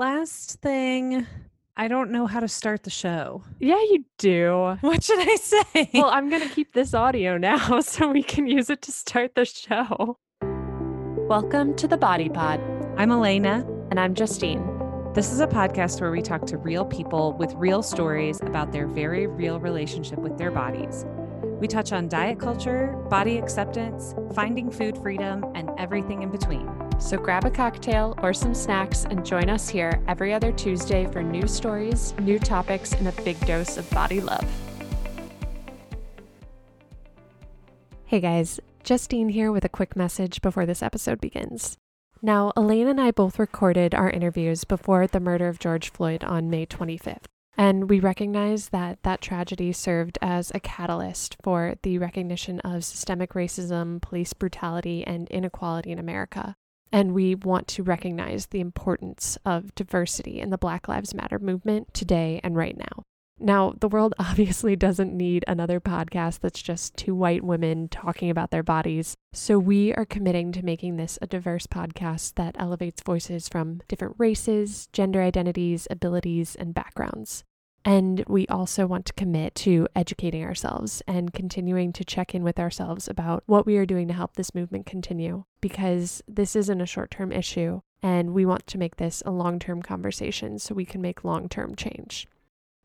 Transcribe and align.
last 0.00 0.62
thing, 0.62 1.26
I 1.76 1.86
don't 1.86 2.10
know 2.10 2.26
how 2.26 2.40
to 2.40 2.48
start 2.48 2.84
the 2.84 2.90
show. 2.90 3.42
Yeah, 3.58 3.82
you 3.82 4.06
do. 4.16 4.78
What 4.80 5.04
should 5.04 5.18
I 5.20 5.36
say? 5.36 5.90
Well, 5.92 6.08
I'm 6.08 6.30
going 6.30 6.40
to 6.40 6.48
keep 6.48 6.72
this 6.72 6.94
audio 6.94 7.36
now 7.36 7.80
so 7.82 8.10
we 8.10 8.22
can 8.22 8.46
use 8.46 8.70
it 8.70 8.80
to 8.80 8.92
start 8.92 9.34
the 9.34 9.44
show. 9.44 10.16
Welcome 11.28 11.76
to 11.76 11.86
the 11.86 11.98
Body 11.98 12.30
Pod. 12.30 12.60
I'm 12.96 13.10
Alayna. 13.10 13.68
And 13.90 14.00
I'm 14.00 14.14
Justine. 14.14 14.64
This 15.12 15.32
is 15.32 15.40
a 15.40 15.46
podcast 15.46 16.00
where 16.00 16.10
we 16.10 16.22
talk 16.22 16.46
to 16.46 16.56
real 16.56 16.86
people 16.86 17.34
with 17.34 17.52
real 17.52 17.82
stories 17.82 18.40
about 18.40 18.72
their 18.72 18.86
very 18.86 19.26
real 19.26 19.60
relationship 19.60 20.18
with 20.18 20.38
their 20.38 20.50
bodies. 20.50 21.04
We 21.60 21.68
touch 21.68 21.92
on 21.92 22.08
diet 22.08 22.40
culture, 22.40 22.96
body 23.10 23.36
acceptance, 23.36 24.14
finding 24.34 24.70
food 24.70 24.96
freedom, 24.96 25.44
and 25.54 25.68
everything 25.76 26.22
in 26.22 26.30
between. 26.30 26.89
So 27.00 27.16
grab 27.16 27.44
a 27.46 27.50
cocktail 27.50 28.14
or 28.22 28.32
some 28.32 28.54
snacks 28.54 29.04
and 29.04 29.24
join 29.24 29.48
us 29.48 29.68
here 29.68 30.00
every 30.06 30.34
other 30.34 30.52
Tuesday 30.52 31.10
for 31.10 31.22
new 31.22 31.48
stories, 31.48 32.14
new 32.20 32.38
topics, 32.38 32.92
and 32.92 33.08
a 33.08 33.22
big 33.22 33.40
dose 33.46 33.78
of 33.78 33.90
body 33.90 34.20
love. 34.20 34.46
Hey 38.04 38.20
guys, 38.20 38.60
Justine 38.84 39.30
here 39.30 39.50
with 39.50 39.64
a 39.64 39.68
quick 39.68 39.96
message 39.96 40.42
before 40.42 40.66
this 40.66 40.82
episode 40.82 41.20
begins. 41.20 41.78
Now, 42.22 42.52
Elaine 42.54 42.86
and 42.86 43.00
I 43.00 43.12
both 43.12 43.38
recorded 43.38 43.94
our 43.94 44.10
interviews 44.10 44.64
before 44.64 45.06
the 45.06 45.20
murder 45.20 45.48
of 45.48 45.58
George 45.58 45.90
Floyd 45.90 46.22
on 46.22 46.50
May 46.50 46.66
25th. 46.66 47.24
And 47.56 47.88
we 47.88 47.98
recognize 47.98 48.68
that 48.68 49.02
that 49.02 49.20
tragedy 49.20 49.72
served 49.72 50.18
as 50.20 50.52
a 50.54 50.60
catalyst 50.60 51.36
for 51.42 51.74
the 51.82 51.98
recognition 51.98 52.60
of 52.60 52.84
systemic 52.84 53.32
racism, 53.32 54.02
police 54.02 54.32
brutality, 54.32 55.02
and 55.06 55.28
inequality 55.30 55.90
in 55.90 55.98
America. 55.98 56.56
And 56.92 57.14
we 57.14 57.34
want 57.34 57.68
to 57.68 57.82
recognize 57.82 58.46
the 58.46 58.60
importance 58.60 59.38
of 59.44 59.74
diversity 59.74 60.40
in 60.40 60.50
the 60.50 60.58
Black 60.58 60.88
Lives 60.88 61.14
Matter 61.14 61.38
movement 61.38 61.94
today 61.94 62.40
and 62.42 62.56
right 62.56 62.76
now. 62.76 63.04
Now, 63.42 63.74
the 63.80 63.88
world 63.88 64.14
obviously 64.18 64.76
doesn't 64.76 65.16
need 65.16 65.44
another 65.48 65.80
podcast 65.80 66.40
that's 66.40 66.60
just 66.62 66.96
two 66.96 67.14
white 67.14 67.42
women 67.42 67.88
talking 67.88 68.28
about 68.28 68.50
their 68.50 68.62
bodies. 68.62 69.14
So, 69.32 69.58
we 69.58 69.94
are 69.94 70.04
committing 70.04 70.52
to 70.52 70.64
making 70.64 70.96
this 70.96 71.18
a 71.22 71.26
diverse 71.26 71.66
podcast 71.66 72.34
that 72.34 72.56
elevates 72.58 73.02
voices 73.02 73.48
from 73.48 73.80
different 73.88 74.16
races, 74.18 74.88
gender 74.92 75.22
identities, 75.22 75.88
abilities, 75.90 76.54
and 76.54 76.74
backgrounds. 76.74 77.44
And 77.84 78.24
we 78.28 78.46
also 78.48 78.86
want 78.86 79.06
to 79.06 79.12
commit 79.14 79.54
to 79.56 79.88
educating 79.96 80.44
ourselves 80.44 81.02
and 81.06 81.32
continuing 81.32 81.92
to 81.94 82.04
check 82.04 82.34
in 82.34 82.42
with 82.42 82.58
ourselves 82.58 83.08
about 83.08 83.42
what 83.46 83.64
we 83.64 83.76
are 83.78 83.86
doing 83.86 84.08
to 84.08 84.14
help 84.14 84.34
this 84.34 84.54
movement 84.54 84.86
continue 84.86 85.44
because 85.60 86.22
this 86.28 86.54
isn't 86.54 86.80
a 86.80 86.86
short 86.86 87.10
term 87.10 87.32
issue. 87.32 87.80
And 88.02 88.32
we 88.32 88.46
want 88.46 88.66
to 88.68 88.78
make 88.78 88.96
this 88.96 89.22
a 89.26 89.30
long 89.30 89.58
term 89.58 89.82
conversation 89.82 90.58
so 90.58 90.74
we 90.74 90.84
can 90.84 91.00
make 91.00 91.24
long 91.24 91.48
term 91.48 91.74
change. 91.74 92.26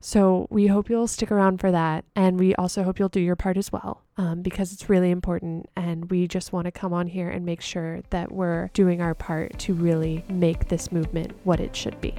So 0.02 0.48
we 0.50 0.68
hope 0.68 0.90
you'll 0.90 1.08
stick 1.08 1.32
around 1.32 1.60
for 1.60 1.72
that. 1.72 2.06
And 2.16 2.40
we 2.40 2.54
also 2.56 2.84
hope 2.84 3.00
you'll 3.00 3.10
do 3.10 3.20
your 3.20 3.36
part 3.36 3.58
as 3.58 3.72
well 3.72 4.04
um, 4.18 4.42
because 4.42 4.72
it's 4.72 4.90
really 4.90 5.10
important. 5.10 5.70
And 5.76 6.10
we 6.12 6.28
just 6.28 6.54
want 6.54 6.66
to 6.66 6.72
come 6.72 6.94
on 6.94 7.08
here 7.08 7.30
and 7.30 7.46
make 7.46 7.62
sure 7.62 8.02
that 8.12 8.32
we're 8.32 8.70
doing 8.74 9.02
our 9.02 9.16
part 9.16 9.58
to 9.60 9.74
really 9.74 10.24
make 10.30 10.68
this 10.68 10.92
movement 10.92 11.34
what 11.44 11.60
it 11.60 11.76
should 11.76 12.00
be. 12.02 12.14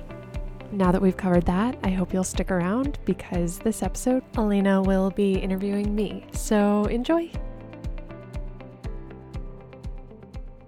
Now 0.72 0.90
that 0.90 1.00
we've 1.00 1.16
covered 1.16 1.46
that, 1.46 1.78
I 1.84 1.90
hope 1.90 2.12
you'll 2.12 2.24
stick 2.24 2.50
around 2.50 2.98
because 3.04 3.58
this 3.60 3.82
episode, 3.82 4.24
Alayna 4.32 4.84
will 4.84 5.10
be 5.10 5.34
interviewing 5.34 5.94
me. 5.94 6.26
So 6.32 6.84
enjoy. 6.86 7.30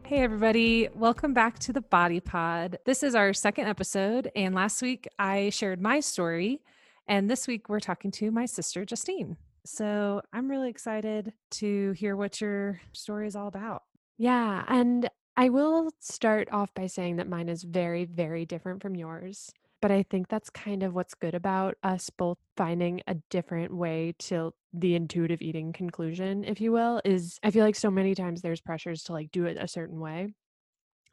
Hey, 0.05 0.23
everybody. 0.23 0.89
Welcome 0.95 1.35
back 1.35 1.59
to 1.61 1.73
the 1.73 1.81
Body 1.81 2.21
Pod. 2.21 2.79
This 2.87 3.03
is 3.03 3.15
our 3.15 3.35
second 3.35 3.67
episode. 3.67 4.31
And 4.37 4.55
last 4.55 4.81
week 4.83 5.09
I 5.19 5.51
shared 5.51 5.83
my 5.83 6.01
story. 6.01 6.63
And 7.09 7.29
this 7.29 7.49
week 7.49 7.69
we're 7.69 7.81
talking 7.81 8.11
to 8.13 8.31
my 8.31 8.47
sister, 8.47 8.85
Justine. 8.85 9.37
So 9.67 10.23
I'm 10.33 10.49
really 10.49 10.71
excited 10.71 11.33
to 11.51 11.91
hear 11.93 12.17
what 12.17 12.41
your 12.41 12.81
story 12.93 13.27
is 13.27 13.35
all 13.35 13.49
about. 13.49 13.83
Yeah. 14.17 14.65
And 14.69 15.11
I 15.37 15.49
will 15.51 15.91
start 16.01 16.49
off 16.53 16.73
by 16.73 16.87
saying 16.87 17.17
that 17.17 17.29
mine 17.29 17.49
is 17.49 17.65
very, 17.65 18.05
very 18.05 18.47
different 18.47 18.81
from 18.81 18.95
yours. 18.95 19.51
But 19.81 19.93
I 19.93 20.03
think 20.03 20.29
that's 20.29 20.51
kind 20.51 20.83
of 20.83 20.95
what's 20.95 21.15
good 21.15 21.35
about 21.35 21.77
us 21.85 22.11
both 22.11 22.39
finding 22.57 23.01
a 23.07 23.15
different 23.31 23.75
way 23.75 24.15
to 24.19 24.53
the 24.73 24.97
intuitive 24.97 25.41
eating 25.41 25.73
conclusion, 25.73 26.45
if 26.45 26.61
you 26.61 26.73
will, 26.73 27.01
is 27.05 27.39
I 27.45 27.51
feel 27.51 27.65
like 27.65 27.77
so 27.77 27.91
many 27.91 28.15
times 28.15 28.43
there's 28.43 28.61
pressures 28.61 29.05
to 29.05 29.13
like 29.13 29.31
do 29.31 29.47
it 29.47 29.57
a 29.59 29.69
certain 29.69 30.01
way. 30.01 30.35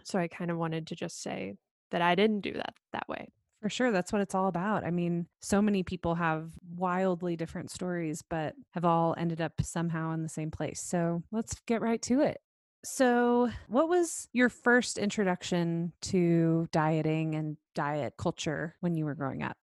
So 0.04 0.20
I 0.20 0.28
kind 0.28 0.52
of 0.52 0.58
wanted 0.58 0.88
to 0.88 0.96
just 0.96 1.22
say 1.22 1.56
that 1.92 2.02
I 2.02 2.16
didn't 2.16 2.42
do 2.42 2.54
that 2.54 2.74
that 2.94 3.08
way. 3.08 3.28
For 3.62 3.70
sure. 3.70 3.92
That's 3.92 4.14
what 4.14 4.22
it's 4.22 4.36
all 4.36 4.48
about. 4.48 4.84
I 4.84 4.92
mean, 4.92 5.28
so 5.42 5.62
many 5.62 5.82
people 5.82 6.16
have 6.16 6.52
wildly 6.76 7.36
different 7.36 7.72
stories, 7.72 8.22
but 8.22 8.54
have 8.72 8.86
all 8.86 9.16
ended 9.18 9.42
up 9.42 9.54
somehow 9.62 10.12
in 10.14 10.22
the 10.22 10.30
same 10.30 10.52
place. 10.52 10.82
So 10.82 11.24
let's 11.32 11.56
get 11.66 11.82
right 11.82 12.02
to 12.04 12.22
it. 12.22 12.42
So, 12.86 13.50
what 13.68 13.90
was 13.90 14.28
your 14.32 14.48
first 14.48 15.00
introduction 15.00 15.92
to 16.02 16.68
dieting 16.72 17.34
and 17.34 17.58
diet 17.74 18.14
culture 18.16 18.76
when 18.80 18.96
you 18.96 19.06
were 19.06 19.16
growing 19.16 19.42
up? 19.42 19.58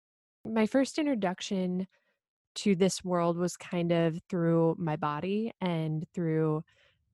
My 0.44 0.66
first 0.66 0.98
introduction 0.98 1.86
to 2.56 2.74
this 2.74 3.04
world 3.04 3.36
was 3.36 3.56
kind 3.56 3.92
of 3.92 4.18
through 4.28 4.74
my 4.76 4.96
body 4.96 5.52
and 5.60 6.04
through 6.12 6.64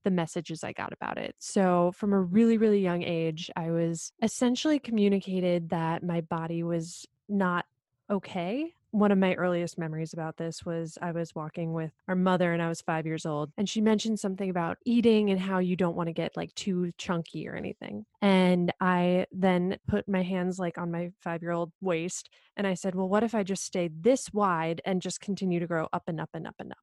the 0.03 0.11
messages 0.11 0.65
I 0.65 0.73
got 0.73 0.95
about 0.95 1.19
it. 1.19 1.35
So, 1.41 1.93
from 1.93 2.15
a 2.15 2.21
really, 2.21 2.57
really 2.57 2.81
young 2.81 3.03
age, 3.03 3.51
I 3.55 3.71
was 3.71 4.11
essentially 4.23 4.79
communicated 4.79 5.69
that 5.69 6.03
my 6.03 6.23
body 6.23 6.63
was 6.63 7.05
not 7.29 7.67
okay 8.11 8.73
one 8.91 9.13
of 9.13 9.19
my 9.19 9.35
earliest 9.35 9.79
memories 9.79 10.13
about 10.13 10.37
this 10.37 10.65
was 10.65 10.97
I 11.03 11.13
was 11.13 11.35
walking 11.35 11.73
with 11.73 11.93
our 12.09 12.15
mother 12.15 12.53
and 12.53 12.63
I 12.63 12.69
was 12.69 12.81
five 12.81 13.07
years 13.07 13.27
old. 13.27 13.53
And 13.57 13.69
she 13.69 13.81
mentioned 13.81 14.19
something 14.21 14.49
about 14.51 14.79
eating 14.85 15.31
and 15.31 15.41
how 15.41 15.59
you 15.59 15.77
don't 15.77 15.97
want 15.97 16.09
to 16.09 16.13
get 16.13 16.37
like 16.37 16.55
too 16.55 16.93
chunky 16.99 17.49
or 17.49 17.55
anything. 17.55 18.07
And 18.23 18.73
I 18.81 19.27
then 19.31 19.79
put 19.87 20.09
my 20.09 20.23
hands 20.23 20.59
like 20.59 20.79
on 20.79 20.91
my 20.91 21.11
five 21.21 21.43
year 21.43 21.53
old 21.53 21.73
waist 21.81 22.31
and 22.57 22.67
I 22.67 22.75
said, 22.75 22.95
Well, 22.95 23.09
what 23.09 23.23
if 23.23 23.35
I 23.35 23.43
just 23.43 23.65
stay 23.65 23.89
this 23.89 24.33
wide 24.33 24.81
and 24.85 25.03
just 25.03 25.21
continue 25.21 25.61
to 25.61 25.67
grow 25.67 25.89
up 25.93 26.05
and 26.07 26.21
up 26.21 26.31
and 26.35 26.47
up 26.47 26.57
and 26.59 26.73
up? 26.73 26.79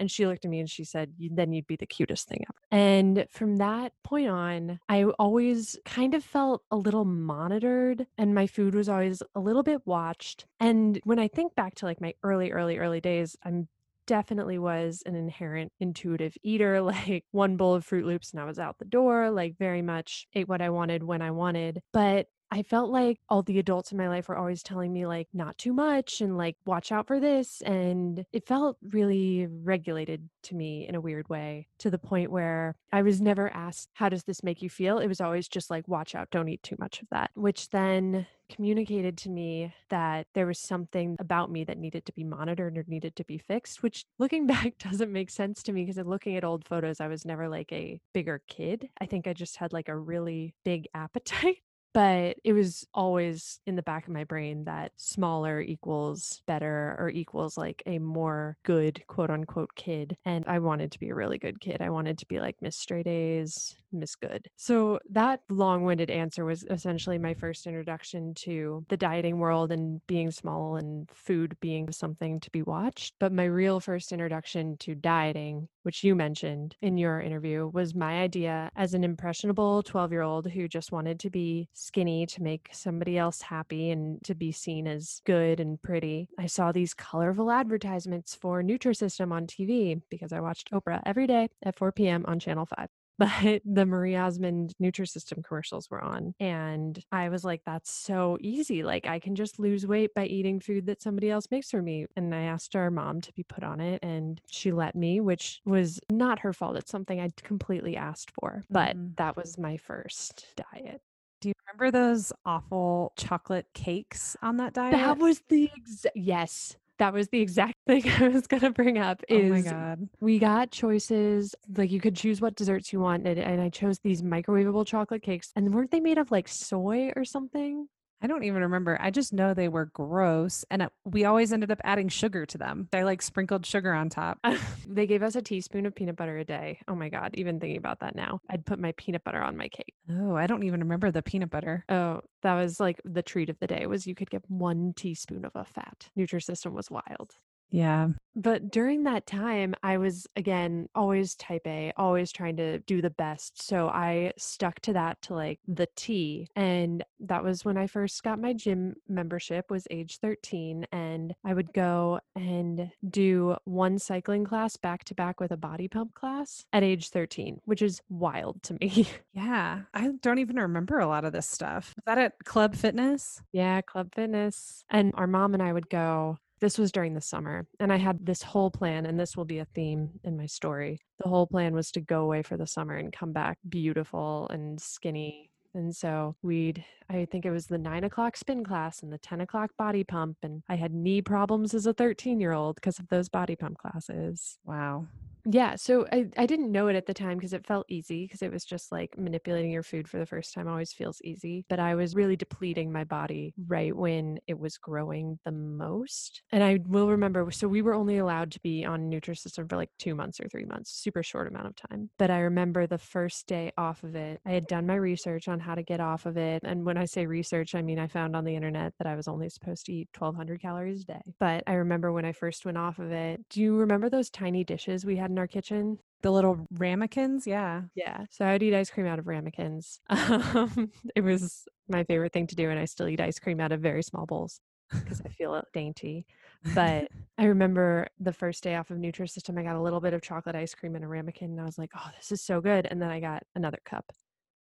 And 0.00 0.10
she 0.10 0.26
looked 0.26 0.44
at 0.44 0.50
me 0.50 0.58
and 0.58 0.68
she 0.68 0.82
said, 0.82 1.12
Then 1.18 1.52
you'd 1.52 1.66
be 1.66 1.76
the 1.76 1.86
cutest 1.86 2.26
thing 2.26 2.42
ever. 2.48 2.58
And 2.72 3.26
from 3.30 3.58
that 3.58 3.92
point 4.02 4.28
on, 4.28 4.80
I 4.88 5.04
always 5.04 5.78
kind 5.84 6.14
of 6.14 6.24
felt 6.24 6.62
a 6.70 6.76
little 6.76 7.04
monitored 7.04 8.06
and 8.18 8.34
my 8.34 8.46
food 8.46 8.74
was 8.74 8.88
always 8.88 9.22
a 9.34 9.40
little 9.40 9.62
bit 9.62 9.82
watched. 9.86 10.46
And 10.58 10.98
when 11.04 11.18
I 11.18 11.28
think 11.28 11.54
back 11.54 11.74
to 11.76 11.84
like 11.84 12.00
my 12.00 12.14
early, 12.24 12.50
early, 12.50 12.78
early 12.78 13.00
days, 13.00 13.36
I'm 13.44 13.68
definitely 14.06 14.58
was 14.58 15.04
an 15.06 15.14
inherent 15.14 15.70
intuitive 15.78 16.34
eater 16.42 16.80
like 16.82 17.24
one 17.30 17.56
bowl 17.56 17.74
of 17.74 17.86
Froot 17.86 18.04
Loops 18.04 18.32
and 18.32 18.40
i 18.40 18.44
was 18.44 18.58
out 18.58 18.76
the 18.78 18.84
door 18.84 19.30
like 19.30 19.56
very 19.56 19.82
much 19.82 20.26
ate 20.34 20.48
what 20.48 20.60
i 20.60 20.68
wanted 20.68 21.04
when 21.04 21.22
i 21.22 21.30
wanted 21.30 21.80
but 21.92 22.26
I 22.52 22.62
felt 22.62 22.90
like 22.90 23.20
all 23.28 23.42
the 23.42 23.58
adults 23.58 23.92
in 23.92 23.98
my 23.98 24.08
life 24.08 24.28
were 24.28 24.36
always 24.36 24.62
telling 24.62 24.92
me, 24.92 25.06
like, 25.06 25.28
not 25.32 25.56
too 25.56 25.72
much 25.72 26.20
and 26.20 26.36
like, 26.36 26.56
watch 26.66 26.90
out 26.90 27.06
for 27.06 27.20
this. 27.20 27.60
And 27.62 28.24
it 28.32 28.46
felt 28.46 28.76
really 28.82 29.46
regulated 29.46 30.28
to 30.44 30.56
me 30.56 30.86
in 30.88 30.94
a 30.94 31.00
weird 31.00 31.28
way 31.28 31.68
to 31.78 31.90
the 31.90 31.98
point 31.98 32.32
where 32.32 32.74
I 32.92 33.02
was 33.02 33.20
never 33.20 33.54
asked, 33.54 33.90
How 33.94 34.08
does 34.08 34.24
this 34.24 34.42
make 34.42 34.62
you 34.62 34.70
feel? 34.70 34.98
It 34.98 35.06
was 35.06 35.20
always 35.20 35.48
just 35.48 35.70
like, 35.70 35.86
Watch 35.86 36.14
out, 36.14 36.30
don't 36.30 36.48
eat 36.48 36.62
too 36.62 36.76
much 36.78 37.00
of 37.02 37.08
that, 37.10 37.30
which 37.34 37.70
then 37.70 38.26
communicated 38.50 39.16
to 39.16 39.30
me 39.30 39.72
that 39.90 40.26
there 40.34 40.46
was 40.46 40.58
something 40.58 41.16
about 41.20 41.52
me 41.52 41.62
that 41.62 41.78
needed 41.78 42.04
to 42.04 42.12
be 42.12 42.24
monitored 42.24 42.76
or 42.76 42.84
needed 42.88 43.14
to 43.14 43.24
be 43.24 43.38
fixed, 43.38 43.82
which 43.82 44.04
looking 44.18 44.46
back 44.48 44.76
doesn't 44.78 45.12
make 45.12 45.30
sense 45.30 45.62
to 45.62 45.72
me 45.72 45.84
because 45.84 46.04
looking 46.04 46.36
at 46.36 46.44
old 46.44 46.66
photos, 46.66 47.00
I 47.00 47.06
was 47.06 47.24
never 47.24 47.48
like 47.48 47.70
a 47.72 48.00
bigger 48.12 48.42
kid. 48.48 48.88
I 49.00 49.06
think 49.06 49.28
I 49.28 49.34
just 49.34 49.56
had 49.56 49.72
like 49.72 49.88
a 49.88 49.96
really 49.96 50.54
big 50.64 50.88
appetite 50.94 51.58
but 51.92 52.36
it 52.44 52.52
was 52.52 52.86
always 52.94 53.60
in 53.66 53.76
the 53.76 53.82
back 53.82 54.06
of 54.06 54.12
my 54.12 54.24
brain 54.24 54.64
that 54.64 54.92
smaller 54.96 55.60
equals 55.60 56.42
better 56.46 56.96
or 56.98 57.10
equals 57.10 57.56
like 57.56 57.82
a 57.86 57.98
more 57.98 58.56
good 58.64 59.02
quote 59.06 59.30
unquote 59.30 59.74
kid. 59.74 60.16
And 60.24 60.44
I 60.46 60.58
wanted 60.58 60.92
to 60.92 60.98
be 60.98 61.08
a 61.08 61.14
really 61.14 61.38
good 61.38 61.60
kid. 61.60 61.80
I 61.80 61.90
wanted 61.90 62.18
to 62.18 62.26
be 62.26 62.40
like 62.40 62.56
Miss 62.60 62.76
Straight 62.76 63.06
A's, 63.06 63.76
Miss 63.92 64.14
Good. 64.14 64.48
So 64.56 65.00
that 65.10 65.40
long 65.48 65.84
winded 65.84 66.10
answer 66.10 66.44
was 66.44 66.64
essentially 66.70 67.18
my 67.18 67.34
first 67.34 67.66
introduction 67.66 68.34
to 68.34 68.84
the 68.88 68.96
dieting 68.96 69.38
world 69.38 69.72
and 69.72 70.00
being 70.06 70.30
small 70.30 70.76
and 70.76 71.08
food 71.12 71.56
being 71.60 71.90
something 71.90 72.40
to 72.40 72.50
be 72.50 72.62
watched. 72.62 73.14
But 73.18 73.32
my 73.32 73.44
real 73.44 73.80
first 73.80 74.12
introduction 74.12 74.76
to 74.78 74.94
dieting 74.94 75.68
which 75.82 76.04
you 76.04 76.14
mentioned 76.14 76.76
in 76.82 76.98
your 76.98 77.20
interview, 77.20 77.70
was 77.72 77.94
my 77.94 78.20
idea 78.20 78.70
as 78.76 78.94
an 78.94 79.04
impressionable 79.04 79.82
12 79.82 80.12
year 80.12 80.22
old 80.22 80.50
who 80.50 80.68
just 80.68 80.92
wanted 80.92 81.18
to 81.20 81.30
be 81.30 81.68
skinny 81.72 82.26
to 82.26 82.42
make 82.42 82.68
somebody 82.72 83.18
else 83.18 83.42
happy 83.42 83.90
and 83.90 84.22
to 84.24 84.34
be 84.34 84.52
seen 84.52 84.86
as 84.86 85.20
good 85.24 85.60
and 85.60 85.80
pretty. 85.82 86.28
I 86.38 86.46
saw 86.46 86.72
these 86.72 86.94
colorful 86.94 87.50
advertisements 87.50 88.34
for 88.34 88.62
Nutrisystem 88.62 89.32
on 89.32 89.46
TV 89.46 90.00
because 90.10 90.32
I 90.32 90.40
watched 90.40 90.70
Oprah 90.72 91.02
every 91.06 91.26
day 91.26 91.48
at 91.62 91.76
4 91.76 91.92
p.m. 91.92 92.24
on 92.26 92.38
Channel 92.38 92.66
5. 92.66 92.99
But 93.20 93.62
the 93.64 93.86
Marie 93.86 94.16
Osmond 94.16 94.74
Nutrisystem 94.82 95.44
commercials 95.44 95.90
were 95.90 96.02
on. 96.02 96.34
And 96.40 97.04
I 97.12 97.28
was 97.28 97.44
like, 97.44 97.62
that's 97.66 97.90
so 97.92 98.38
easy. 98.40 98.82
Like, 98.82 99.06
I 99.06 99.20
can 99.20 99.36
just 99.36 99.60
lose 99.60 99.86
weight 99.86 100.14
by 100.14 100.26
eating 100.26 100.60
food 100.60 100.86
that 100.86 101.02
somebody 101.02 101.30
else 101.30 101.46
makes 101.50 101.70
for 101.70 101.82
me. 101.82 102.06
And 102.16 102.34
I 102.34 102.42
asked 102.42 102.74
our 102.76 102.90
mom 102.90 103.20
to 103.22 103.32
be 103.34 103.44
put 103.44 103.62
on 103.64 103.80
it, 103.80 104.00
and 104.02 104.40
she 104.50 104.72
let 104.72 104.96
me, 104.96 105.20
which 105.20 105.60
was 105.66 106.00
not 106.10 106.40
her 106.40 106.52
fault. 106.52 106.76
It's 106.76 106.90
something 106.90 107.20
I 107.20 107.30
completely 107.36 107.96
asked 107.96 108.32
for. 108.32 108.64
But 108.70 108.96
Mhm. 108.96 109.16
that 109.18 109.36
was 109.36 109.58
my 109.58 109.76
first 109.76 110.54
diet. 110.56 111.02
Do 111.40 111.48
you 111.48 111.54
remember 111.66 111.90
those 111.90 112.32
awful 112.44 113.12
chocolate 113.16 113.66
cakes 113.74 114.36
on 114.42 114.56
that 114.58 114.74
diet? 114.74 114.92
That 114.92 115.18
was 115.18 115.40
the 115.48 115.70
exact, 115.76 116.16
yes. 116.16 116.76
That 117.00 117.14
was 117.14 117.28
the 117.28 117.40
exact 117.40 117.74
thing 117.86 118.02
I 118.08 118.28
was 118.28 118.46
gonna 118.46 118.70
bring 118.70 118.98
up. 118.98 119.22
oh 119.30 119.42
my 119.42 119.58
Is 119.58 119.64
god. 119.64 120.08
we 120.20 120.38
got 120.38 120.70
choices 120.70 121.54
like 121.76 121.90
you 121.90 122.00
could 122.00 122.14
choose 122.14 122.40
what 122.40 122.54
desserts 122.54 122.92
you 122.92 123.00
wanted, 123.00 123.38
and 123.38 123.60
I 123.60 123.70
chose 123.70 123.98
these 123.98 124.22
microwavable 124.22 124.86
chocolate 124.86 125.22
cakes. 125.22 125.50
And 125.56 125.74
weren't 125.74 125.90
they 125.90 126.00
made 126.00 126.18
of 126.18 126.30
like 126.30 126.46
soy 126.46 127.10
or 127.16 127.24
something? 127.24 127.88
I 128.22 128.26
don't 128.26 128.44
even 128.44 128.62
remember. 128.62 128.98
I 129.00 129.10
just 129.10 129.32
know 129.32 129.54
they 129.54 129.68
were 129.68 129.86
gross 129.86 130.64
and 130.70 130.82
uh, 130.82 130.88
we 131.04 131.24
always 131.24 131.52
ended 131.52 131.70
up 131.70 131.80
adding 131.84 132.08
sugar 132.08 132.44
to 132.46 132.58
them. 132.58 132.88
I 132.92 133.02
like 133.02 133.22
sprinkled 133.22 133.64
sugar 133.64 133.92
on 133.92 134.08
top. 134.10 134.38
they 134.88 135.06
gave 135.06 135.22
us 135.22 135.36
a 135.36 135.42
teaspoon 135.42 135.86
of 135.86 135.94
peanut 135.94 136.16
butter 136.16 136.36
a 136.38 136.44
day. 136.44 136.80
Oh 136.86 136.94
my 136.94 137.08
god! 137.08 137.30
Even 137.34 137.58
thinking 137.58 137.78
about 137.78 138.00
that 138.00 138.14
now, 138.14 138.40
I'd 138.50 138.66
put 138.66 138.78
my 138.78 138.92
peanut 138.96 139.24
butter 139.24 139.42
on 139.42 139.56
my 139.56 139.68
cake. 139.68 139.94
Oh, 140.10 140.34
I 140.36 140.46
don't 140.46 140.64
even 140.64 140.80
remember 140.80 141.10
the 141.10 141.22
peanut 141.22 141.50
butter. 141.50 141.84
Oh, 141.88 142.20
that 142.42 142.54
was 142.54 142.78
like 142.80 143.00
the 143.04 143.22
treat 143.22 143.48
of 143.48 143.58
the 143.58 143.66
day. 143.66 143.86
Was 143.86 144.06
you 144.06 144.14
could 144.14 144.30
get 144.30 144.42
one 144.48 144.92
teaspoon 144.94 145.44
of 145.44 145.52
a 145.54 145.64
fat. 145.64 146.08
Nutrisystem 146.18 146.72
was 146.72 146.90
wild. 146.90 147.36
Yeah. 147.70 148.08
But 148.36 148.70
during 148.70 149.02
that 149.04 149.26
time, 149.26 149.74
I 149.82 149.98
was 149.98 150.26
again 150.36 150.88
always 150.94 151.34
type 151.34 151.62
A, 151.66 151.92
always 151.96 152.30
trying 152.32 152.56
to 152.58 152.78
do 152.80 153.02
the 153.02 153.10
best. 153.10 153.62
So 153.62 153.88
I 153.88 154.32
stuck 154.38 154.80
to 154.80 154.92
that 154.92 155.20
to 155.22 155.34
like 155.34 155.58
the 155.66 155.88
T. 155.96 156.48
And 156.56 157.04
that 157.20 157.42
was 157.44 157.64
when 157.64 157.76
I 157.76 157.86
first 157.86 158.22
got 158.22 158.38
my 158.40 158.52
gym 158.52 158.94
membership 159.08 159.70
was 159.70 159.86
age 159.90 160.18
13 160.18 160.86
and 160.92 161.34
I 161.44 161.54
would 161.54 161.72
go 161.72 162.20
and 162.36 162.90
do 163.08 163.56
one 163.64 163.98
cycling 163.98 164.44
class 164.44 164.76
back 164.76 165.04
to 165.04 165.14
back 165.14 165.40
with 165.40 165.50
a 165.50 165.56
body 165.56 165.88
pump 165.88 166.14
class 166.14 166.64
at 166.72 166.82
age 166.84 167.10
13, 167.10 167.60
which 167.64 167.82
is 167.82 168.00
wild 168.08 168.62
to 168.64 168.74
me. 168.80 169.08
Yeah. 169.32 169.82
I 169.94 170.10
don't 170.22 170.38
even 170.38 170.56
remember 170.56 170.98
a 170.98 171.06
lot 171.06 171.24
of 171.24 171.32
this 171.32 171.48
stuff. 171.48 171.94
Was 171.96 172.04
that 172.06 172.18
at 172.18 172.44
Club 172.44 172.74
Fitness? 172.74 173.40
yeah, 173.52 173.80
Club 173.80 174.12
Fitness. 174.14 174.84
And 174.90 175.12
our 175.14 175.26
mom 175.26 175.54
and 175.54 175.62
I 175.62 175.72
would 175.72 175.88
go 175.88 176.38
this 176.60 176.78
was 176.78 176.92
during 176.92 177.14
the 177.14 177.20
summer, 177.20 177.66
and 177.78 177.92
I 177.92 177.96
had 177.96 178.24
this 178.24 178.42
whole 178.42 178.70
plan, 178.70 179.06
and 179.06 179.18
this 179.18 179.36
will 179.36 179.44
be 179.44 179.58
a 179.58 179.66
theme 179.74 180.10
in 180.24 180.36
my 180.36 180.46
story. 180.46 181.00
The 181.22 181.28
whole 181.28 181.46
plan 181.46 181.74
was 181.74 181.90
to 181.92 182.00
go 182.00 182.22
away 182.22 182.42
for 182.42 182.56
the 182.56 182.66
summer 182.66 182.96
and 182.96 183.12
come 183.12 183.32
back 183.32 183.58
beautiful 183.68 184.46
and 184.50 184.80
skinny. 184.80 185.50
And 185.74 185.94
so 185.94 186.36
we'd, 186.42 186.84
I 187.08 187.26
think 187.30 187.46
it 187.46 187.50
was 187.50 187.66
the 187.66 187.78
nine 187.78 188.04
o'clock 188.04 188.36
spin 188.36 188.64
class 188.64 189.02
and 189.02 189.12
the 189.12 189.18
10 189.18 189.40
o'clock 189.42 189.70
body 189.78 190.02
pump. 190.02 190.38
And 190.42 190.62
I 190.68 190.74
had 190.74 190.92
knee 190.92 191.22
problems 191.22 191.74
as 191.74 191.86
a 191.86 191.94
13 191.94 192.40
year 192.40 192.52
old 192.52 192.74
because 192.74 192.98
of 192.98 193.08
those 193.08 193.28
body 193.28 193.54
pump 193.54 193.78
classes. 193.78 194.58
Wow. 194.64 195.06
Yeah, 195.46 195.76
so 195.76 196.06
I, 196.12 196.26
I 196.36 196.46
didn't 196.46 196.70
know 196.70 196.88
it 196.88 196.96
at 196.96 197.06
the 197.06 197.14
time 197.14 197.38
because 197.38 197.52
it 197.52 197.66
felt 197.66 197.86
easy 197.88 198.24
because 198.24 198.42
it 198.42 198.52
was 198.52 198.64
just 198.64 198.92
like 198.92 199.16
manipulating 199.16 199.70
your 199.70 199.82
food 199.82 200.06
for 200.08 200.18
the 200.18 200.26
first 200.26 200.52
time 200.52 200.68
always 200.68 200.92
feels 200.92 201.20
easy. 201.22 201.64
But 201.68 201.80
I 201.80 201.94
was 201.94 202.14
really 202.14 202.36
depleting 202.36 202.92
my 202.92 203.04
body 203.04 203.54
right 203.66 203.96
when 203.96 204.38
it 204.46 204.58
was 204.58 204.76
growing 204.76 205.38
the 205.44 205.52
most. 205.52 206.42
And 206.52 206.62
I 206.62 206.78
will 206.86 207.08
remember, 207.08 207.50
so 207.50 207.68
we 207.68 207.80
were 207.80 207.94
only 207.94 208.18
allowed 208.18 208.52
to 208.52 208.60
be 208.60 208.84
on 208.84 209.10
Nutrisystem 209.10 209.68
for 209.68 209.76
like 209.76 209.90
two 209.98 210.14
months 210.14 210.40
or 210.40 210.48
three 210.48 210.66
months, 210.66 210.92
super 210.92 211.22
short 211.22 211.48
amount 211.48 211.66
of 211.66 211.76
time. 211.76 212.10
But 212.18 212.30
I 212.30 212.40
remember 212.40 212.86
the 212.86 212.98
first 212.98 213.46
day 213.46 213.72
off 213.78 214.02
of 214.02 214.14
it, 214.14 214.40
I 214.44 214.50
had 214.50 214.66
done 214.66 214.86
my 214.86 214.96
research 214.96 215.48
on 215.48 215.60
how 215.60 215.74
to 215.74 215.82
get 215.82 216.00
off 216.00 216.26
of 216.26 216.36
it. 216.36 216.62
And 216.64 216.84
when 216.84 216.98
I 216.98 217.06
say 217.06 217.24
research, 217.26 217.74
I 217.74 217.82
mean 217.82 217.98
I 217.98 218.08
found 218.08 218.36
on 218.36 218.44
the 218.44 218.56
internet 218.56 218.92
that 218.98 219.06
I 219.06 219.16
was 219.16 219.26
only 219.28 219.48
supposed 219.48 219.86
to 219.86 219.92
eat 219.92 220.10
1200 220.12 220.60
calories 220.60 221.02
a 221.02 221.06
day. 221.06 221.22
But 221.38 221.64
I 221.66 221.74
remember 221.74 222.12
when 222.12 222.26
I 222.26 222.32
first 222.32 222.66
went 222.66 222.76
off 222.76 222.98
of 222.98 223.10
it, 223.10 223.40
do 223.48 223.60
you 223.62 223.76
remember 223.76 224.10
those 224.10 224.28
tiny 224.28 224.64
dishes 224.64 225.04
we 225.06 225.16
had 225.16 225.29
in 225.30 225.38
our 225.38 225.46
kitchen? 225.46 225.98
The 226.22 226.30
little 226.30 226.66
ramekins? 226.72 227.46
Yeah. 227.46 227.82
Yeah. 227.94 228.24
So 228.30 228.44
I 228.44 228.52
would 228.52 228.62
eat 228.62 228.74
ice 228.74 228.90
cream 228.90 229.06
out 229.06 229.18
of 229.18 229.26
ramekins. 229.26 230.00
Um, 230.10 230.90
it 231.14 231.22
was 231.22 231.66
my 231.88 232.04
favorite 232.04 232.32
thing 232.32 232.46
to 232.48 232.56
do, 232.56 232.68
and 232.70 232.78
I 232.78 232.84
still 232.84 233.08
eat 233.08 233.20
ice 233.20 233.38
cream 233.38 233.60
out 233.60 233.72
of 233.72 233.80
very 233.80 234.02
small 234.02 234.26
bowls 234.26 234.60
because 234.92 235.22
I 235.24 235.28
feel 235.28 235.62
dainty. 235.72 236.26
But 236.74 237.08
I 237.38 237.44
remember 237.44 238.08
the 238.18 238.32
first 238.32 238.62
day 238.62 238.74
off 238.74 238.90
of 238.90 238.98
Nutrisystem, 238.98 239.58
I 239.58 239.62
got 239.62 239.76
a 239.76 239.80
little 239.80 240.00
bit 240.00 240.12
of 240.12 240.20
chocolate 240.20 240.56
ice 240.56 240.74
cream 240.74 240.94
in 240.96 241.02
a 241.04 241.08
ramekin, 241.08 241.50
and 241.52 241.60
I 241.60 241.64
was 241.64 241.78
like, 241.78 241.92
"Oh, 241.96 242.10
this 242.18 242.32
is 242.32 242.42
so 242.42 242.60
good!" 242.60 242.86
And 242.90 243.00
then 243.00 243.08
I 243.10 243.20
got 243.20 243.44
another 243.54 243.78
cup, 243.84 244.12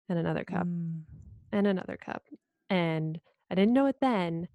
and 0.07 0.19
another 0.19 0.43
cup, 0.43 0.67
Mm. 0.67 1.01
and 1.51 1.65
another 1.67 1.97
cup, 1.97 2.23
and 2.69 3.19
I 3.49 3.55
didn't 3.55 3.73
know 3.73 3.87
it 3.87 3.99
then. 4.01 4.47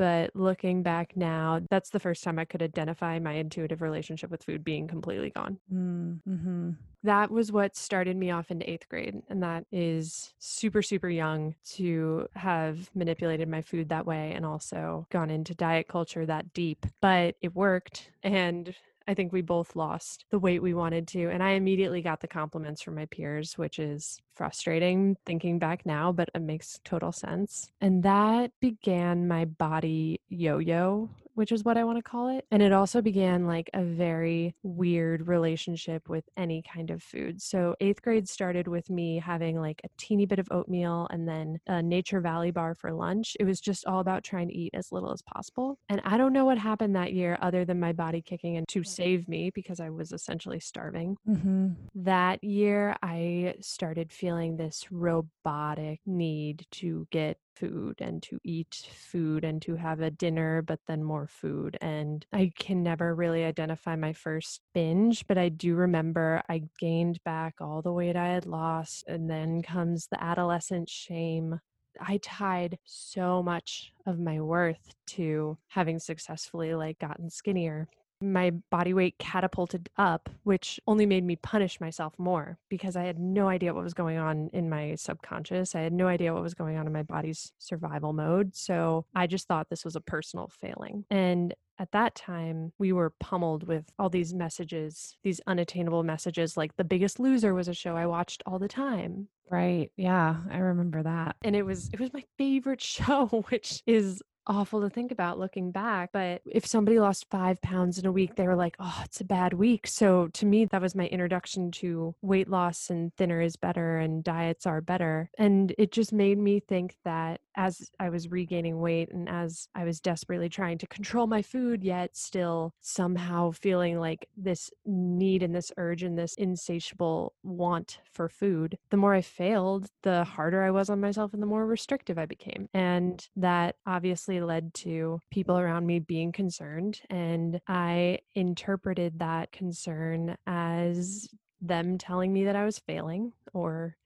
But 0.00 0.34
looking 0.34 0.82
back 0.82 1.14
now, 1.14 1.60
that's 1.68 1.90
the 1.90 2.00
first 2.00 2.24
time 2.24 2.38
I 2.38 2.46
could 2.46 2.62
identify 2.62 3.18
my 3.18 3.34
intuitive 3.34 3.82
relationship 3.82 4.30
with 4.30 4.42
food 4.42 4.64
being 4.64 4.88
completely 4.88 5.28
gone 5.28 5.58
Mm. 5.70 6.22
hmm 6.24 6.70
that 7.02 7.30
was 7.30 7.50
what 7.50 7.76
started 7.76 8.16
me 8.16 8.30
off 8.30 8.50
into 8.50 8.68
eighth 8.70 8.88
grade. 8.88 9.22
And 9.28 9.42
that 9.42 9.64
is 9.72 10.34
super, 10.38 10.82
super 10.82 11.08
young 11.08 11.54
to 11.70 12.28
have 12.34 12.90
manipulated 12.94 13.48
my 13.48 13.62
food 13.62 13.88
that 13.88 14.06
way 14.06 14.32
and 14.34 14.44
also 14.44 15.06
gone 15.10 15.30
into 15.30 15.54
diet 15.54 15.88
culture 15.88 16.26
that 16.26 16.52
deep. 16.52 16.84
But 17.00 17.36
it 17.40 17.54
worked. 17.54 18.10
And 18.22 18.74
I 19.08 19.14
think 19.14 19.32
we 19.32 19.42
both 19.42 19.74
lost 19.76 20.26
the 20.30 20.38
weight 20.38 20.62
we 20.62 20.74
wanted 20.74 21.08
to. 21.08 21.30
And 21.30 21.42
I 21.42 21.50
immediately 21.50 22.02
got 22.02 22.20
the 22.20 22.28
compliments 22.28 22.82
from 22.82 22.96
my 22.96 23.06
peers, 23.06 23.56
which 23.56 23.78
is 23.78 24.20
frustrating 24.34 25.16
thinking 25.26 25.58
back 25.58 25.84
now, 25.84 26.12
but 26.12 26.30
it 26.34 26.42
makes 26.42 26.80
total 26.84 27.12
sense. 27.12 27.70
And 27.80 28.02
that 28.02 28.52
began 28.60 29.28
my 29.28 29.44
body 29.44 30.20
yo 30.28 30.58
yo 30.58 31.10
which 31.40 31.52
is 31.52 31.64
what 31.64 31.78
I 31.78 31.84
want 31.84 31.96
to 31.96 32.02
call 32.02 32.28
it. 32.28 32.44
And 32.50 32.62
it 32.62 32.70
also 32.70 33.00
began 33.00 33.46
like 33.46 33.70
a 33.72 33.82
very 33.82 34.54
weird 34.62 35.26
relationship 35.26 36.06
with 36.06 36.24
any 36.36 36.62
kind 36.62 36.90
of 36.90 37.02
food. 37.02 37.40
So, 37.40 37.76
eighth 37.80 38.02
grade 38.02 38.28
started 38.28 38.68
with 38.68 38.90
me 38.90 39.18
having 39.18 39.58
like 39.58 39.80
a 39.82 39.88
teeny 39.96 40.26
bit 40.26 40.38
of 40.38 40.48
oatmeal 40.50 41.08
and 41.10 41.26
then 41.26 41.58
a 41.66 41.82
Nature 41.82 42.20
Valley 42.20 42.50
bar 42.50 42.74
for 42.74 42.92
lunch. 42.92 43.38
It 43.40 43.44
was 43.44 43.58
just 43.58 43.86
all 43.86 44.00
about 44.00 44.22
trying 44.22 44.48
to 44.48 44.54
eat 44.54 44.74
as 44.74 44.92
little 44.92 45.12
as 45.12 45.22
possible. 45.22 45.78
And 45.88 46.02
I 46.04 46.18
don't 46.18 46.34
know 46.34 46.44
what 46.44 46.58
happened 46.58 46.94
that 46.96 47.14
year 47.14 47.38
other 47.40 47.64
than 47.64 47.80
my 47.80 47.92
body 47.92 48.20
kicking 48.20 48.56
in 48.56 48.66
to 48.66 48.84
save 48.84 49.26
me 49.26 49.50
because 49.54 49.80
I 49.80 49.88
was 49.88 50.12
essentially 50.12 50.60
starving. 50.60 51.16
hmm 51.24 51.68
That 51.94 52.44
year, 52.44 52.96
I 53.02 53.54
started 53.60 54.12
feeling 54.20 54.58
this 54.58 54.86
robotic 54.90 55.98
need 56.04 56.66
to 56.70 57.08
get 57.10 57.38
food 57.56 57.94
and 58.00 58.22
to 58.22 58.38
eat 58.44 58.86
food 58.92 59.44
and 59.44 59.62
to 59.62 59.76
have 59.76 60.00
a 60.00 60.10
dinner, 60.10 60.60
but 60.60 60.78
then 60.86 61.02
more 61.02 61.26
food. 61.26 61.78
And 61.80 62.26
I 62.30 62.52
can 62.58 62.82
never 62.82 63.14
really 63.14 63.44
identify 63.44 63.96
my 63.96 64.12
first 64.12 64.60
binge, 64.74 65.26
but 65.26 65.38
I 65.38 65.48
do 65.48 65.74
remember 65.74 66.42
I 66.50 66.64
gained 66.78 67.18
back 67.24 67.54
all 67.62 67.80
the 67.80 67.94
weight 67.94 68.14
I 68.14 68.28
had 68.28 68.44
lost. 68.44 69.04
And 69.08 69.30
then 69.30 69.62
comes 69.62 70.06
the 70.06 70.22
adolescent 70.22 70.90
shame. 70.90 71.58
I 71.98 72.20
tied 72.22 72.78
so 72.84 73.42
much 73.42 73.94
of 74.06 74.18
my 74.18 74.38
worth 74.42 74.94
to 75.08 75.56
having 75.68 75.98
successfully 75.98 76.74
like 76.74 76.98
gotten 76.98 77.30
skinnier 77.30 77.88
my 78.20 78.50
body 78.70 78.92
weight 78.92 79.18
catapulted 79.18 79.88
up, 79.96 80.28
which 80.44 80.78
only 80.86 81.06
made 81.06 81.24
me 81.24 81.36
punish 81.36 81.80
myself 81.80 82.14
more 82.18 82.58
because 82.68 82.96
I 82.96 83.04
had 83.04 83.18
no 83.18 83.48
idea 83.48 83.74
what 83.74 83.84
was 83.84 83.94
going 83.94 84.18
on 84.18 84.50
in 84.52 84.68
my 84.68 84.94
subconscious. 84.96 85.74
I 85.74 85.80
had 85.80 85.92
no 85.92 86.06
idea 86.06 86.32
what 86.32 86.42
was 86.42 86.54
going 86.54 86.76
on 86.76 86.86
in 86.86 86.92
my 86.92 87.02
body's 87.02 87.52
survival 87.58 88.12
mode. 88.12 88.54
So 88.54 89.06
I 89.14 89.26
just 89.26 89.48
thought 89.48 89.68
this 89.70 89.84
was 89.84 89.96
a 89.96 90.00
personal 90.00 90.48
failing. 90.48 91.04
And 91.10 91.54
at 91.78 91.92
that 91.92 92.14
time, 92.14 92.72
we 92.78 92.92
were 92.92 93.14
pummeled 93.20 93.66
with 93.66 93.86
all 93.98 94.10
these 94.10 94.34
messages, 94.34 95.16
these 95.22 95.40
unattainable 95.46 96.02
messages, 96.02 96.54
like 96.54 96.76
The 96.76 96.84
Biggest 96.84 97.18
Loser 97.18 97.54
was 97.54 97.68
a 97.68 97.74
show 97.74 97.96
I 97.96 98.04
watched 98.04 98.42
all 98.44 98.58
the 98.58 98.68
time. 98.68 99.28
Right. 99.50 99.90
Yeah. 99.96 100.36
I 100.50 100.58
remember 100.58 101.02
that. 101.02 101.36
And 101.42 101.56
it 101.56 101.62
was 101.62 101.88
it 101.92 101.98
was 101.98 102.12
my 102.12 102.22
favorite 102.38 102.80
show, 102.82 103.26
which 103.48 103.82
is 103.86 104.22
awful 104.46 104.80
to 104.80 104.90
think 104.90 105.12
about 105.12 105.38
looking 105.38 105.70
back. 105.70 106.10
But 106.12 106.42
if 106.44 106.66
somebody 106.66 106.98
lost 106.98 107.26
five 107.30 107.60
pounds 107.62 107.98
in 107.98 108.06
a 108.06 108.12
week, 108.12 108.36
they 108.36 108.46
were 108.46 108.56
like, 108.56 108.76
oh, 108.78 109.00
it's 109.04 109.20
a 109.20 109.24
bad 109.24 109.54
week. 109.54 109.86
So 109.86 110.28
to 110.34 110.46
me, 110.46 110.64
that 110.66 110.82
was 110.82 110.94
my 110.94 111.06
introduction 111.06 111.70
to 111.72 112.14
weight 112.22 112.48
loss 112.48 112.90
and 112.90 113.14
thinner 113.16 113.40
is 113.40 113.56
better 113.56 113.98
and 113.98 114.24
diets 114.24 114.66
are 114.66 114.80
better. 114.80 115.30
And 115.38 115.74
it 115.78 115.92
just 115.92 116.12
made 116.12 116.38
me 116.38 116.60
think 116.60 116.96
that 117.04 117.40
as 117.56 117.90
I 117.98 118.08
was 118.08 118.30
regaining 118.30 118.80
weight 118.80 119.12
and 119.12 119.28
as 119.28 119.68
I 119.74 119.84
was 119.84 120.00
desperately 120.00 120.48
trying 120.48 120.78
to 120.78 120.86
control 120.86 121.26
my 121.26 121.42
food, 121.42 121.82
yet 121.82 122.16
still 122.16 122.74
somehow 122.80 123.50
feeling 123.50 123.98
like 123.98 124.28
this 124.36 124.70
need 124.86 125.42
and 125.42 125.54
this 125.54 125.72
urge 125.76 126.02
and 126.02 126.16
this 126.16 126.34
insatiable 126.34 127.34
want 127.42 127.98
for 128.12 128.28
food, 128.28 128.78
the 128.90 128.96
more 128.96 129.14
I 129.14 129.20
failed, 129.20 129.88
the 130.02 130.24
harder 130.24 130.62
I 130.62 130.70
was 130.70 130.88
on 130.90 131.00
myself 131.00 131.32
and 131.34 131.42
the 131.42 131.46
more 131.46 131.66
restrictive 131.66 132.18
I 132.18 132.26
became. 132.26 132.68
And 132.72 133.26
that 133.36 133.76
obviously 133.86 134.29
led 134.38 134.72
to 134.74 135.18
people 135.32 135.58
around 135.58 135.86
me 135.86 135.98
being 135.98 136.30
concerned. 136.30 137.00
And 137.10 137.60
I 137.66 138.18
interpreted 138.36 139.18
that 139.18 139.50
concern 139.50 140.36
as 140.46 141.28
them 141.60 141.98
telling 141.98 142.32
me 142.32 142.44
that 142.44 142.54
I 142.54 142.64
was 142.64 142.78
failing 142.78 143.32
or 143.52 143.96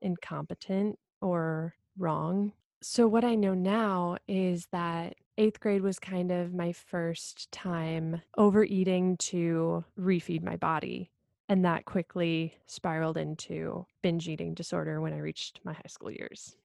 incompetent 0.00 0.98
or 1.20 1.74
wrong. 1.98 2.52
So, 2.82 3.08
what 3.08 3.24
I 3.24 3.34
know 3.34 3.54
now 3.54 4.18
is 4.28 4.68
that 4.70 5.14
eighth 5.38 5.58
grade 5.58 5.82
was 5.82 5.98
kind 5.98 6.30
of 6.30 6.52
my 6.52 6.72
first 6.72 7.50
time 7.50 8.20
overeating 8.36 9.16
to 9.16 9.84
refeed 9.98 10.42
my 10.42 10.56
body. 10.56 11.10
And 11.48 11.64
that 11.64 11.84
quickly 11.84 12.54
spiraled 12.66 13.16
into 13.16 13.86
binge 14.02 14.28
eating 14.28 14.54
disorder 14.54 15.00
when 15.00 15.12
I 15.12 15.18
reached 15.18 15.60
my 15.64 15.72
high 15.72 15.88
school 15.88 16.10
years. 16.10 16.56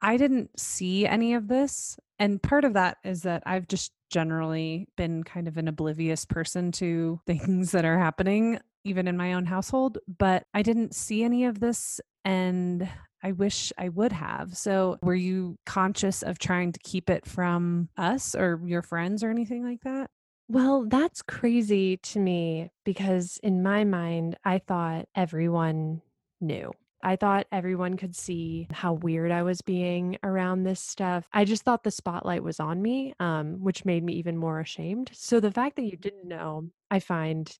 I 0.00 0.16
didn't 0.16 0.58
see 0.58 1.06
any 1.06 1.34
of 1.34 1.48
this. 1.48 1.98
And 2.18 2.42
part 2.42 2.64
of 2.64 2.74
that 2.74 2.98
is 3.04 3.22
that 3.22 3.42
I've 3.46 3.66
just 3.68 3.92
generally 4.10 4.86
been 4.96 5.24
kind 5.24 5.48
of 5.48 5.56
an 5.56 5.66
oblivious 5.68 6.24
person 6.24 6.72
to 6.72 7.20
things 7.26 7.72
that 7.72 7.84
are 7.84 7.98
happening, 7.98 8.58
even 8.84 9.08
in 9.08 9.16
my 9.16 9.34
own 9.34 9.46
household. 9.46 9.98
But 10.06 10.44
I 10.54 10.62
didn't 10.62 10.94
see 10.94 11.24
any 11.24 11.44
of 11.44 11.60
this. 11.60 12.00
And 12.24 12.88
I 13.22 13.32
wish 13.32 13.72
I 13.78 13.88
would 13.88 14.12
have. 14.12 14.54
So, 14.56 14.98
were 15.02 15.14
you 15.14 15.56
conscious 15.64 16.22
of 16.22 16.38
trying 16.38 16.72
to 16.72 16.80
keep 16.80 17.08
it 17.08 17.26
from 17.26 17.88
us 17.96 18.34
or 18.34 18.60
your 18.64 18.82
friends 18.82 19.24
or 19.24 19.30
anything 19.30 19.64
like 19.64 19.80
that? 19.84 20.10
Well, 20.48 20.84
that's 20.86 21.22
crazy 21.22 21.96
to 21.96 22.18
me 22.18 22.70
because 22.84 23.38
in 23.42 23.62
my 23.62 23.84
mind, 23.84 24.36
I 24.44 24.58
thought 24.58 25.08
everyone 25.14 26.02
knew. 26.42 26.72
I 27.04 27.16
thought 27.16 27.46
everyone 27.52 27.96
could 27.96 28.16
see 28.16 28.66
how 28.72 28.94
weird 28.94 29.30
I 29.30 29.42
was 29.42 29.60
being 29.62 30.18
around 30.22 30.64
this 30.64 30.80
stuff. 30.80 31.28
I 31.32 31.44
just 31.44 31.62
thought 31.62 31.84
the 31.84 31.90
spotlight 31.90 32.42
was 32.42 32.58
on 32.60 32.80
me, 32.82 33.14
um, 33.20 33.60
which 33.60 33.84
made 33.84 34.02
me 34.02 34.14
even 34.14 34.36
more 34.36 34.60
ashamed. 34.60 35.10
So 35.12 35.38
the 35.40 35.52
fact 35.52 35.76
that 35.76 35.84
you 35.84 35.96
didn't 35.96 36.26
know, 36.26 36.70
I 36.90 36.98
find 37.00 37.50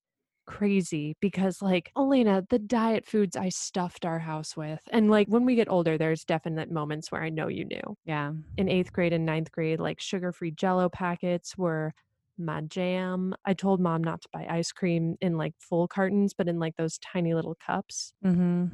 crazy 0.47 1.15
because, 1.21 1.61
like, 1.61 1.91
Alayna, 1.97 2.47
the 2.49 2.59
diet 2.59 3.05
foods 3.05 3.35
I 3.35 3.49
stuffed 3.49 4.05
our 4.05 4.19
house 4.19 4.55
with. 4.57 4.81
And 4.91 5.09
like 5.09 5.27
when 5.27 5.45
we 5.45 5.55
get 5.55 5.69
older, 5.69 5.97
there's 5.97 6.23
definite 6.25 6.71
moments 6.71 7.11
where 7.11 7.23
I 7.23 7.29
know 7.29 7.47
you 7.47 7.65
knew. 7.65 7.95
Yeah. 8.05 8.33
In 8.57 8.69
eighth 8.69 8.93
grade 8.93 9.13
and 9.13 9.25
ninth 9.25 9.51
grade, 9.51 9.79
like 9.79 9.99
sugar 9.99 10.31
free 10.31 10.51
jello 10.51 10.89
packets 10.89 11.57
were 11.57 11.93
my 12.37 12.61
jam. 12.61 13.33
I 13.45 13.53
told 13.53 13.79
mom 13.79 14.03
not 14.03 14.21
to 14.21 14.29
buy 14.31 14.45
ice 14.49 14.71
cream 14.71 15.15
in 15.21 15.37
like 15.37 15.53
full 15.59 15.87
cartons, 15.87 16.33
but 16.33 16.47
in 16.47 16.59
like 16.59 16.75
those 16.77 16.97
tiny 16.99 17.33
little 17.33 17.55
cups. 17.55 18.13
hmm 18.23 18.67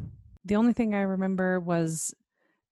The 0.46 0.56
only 0.56 0.74
thing 0.74 0.96
I 0.96 1.02
remember 1.02 1.60
was 1.60 2.14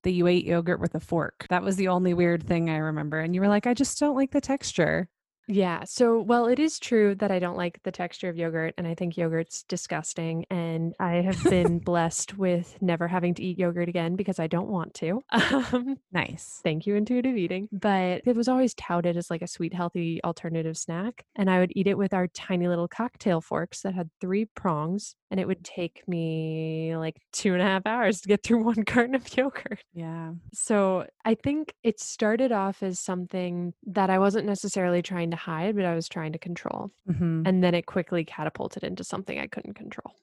that 0.04 0.12
you 0.12 0.28
ate 0.28 0.46
yogurt 0.46 0.80
with 0.80 0.96
a 0.96 1.00
fork. 1.00 1.46
That 1.50 1.64
was 1.64 1.76
the 1.76 1.90
only 1.90 2.14
weird 2.14 2.44
thing 2.44 2.70
I 2.70 2.78
remember. 2.78 3.20
And 3.20 3.36
you 3.36 3.42
were 3.42 3.48
like, 3.48 3.68
I 3.68 3.74
just 3.74 4.00
don't 4.00 4.16
like 4.16 4.32
the 4.32 4.42
texture. 4.42 5.10
Yeah. 5.52 5.84
So, 5.86 6.20
well, 6.22 6.46
it 6.46 6.60
is 6.60 6.78
true 6.78 7.16
that 7.16 7.32
I 7.32 7.40
don't 7.40 7.58
like 7.58 7.82
the 7.82 7.92
texture 7.92 8.30
of 8.30 8.38
yogurt 8.38 8.76
and 8.78 8.86
I 8.86 8.94
think 8.94 9.18
yogurt's 9.18 9.64
disgusting. 9.64 10.46
And 10.52 10.94
I 11.00 11.14
have 11.16 11.44
been 11.44 11.80
blessed 11.84 12.38
with 12.38 12.78
never 12.82 13.08
having 13.08 13.34
to 13.34 13.44
eat 13.44 13.58
yogurt 13.58 13.90
again 13.90 14.16
because 14.16 14.38
I 14.38 14.46
don't 14.46 14.70
want 14.70 14.94
to. 14.96 15.22
Um, 15.72 15.98
Nice. 16.12 16.62
thank 16.64 16.86
you, 16.86 16.96
intuitive 16.96 17.36
eating. 17.36 17.68
But 17.72 18.22
it 18.26 18.36
was 18.36 18.48
always 18.48 18.76
touted 18.76 19.18
as 19.18 19.32
like 19.32 19.42
a 19.42 19.48
sweet, 19.48 19.74
healthy 19.74 20.22
alternative 20.24 20.78
snack. 20.78 21.26
And 21.36 21.50
I 21.50 21.60
would 21.60 21.72
eat 21.76 21.88
it 21.88 21.98
with 21.98 22.14
our 22.14 22.28
tiny 22.28 22.68
little 22.68 22.88
cocktail 22.88 23.42
forks 23.42 23.82
that 23.82 23.96
had 23.96 24.10
three 24.22 24.46
prongs. 24.46 25.16
And 25.32 25.40
it 25.40 25.48
would 25.48 25.64
take 25.64 26.08
me 26.08 26.96
like 26.96 27.18
two 27.34 27.54
and 27.54 27.62
a 27.62 27.66
half 27.66 27.86
hours 27.88 28.22
to 28.22 28.28
get 28.28 28.44
through 28.44 28.64
one 28.64 28.84
carton 28.86 29.16
of 29.16 29.36
yogurt. 29.36 29.84
Yeah. 29.94 30.34
So 30.54 31.08
I 31.26 31.34
think 31.36 31.74
it 31.84 32.00
started 32.00 32.52
off 32.52 32.84
as 32.84 33.00
something 33.00 33.74
that 33.88 34.10
I 34.12 34.20
wasn't 34.20 34.46
necessarily 34.46 35.02
trying 35.02 35.32
to 35.32 35.39
hide, 35.40 35.76
but 35.76 35.86
I 35.86 35.96
was 35.96 36.08
trying 36.08 36.34
to 36.34 36.40
control. 36.40 36.92
hmm 37.08 37.44
And 37.46 37.64
then 37.64 37.74
it 37.74 37.86
quickly 37.86 38.24
catapulted 38.24 38.84
into 38.84 39.04
something 39.04 39.40
I 39.40 39.48
couldn't 39.48 39.74
control. 39.74 40.14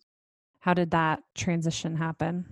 How 0.61 0.75
did 0.75 0.91
that 0.91 1.23
transition 1.35 1.97
happen? 1.97 2.47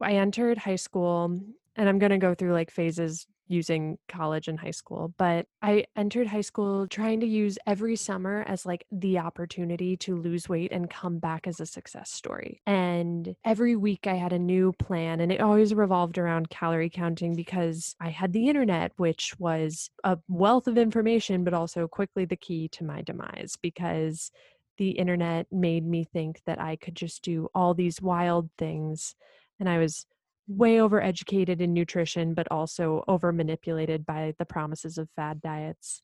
I 0.00 0.14
entered 0.14 0.58
high 0.58 0.76
school 0.76 1.40
and 1.76 1.88
I'm 1.88 1.98
going 1.98 2.10
to 2.10 2.18
go 2.18 2.34
through 2.34 2.52
like 2.52 2.70
phases 2.70 3.26
using 3.50 3.98
college 4.08 4.48
and 4.48 4.58
high 4.58 4.70
school, 4.70 5.12
but 5.18 5.46
I 5.60 5.84
entered 5.96 6.28
high 6.28 6.40
school 6.40 6.86
trying 6.86 7.20
to 7.20 7.26
use 7.26 7.58
every 7.66 7.96
summer 7.96 8.44
as 8.46 8.64
like 8.64 8.86
the 8.92 9.18
opportunity 9.18 9.96
to 9.98 10.16
lose 10.16 10.48
weight 10.48 10.70
and 10.72 10.88
come 10.88 11.18
back 11.18 11.46
as 11.46 11.60
a 11.60 11.66
success 11.66 12.10
story. 12.10 12.62
And 12.66 13.34
every 13.44 13.74
week 13.74 14.06
I 14.06 14.14
had 14.14 14.32
a 14.32 14.38
new 14.38 14.72
plan 14.78 15.20
and 15.20 15.32
it 15.32 15.40
always 15.40 15.74
revolved 15.74 16.16
around 16.16 16.48
calorie 16.48 16.90
counting 16.90 17.34
because 17.34 17.96
I 18.00 18.10
had 18.10 18.32
the 18.32 18.48
internet, 18.48 18.92
which 18.96 19.34
was 19.38 19.90
a 20.04 20.18
wealth 20.28 20.68
of 20.68 20.78
information, 20.78 21.42
but 21.42 21.54
also 21.54 21.88
quickly 21.88 22.24
the 22.24 22.36
key 22.36 22.68
to 22.68 22.84
my 22.84 23.02
demise 23.02 23.56
because 23.60 24.30
the 24.78 24.90
internet 24.90 25.46
made 25.50 25.84
me 25.84 26.04
think 26.04 26.40
that 26.46 26.60
I 26.60 26.76
could 26.76 26.94
just 26.94 27.22
do 27.22 27.48
all 27.54 27.74
these 27.74 28.00
wild 28.00 28.48
things 28.56 29.14
and 29.58 29.68
I 29.68 29.78
was 29.78 30.06
way 30.50 30.76
overeducated 30.76 31.60
in 31.60 31.72
nutrition, 31.72 32.34
but 32.34 32.48
also 32.50 33.04
over 33.08 33.32
manipulated 33.32 34.04
by 34.04 34.34
the 34.38 34.44
promises 34.44 34.98
of 34.98 35.08
fad 35.16 35.40
diets. 35.40 36.02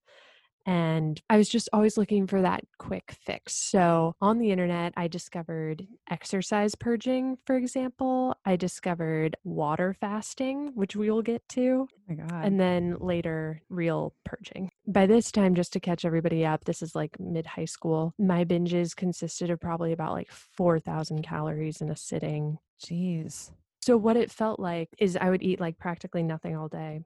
And 0.68 1.22
I 1.30 1.36
was 1.36 1.48
just 1.48 1.68
always 1.72 1.96
looking 1.96 2.26
for 2.26 2.42
that 2.42 2.64
quick 2.78 3.12
fix. 3.22 3.54
So 3.54 4.16
on 4.20 4.38
the 4.38 4.50
internet, 4.50 4.92
I 4.96 5.06
discovered 5.06 5.86
exercise 6.10 6.74
purging, 6.74 7.38
for 7.46 7.54
example. 7.56 8.36
I 8.44 8.56
discovered 8.56 9.36
water 9.44 9.94
fasting, 10.00 10.72
which 10.74 10.96
we 10.96 11.08
will 11.08 11.22
get 11.22 11.48
to, 11.50 11.86
Oh 11.88 11.98
my 12.08 12.14
God. 12.16 12.44
and 12.44 12.58
then 12.58 12.96
later 12.98 13.62
real 13.68 14.12
purging. 14.24 14.68
By 14.88 15.06
this 15.06 15.30
time, 15.30 15.54
just 15.54 15.72
to 15.74 15.80
catch 15.80 16.04
everybody 16.04 16.44
up, 16.44 16.64
this 16.64 16.82
is 16.82 16.96
like 16.96 17.16
mid 17.20 17.46
high 17.46 17.64
school. 17.66 18.12
My 18.18 18.44
binges 18.44 18.96
consisted 18.96 19.50
of 19.50 19.60
probably 19.60 19.92
about 19.92 20.14
like 20.14 20.32
4,000 20.32 21.22
calories 21.22 21.80
in 21.80 21.90
a 21.90 21.96
sitting. 21.96 22.58
Jeez. 22.84 23.52
So 23.86 23.96
what 23.96 24.16
it 24.16 24.32
felt 24.32 24.58
like 24.58 24.88
is 24.98 25.16
I 25.16 25.30
would 25.30 25.44
eat 25.44 25.60
like 25.60 25.78
practically 25.78 26.24
nothing 26.24 26.56
all 26.56 26.66
day. 26.66 27.02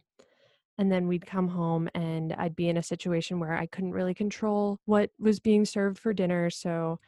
And 0.78 0.90
then 0.90 1.08
we'd 1.08 1.26
come 1.26 1.48
home 1.48 1.90
and 1.94 2.32
I'd 2.32 2.56
be 2.56 2.70
in 2.70 2.78
a 2.78 2.82
situation 2.82 3.38
where 3.38 3.52
I 3.52 3.66
couldn't 3.66 3.92
really 3.92 4.14
control 4.14 4.78
what 4.86 5.10
was 5.18 5.40
being 5.40 5.66
served 5.66 5.98
for 5.98 6.14
dinner. 6.14 6.48
So 6.48 6.98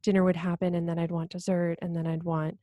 dinner 0.00 0.22
would 0.22 0.36
happen 0.36 0.76
and 0.76 0.88
then 0.88 1.00
I'd 1.00 1.10
want 1.10 1.32
dessert 1.32 1.74
and 1.82 1.96
then 1.96 2.06
I'd 2.06 2.22
want 2.22 2.56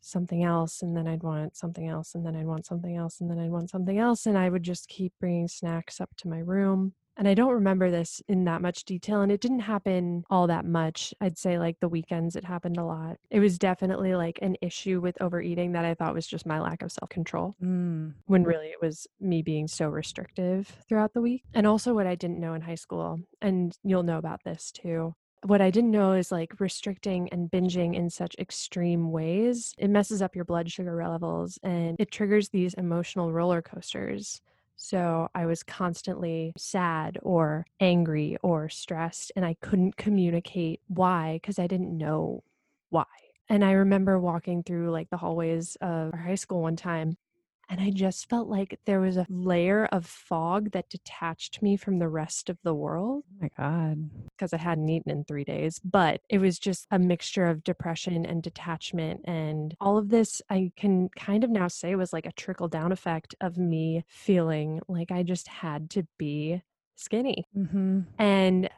something 0.00 0.42
else 0.42 0.82
and 0.82 0.96
then 0.96 1.06
I'd 1.06 1.22
want 1.22 1.56
something 1.56 1.86
else 1.86 2.16
and 2.16 2.26
then 2.26 2.34
I'd 2.34 2.46
want 2.46 2.66
something 2.66 2.96
else 2.96 3.20
and 3.20 3.30
then 3.30 3.38
I'd 3.38 3.52
want 3.52 3.70
something 3.70 4.00
else 4.00 4.26
and 4.26 4.36
I 4.36 4.48
would 4.48 4.64
just 4.64 4.88
keep 4.88 5.12
bringing 5.20 5.46
snacks 5.46 6.00
up 6.00 6.10
to 6.16 6.28
my 6.28 6.40
room. 6.40 6.94
And 7.18 7.26
I 7.26 7.34
don't 7.34 7.52
remember 7.52 7.90
this 7.90 8.22
in 8.28 8.44
that 8.44 8.62
much 8.62 8.84
detail 8.84 9.22
and 9.22 9.32
it 9.32 9.40
didn't 9.40 9.58
happen 9.58 10.24
all 10.30 10.46
that 10.46 10.64
much. 10.64 11.12
I'd 11.20 11.36
say 11.36 11.58
like 11.58 11.80
the 11.80 11.88
weekends 11.88 12.36
it 12.36 12.44
happened 12.44 12.78
a 12.78 12.84
lot. 12.84 13.16
It 13.28 13.40
was 13.40 13.58
definitely 13.58 14.14
like 14.14 14.38
an 14.40 14.56
issue 14.62 15.00
with 15.00 15.20
overeating 15.20 15.72
that 15.72 15.84
I 15.84 15.94
thought 15.94 16.14
was 16.14 16.28
just 16.28 16.46
my 16.46 16.60
lack 16.60 16.80
of 16.82 16.92
self-control 16.92 17.56
Mm. 17.62 18.14
when 18.26 18.44
really 18.44 18.68
it 18.68 18.80
was 18.80 19.08
me 19.20 19.42
being 19.42 19.66
so 19.66 19.88
restrictive 19.88 20.68
throughout 20.88 21.12
the 21.12 21.20
week. 21.20 21.42
And 21.54 21.66
also, 21.66 21.92
what 21.92 22.06
I 22.06 22.14
didn't 22.14 22.38
know 22.38 22.54
in 22.54 22.60
high 22.60 22.76
school, 22.76 23.18
and 23.42 23.76
you'll 23.82 24.04
know 24.04 24.18
about 24.18 24.44
this 24.44 24.70
too. 24.70 25.14
What 25.44 25.60
I 25.60 25.70
didn't 25.70 25.90
know 25.90 26.12
is 26.12 26.30
like 26.30 26.60
restricting 26.60 27.28
and 27.30 27.50
binging 27.50 27.94
in 27.94 28.10
such 28.10 28.36
extreme 28.38 29.10
ways, 29.10 29.74
it 29.78 29.88
messes 29.88 30.22
up 30.22 30.36
your 30.36 30.44
blood 30.44 30.70
sugar 30.70 31.04
levels 31.04 31.58
and 31.62 31.96
it 31.98 32.10
triggers 32.10 32.50
these 32.50 32.74
emotional 32.74 33.32
roller 33.32 33.62
coasters. 33.62 34.40
So 34.78 35.28
I 35.34 35.44
was 35.46 35.62
constantly 35.64 36.52
sad 36.56 37.18
or 37.22 37.66
angry 37.80 38.38
or 38.42 38.68
stressed, 38.68 39.32
and 39.36 39.44
I 39.44 39.54
couldn't 39.60 39.96
communicate 39.96 40.80
why 40.86 41.34
because 41.42 41.58
I 41.58 41.66
didn't 41.66 41.96
know 41.98 42.44
why. 42.90 43.04
And 43.48 43.64
I 43.64 43.72
remember 43.72 44.20
walking 44.20 44.62
through 44.62 44.90
like 44.92 45.10
the 45.10 45.16
hallways 45.16 45.76
of 45.80 46.14
our 46.14 46.20
high 46.20 46.36
school 46.36 46.62
one 46.62 46.76
time 46.76 47.16
and 47.68 47.80
I 47.80 47.90
just 47.90 48.28
felt 48.28 48.48
like 48.48 48.80
there 48.86 49.00
was 49.00 49.16
a 49.16 49.26
layer 49.28 49.86
of 49.86 50.06
fog 50.06 50.70
that 50.72 50.88
detached 50.88 51.62
me 51.62 51.76
from 51.76 51.98
the 51.98 52.08
rest 52.08 52.48
of 52.48 52.58
the 52.62 52.74
world 52.74 53.24
Oh 53.28 53.36
my 53.40 53.50
God. 53.56 54.10
because 54.36 54.52
I 54.52 54.58
hadn't 54.58 54.88
eaten 54.88 55.10
in 55.10 55.24
three 55.24 55.44
days. 55.44 55.80
But 55.84 56.20
it 56.28 56.38
was 56.38 56.58
just 56.58 56.86
a 56.90 56.98
mixture 56.98 57.46
of 57.46 57.64
depression 57.64 58.24
and 58.24 58.42
detachment. 58.42 59.20
And 59.24 59.74
all 59.80 59.98
of 59.98 60.08
this, 60.08 60.40
I 60.48 60.72
can 60.76 61.08
kind 61.10 61.44
of 61.44 61.50
now 61.50 61.68
say 61.68 61.94
was 61.94 62.12
like 62.12 62.26
a 62.26 62.32
trickle 62.32 62.68
down 62.68 62.92
effect 62.92 63.34
of 63.40 63.58
me 63.58 64.04
feeling 64.08 64.80
like 64.88 65.10
I 65.10 65.22
just 65.22 65.48
had 65.48 65.90
to 65.90 66.04
be 66.18 66.62
skinny. 66.96 67.44
hmm 67.54 68.00
And 68.18 68.70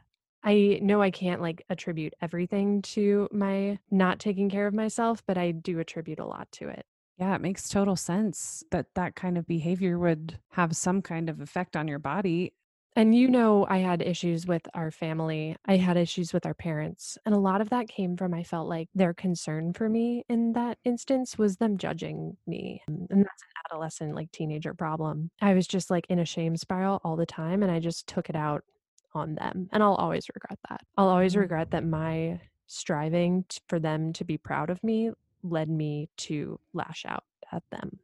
I 0.43 0.79
know 0.83 1.03
I 1.03 1.11
can't 1.11 1.43
like 1.43 1.65
attribute 1.69 2.15
everything 2.23 2.83
to 2.83 3.29
my 3.31 3.79
not 3.91 4.19
taking 4.19 4.49
care 4.49 4.67
of 4.67 4.75
myself, 4.75 5.23
but 5.27 5.37
I 5.37 5.51
do 5.53 5.79
attribute 5.81 6.19
a 6.19 6.27
lot 6.27 6.51
to 6.53 6.69
it. 6.69 6.87
Yeah, 7.21 7.35
it 7.35 7.43
makes 7.43 7.69
total 7.69 7.97
sense 7.97 8.65
that 8.71 8.87
that 8.95 9.15
kind 9.15 9.37
of 9.37 9.47
behavior 9.47 9.99
would 9.99 10.39
have 10.53 10.75
some 10.75 11.03
kind 11.03 11.29
of 11.29 11.41
effect 11.43 11.77
on 11.77 11.87
your 11.87 11.99
body. 11.99 12.55
And 12.97 13.15
you 13.15 13.29
know, 13.29 13.67
I 13.69 13.79
had 13.79 14.01
issues 14.01 14.47
with 14.47 14.67
our 14.73 14.91
family. 14.91 15.55
I 15.67 15.77
had 15.77 15.99
issues 15.99 16.33
with 16.33 16.47
our 16.47 16.55
parents. 16.55 17.19
And 17.27 17.35
a 17.35 17.39
lot 17.39 17.61
of 17.61 17.69
that 17.71 17.89
came 17.89 18.17
from 18.17 18.33
I 18.33 18.43
felt 18.43 18.69
like 18.69 18.89
their 18.95 19.13
concern 19.13 19.75
for 19.75 19.87
me 19.87 20.25
in 20.31 20.55
that 20.55 20.79
instance 20.85 21.37
was 21.37 21.59
them 21.59 21.77
judging 21.77 22.39
me. 22.47 22.83
And 22.89 23.07
that's 23.11 23.43
an 23.43 23.63
adolescent, 23.71 24.15
like 24.15 24.33
teenager 24.33 24.73
problem. 24.73 25.31
I 25.43 25.53
was 25.53 25.67
just 25.67 25.91
like 25.91 26.07
in 26.09 26.19
a 26.19 26.25
shame 26.25 26.57
spiral 26.57 27.03
all 27.05 27.17
the 27.17 27.27
time. 27.27 27.63
And 27.63 27.71
I 27.71 27.81
just 27.81 28.07
took 28.07 28.31
it 28.31 28.37
out 28.37 28.65
on 29.13 29.35
them. 29.35 29.69
And 29.73 29.83
I'll 29.83 29.95
always 29.95 30.25
regret 30.35 30.59
that. 30.71 30.81
I'll 30.97 31.09
always 31.09 31.37
regret 31.37 31.71
that 31.73 31.85
mm. 31.85 31.91
my 31.91 32.41
striving 32.67 33.45
t- 33.49 33.61
for 33.69 33.79
them 33.79 34.15
to 34.15 34.25
be 34.25 34.39
proud 34.39 34.71
of 34.71 34.83
me 34.83 35.11
led 35.43 35.69
me 35.69 36.09
to 36.19 36.59
lash 36.73 37.05
out 37.07 37.25
at 37.53 37.63
them. 37.71 37.99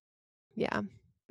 Yeah. 0.54 0.82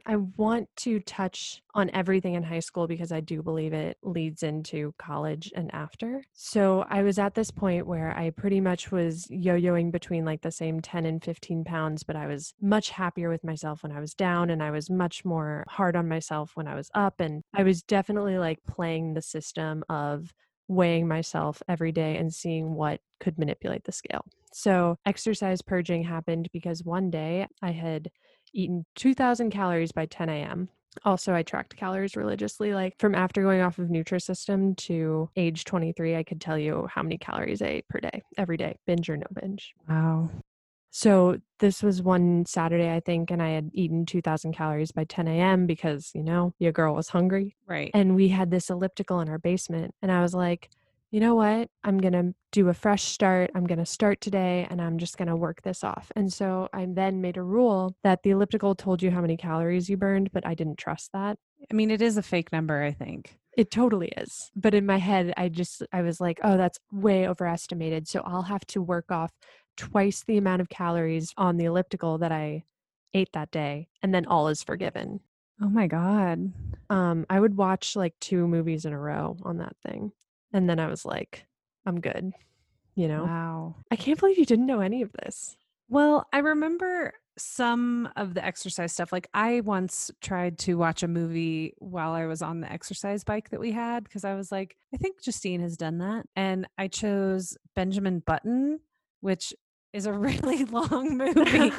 I 0.08 0.18
want 0.18 0.70
to 0.78 1.00
touch 1.00 1.64
on 1.74 1.90
everything 1.92 2.36
in 2.36 2.44
high 2.44 2.60
school 2.60 2.88
because 2.88 3.12
I 3.12 3.22
do 3.22 3.42
believe 3.42 3.74
it 3.74 3.98
leads 4.04 4.44
into 4.44 4.94
college 5.00 5.52
and 5.56 5.74
after. 5.74 6.24
So 6.34 6.86
I 6.90 7.02
was 7.02 7.18
at 7.18 7.34
this 7.34 7.50
point 7.50 7.88
where 7.88 8.16
I 8.16 8.30
pretty 8.30 8.62
much 8.62 8.92
was 8.92 9.28
yo 9.32 9.60
yoing 9.60 9.92
between 9.92 10.24
like 10.24 10.42
the 10.42 10.52
same 10.52 10.80
10 10.80 11.08
and 11.08 11.24
15 11.24 11.64
pounds, 11.64 12.04
but 12.04 12.16
I 12.16 12.28
was 12.28 12.54
much 12.62 12.92
happier 12.92 13.30
with 13.30 13.44
myself 13.44 13.82
when 13.82 13.92
I 13.92 14.00
was 14.00 14.14
down 14.14 14.52
and 14.52 14.62
I 14.62 14.70
was 14.70 14.92
much 14.92 15.26
more 15.26 15.66
hard 15.68 15.96
on 15.96 16.08
myself 16.08 16.52
when 16.54 16.68
I 16.68 16.76
was 16.76 16.92
up. 16.94 17.20
And 17.20 17.42
I 17.54 17.64
was 17.64 17.82
definitely 17.82 18.38
like 18.38 18.60
playing 18.68 19.16
the 19.16 19.24
system 19.24 19.84
of 19.90 20.32
weighing 20.68 21.08
myself 21.08 21.62
every 21.68 21.92
day 21.92 22.18
and 22.18 22.34
seeing 22.34 22.74
what 22.74 23.00
could 23.20 23.38
manipulate 23.38 23.84
the 23.84 23.92
scale. 23.92 24.26
So 24.54 24.98
exercise 25.06 25.62
purging 25.62 26.04
happened 26.04 26.50
because 26.54 26.84
one 26.84 27.10
day 27.10 27.48
I 27.62 27.72
had 27.72 28.10
eaten 28.54 28.86
2000 28.96 29.50
calories 29.52 29.92
by 29.92 30.06
10 30.06 30.30
a.m. 30.30 30.70
Also, 31.04 31.34
I 31.34 31.44
tracked 31.44 31.76
calories 31.76 32.16
religiously. 32.16 32.74
Like 32.74 32.96
from 33.00 33.16
after 33.16 33.44
going 33.44 33.62
off 33.62 33.80
of 33.80 33.90
Nutrisystem 33.90 34.78
to 34.78 35.30
age 35.36 35.66
23, 35.66 36.16
I 36.16 36.24
could 36.24 36.40
tell 36.40 36.58
you 36.58 36.88
how 36.90 37.04
many 37.04 37.18
calories 37.18 37.62
I 37.62 37.68
ate 37.68 37.88
per 37.90 38.00
day, 38.00 38.24
every 38.38 38.56
day, 38.58 38.78
binge 38.88 39.10
or 39.10 39.18
no 39.18 39.28
binge. 39.34 39.74
Wow. 39.90 40.30
So 40.98 41.40
this 41.60 41.84
was 41.84 42.02
one 42.02 42.46
Saturday, 42.46 42.90
I 42.90 43.02
think, 43.02 43.30
and 43.30 43.44
I 43.44 43.50
had 43.50 43.70
eaten 43.74 44.06
2000 44.06 44.54
calories 44.54 44.94
by 44.94 45.04
10 45.04 45.28
a.m. 45.28 45.68
because, 45.68 46.12
you 46.16 46.24
know, 46.24 46.54
your 46.58 46.72
girl 46.72 46.96
was 46.96 47.10
hungry. 47.10 47.58
Right. 47.68 47.92
And 47.94 48.16
we 48.16 48.30
had 48.30 48.50
this 48.50 48.70
elliptical 48.70 49.20
in 49.20 49.28
our 49.28 49.38
basement. 49.38 49.94
And 50.02 50.10
I 50.10 50.22
was 50.22 50.34
like, 50.34 50.70
you 51.12 51.20
know 51.20 51.36
what? 51.36 51.70
I'm 51.84 51.98
going 51.98 52.14
to 52.14 52.34
do 52.54 52.70
a 52.70 52.74
fresh 52.74 53.04
start. 53.04 53.52
I'm 53.54 53.68
going 53.68 53.80
to 53.80 53.86
start 53.86 54.22
today 54.22 54.68
and 54.70 54.82
I'm 54.82 54.98
just 54.98 55.18
going 55.18 55.28
to 55.28 55.36
work 55.36 55.64
this 55.64 55.84
off. 55.84 56.14
And 56.16 56.32
so 56.32 56.70
I 56.72 56.88
then 56.90 57.20
made 57.20 57.36
a 57.36 57.44
rule 57.44 57.98
that 58.04 58.24
the 58.24 58.30
elliptical 58.30 58.74
told 58.74 59.04
you 59.04 59.12
how 59.12 59.20
many 59.20 59.36
calories 59.36 59.90
you 59.90 59.98
burned, 59.98 60.32
but 60.32 60.48
I 60.48 60.54
didn't 60.54 60.78
trust 60.78 61.12
that. 61.12 61.38
I 61.70 61.74
mean, 61.74 61.92
it 61.92 62.02
is 62.02 62.16
a 62.16 62.24
fake 62.24 62.54
number, 62.54 62.82
I 62.82 62.94
think. 62.94 63.38
It 63.58 63.70
totally 63.72 64.14
is. 64.18 64.52
But 64.56 64.74
in 64.74 64.86
my 64.86 64.98
head, 64.98 65.34
I 65.36 65.50
just, 65.50 65.84
I 65.92 66.02
was 66.02 66.22
like, 66.22 66.40
oh, 66.44 66.56
that's 66.56 66.80
way 66.92 67.28
overestimated. 67.28 68.08
So 68.08 68.22
I'll 68.26 68.44
have 68.44 68.66
to 68.68 68.82
work 68.82 69.12
off 69.12 69.32
twice 69.78 70.24
the 70.24 70.38
amount 70.38 70.62
of 70.62 70.70
calories 70.70 71.34
on 71.38 71.58
the 71.58 71.66
elliptical 71.66 72.18
that 72.20 72.32
I 72.32 72.64
ate 73.14 73.32
that 73.34 73.52
day. 73.52 73.88
And 74.02 74.14
then 74.14 74.26
all 74.26 74.48
is 74.48 74.64
forgiven. 74.64 75.20
Oh 75.62 75.70
my 75.70 75.88
God. 75.88 76.52
Um, 76.90 77.26
I 77.30 77.40
would 77.40 77.56
watch 77.56 77.96
like 77.96 78.14
two 78.20 78.48
movies 78.48 78.86
in 78.86 78.94
a 78.94 79.00
row 79.00 79.38
on 79.44 79.58
that 79.58 79.76
thing. 79.86 80.12
And 80.54 80.70
then 80.70 80.80
I 80.80 80.88
was 80.88 81.06
like, 81.06 81.46
I'm 81.86 82.02
good. 82.02 82.32
You 82.96 83.08
know? 83.08 83.24
Wow. 83.24 83.76
I 83.92 83.96
can't 83.96 84.20
believe 84.20 84.38
you 84.38 84.46
didn't 84.46 84.66
know 84.66 84.82
any 84.82 85.02
of 85.02 85.12
this. 85.14 85.56
Well, 85.88 86.28
I 86.34 86.40
remember 86.40 87.14
some 87.38 88.10
of 88.16 88.34
the 88.34 88.44
exercise 88.44 88.94
stuff. 88.94 89.12
Like 89.12 89.28
I 89.34 89.62
once 89.62 90.10
tried 90.22 90.58
to 90.60 90.76
watch 90.76 91.04
a 91.04 91.08
movie 91.08 91.74
while 91.78 92.12
I 92.12 92.26
was 92.26 92.42
on 92.42 92.62
the 92.62 92.72
exercise 92.72 93.24
bike 93.24 93.50
that 93.50 93.60
we 93.60 93.72
had 93.72 94.04
because 94.04 94.24
I 94.24 94.36
was 94.36 94.52
like, 94.52 94.76
I 94.94 94.98
think 94.98 95.22
Justine 95.22 95.62
has 95.62 95.78
done 95.78 95.98
that. 96.00 96.26
And 96.36 96.68
I 96.78 96.88
chose 96.88 97.58
Benjamin 97.76 98.20
Button, 98.20 98.80
which 99.22 99.54
is 99.96 100.06
a 100.06 100.14
really 100.28 100.66
long 100.66 101.18
movie. 101.24 101.72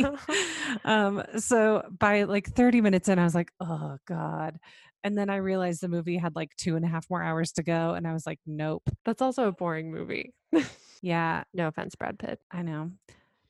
um, 0.84 1.22
so 1.38 1.82
by 1.98 2.24
like 2.24 2.48
30 2.48 2.80
minutes 2.80 3.08
in, 3.08 3.18
I 3.18 3.24
was 3.24 3.34
like, 3.34 3.52
oh 3.60 3.98
God. 4.06 4.58
And 5.04 5.16
then 5.16 5.30
I 5.30 5.36
realized 5.36 5.80
the 5.82 5.88
movie 5.88 6.16
had 6.16 6.34
like 6.34 6.56
two 6.56 6.74
and 6.74 6.84
a 6.84 6.88
half 6.88 7.08
more 7.08 7.22
hours 7.22 7.52
to 7.52 7.62
go. 7.62 7.90
And 7.94 8.06
I 8.08 8.12
was 8.12 8.26
like, 8.26 8.40
nope. 8.46 8.82
That's 9.04 9.22
also 9.22 9.46
a 9.46 9.52
boring 9.52 9.90
movie. 9.90 10.32
Yeah, 11.02 11.44
no 11.52 11.68
offense, 11.68 11.94
Brad 11.94 12.18
Pitt. 12.18 12.40
I 12.50 12.62
know. 12.62 12.90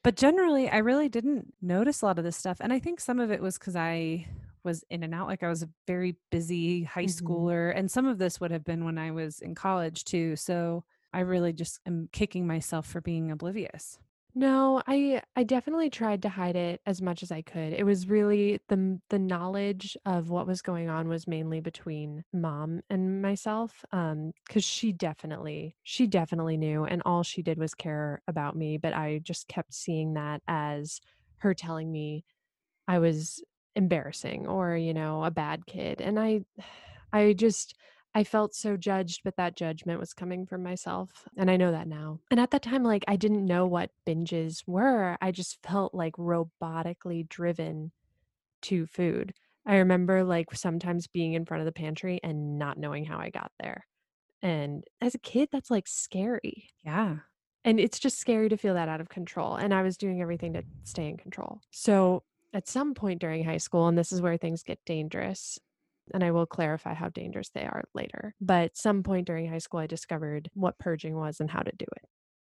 But 0.03 0.17
generally, 0.17 0.69
I 0.69 0.79
really 0.79 1.09
didn't 1.09 1.55
notice 1.63 2.03
a 2.03 2.07
lot 2.07 2.19
of 2.19 2.25
this 2.25 2.37
stuff. 2.37 2.59
And 2.61 2.73
I 2.73 2.81
think 2.81 3.01
some 3.01 3.21
of 3.21 3.31
it 3.31 3.41
was 3.41 3.57
because 3.57 3.77
I 3.77 4.27
was 4.65 4.85
in 4.91 5.05
and 5.05 5.15
out. 5.15 5.29
Like 5.29 5.45
I 5.45 5.49
was 5.49 5.63
a 5.63 5.69
very 5.87 6.17
busy 6.31 6.83
high 6.83 7.05
Mhm. 7.05 7.23
schooler. 7.23 7.73
And 7.75 7.89
some 7.89 8.05
of 8.05 8.19
this 8.19 8.41
would 8.41 8.51
have 8.51 8.65
been 8.65 8.85
when 8.85 8.99
I 8.99 9.13
was 9.13 9.39
in 9.39 9.55
college 9.55 10.05
too. 10.05 10.35
So 10.37 10.85
I 11.15 11.21
really 11.21 11.53
just 11.53 11.79
am 11.87 12.09
kicking 12.13 12.47
myself 12.49 12.85
for 12.85 13.01
being 13.01 13.31
oblivious. 13.31 14.01
No, 14.39 14.83
I 14.87 15.23
I 15.35 15.45
definitely 15.45 15.89
tried 15.89 16.21
to 16.23 16.29
hide 16.29 16.57
it 16.57 16.83
as 16.85 17.01
much 17.01 17.23
as 17.23 17.33
I 17.33 17.41
could. 17.41 17.73
It 17.73 17.85
was 17.85 18.07
really 18.07 18.61
the 18.69 19.01
the 19.09 19.19
knowledge 19.19 19.97
of 20.05 20.29
what 20.29 20.47
was 20.47 20.61
going 20.61 20.91
on 20.91 21.09
was 21.09 21.27
mainly 21.27 21.61
between 21.61 22.23
mom 22.35 22.83
and 22.91 23.23
myself 23.23 23.83
um 23.93 24.33
cuz 24.51 24.63
she 24.63 24.93
definitely 24.93 25.75
she 25.83 26.07
definitely 26.07 26.59
knew 26.59 26.85
and 26.85 27.01
all 27.07 27.23
she 27.23 27.41
did 27.43 27.57
was 27.59 27.73
care 27.75 28.21
about 28.29 28.57
me, 28.57 28.77
but 28.77 28.93
I 28.93 29.21
just 29.21 29.49
kept 29.49 29.73
seeing 29.73 30.13
that 30.15 30.43
as 30.47 31.01
her 31.39 31.55
telling 31.55 31.91
me 31.91 32.25
I 32.89 32.99
was 32.99 33.43
embarrassing 33.77 34.47
or, 34.47 34.77
you 34.77 34.95
know, 34.95 35.25
a 35.25 35.31
bad 35.31 35.67
kid. 35.67 36.01
And 36.01 36.19
I 36.21 36.43
I 37.13 37.33
just 37.35 37.75
I 38.17 38.25
felt 38.25 38.55
so 38.55 38.79
judged, 38.79 39.21
but 39.25 39.37
that 39.37 39.57
judgment 39.57 40.01
was 40.01 40.15
coming 40.15 40.47
from 40.47 40.63
myself. 40.63 41.11
And 41.37 41.51
I 41.51 41.59
know 41.59 41.71
that 41.71 41.87
now. 41.87 42.21
And 42.31 42.41
at 42.41 42.51
that 42.53 42.63
time, 42.63 42.83
like 42.83 43.05
I 43.07 43.17
didn't 43.17 43.45
know 43.45 43.67
what 43.67 43.91
binges 44.07 44.63
were. 44.67 45.19
I 45.21 45.33
just 45.33 45.59
felt 45.63 45.93
like 45.93 46.15
robotically 46.15 47.29
driven 47.29 47.93
to 48.63 48.87
food. 48.87 49.35
I 49.67 49.77
remember 49.77 50.25
like 50.25 50.47
sometimes 50.55 51.07
being 51.09 51.35
in 51.35 51.45
front 51.45 51.61
of 51.61 51.67
the 51.67 51.73
pantry 51.73 52.19
and 52.23 52.59
not 52.59 52.79
knowing 52.79 53.05
how 53.05 53.19
I 53.19 53.29
got 53.29 53.53
there. 53.61 53.87
And 54.41 54.83
as 55.03 55.15
a 55.15 55.19
kid, 55.19 55.51
that's 55.53 55.71
like 55.71 55.87
scary. 55.87 56.71
Yeah. 56.87 57.17
And 57.67 57.79
it's 57.79 57.99
just 57.99 58.19
scary 58.19 58.49
to 58.49 58.57
feel 58.57 58.73
that 58.75 58.89
out 58.89 59.03
of 59.03 59.11
control. 59.11 59.57
And 59.57 59.75
I 59.75 59.83
was 59.83 59.99
doing 59.99 60.23
everything 60.23 60.55
to 60.55 60.63
stay 60.85 61.09
in 61.09 61.19
control. 61.19 61.61
So 61.71 62.23
at 62.55 62.67
some 62.67 62.95
point 62.95 63.21
during 63.21 63.45
high 63.45 63.59
school, 63.59 63.89
and 63.89 63.99
this 63.99 64.11
is 64.11 64.23
where 64.23 64.39
things 64.39 64.63
get 64.63 64.79
dangerous, 64.87 65.59
and 66.15 66.25
I 66.25 66.31
will 66.31 66.47
clarify 66.47 66.95
how 66.95 67.09
dangerous 67.09 67.51
they 67.51 67.63
are 67.63 67.85
later. 67.95 68.35
But 68.41 68.65
at 68.65 68.77
some 68.77 69.03
point 69.03 69.27
during 69.27 69.49
high 69.49 69.59
school, 69.59 69.81
I 69.81 69.87
discovered 69.87 70.51
what 70.55 70.79
purging 70.79 71.17
was 71.17 71.41
and 71.41 71.51
how 71.51 71.63
to 71.63 71.73
do 71.77 71.87
it. 71.97 72.09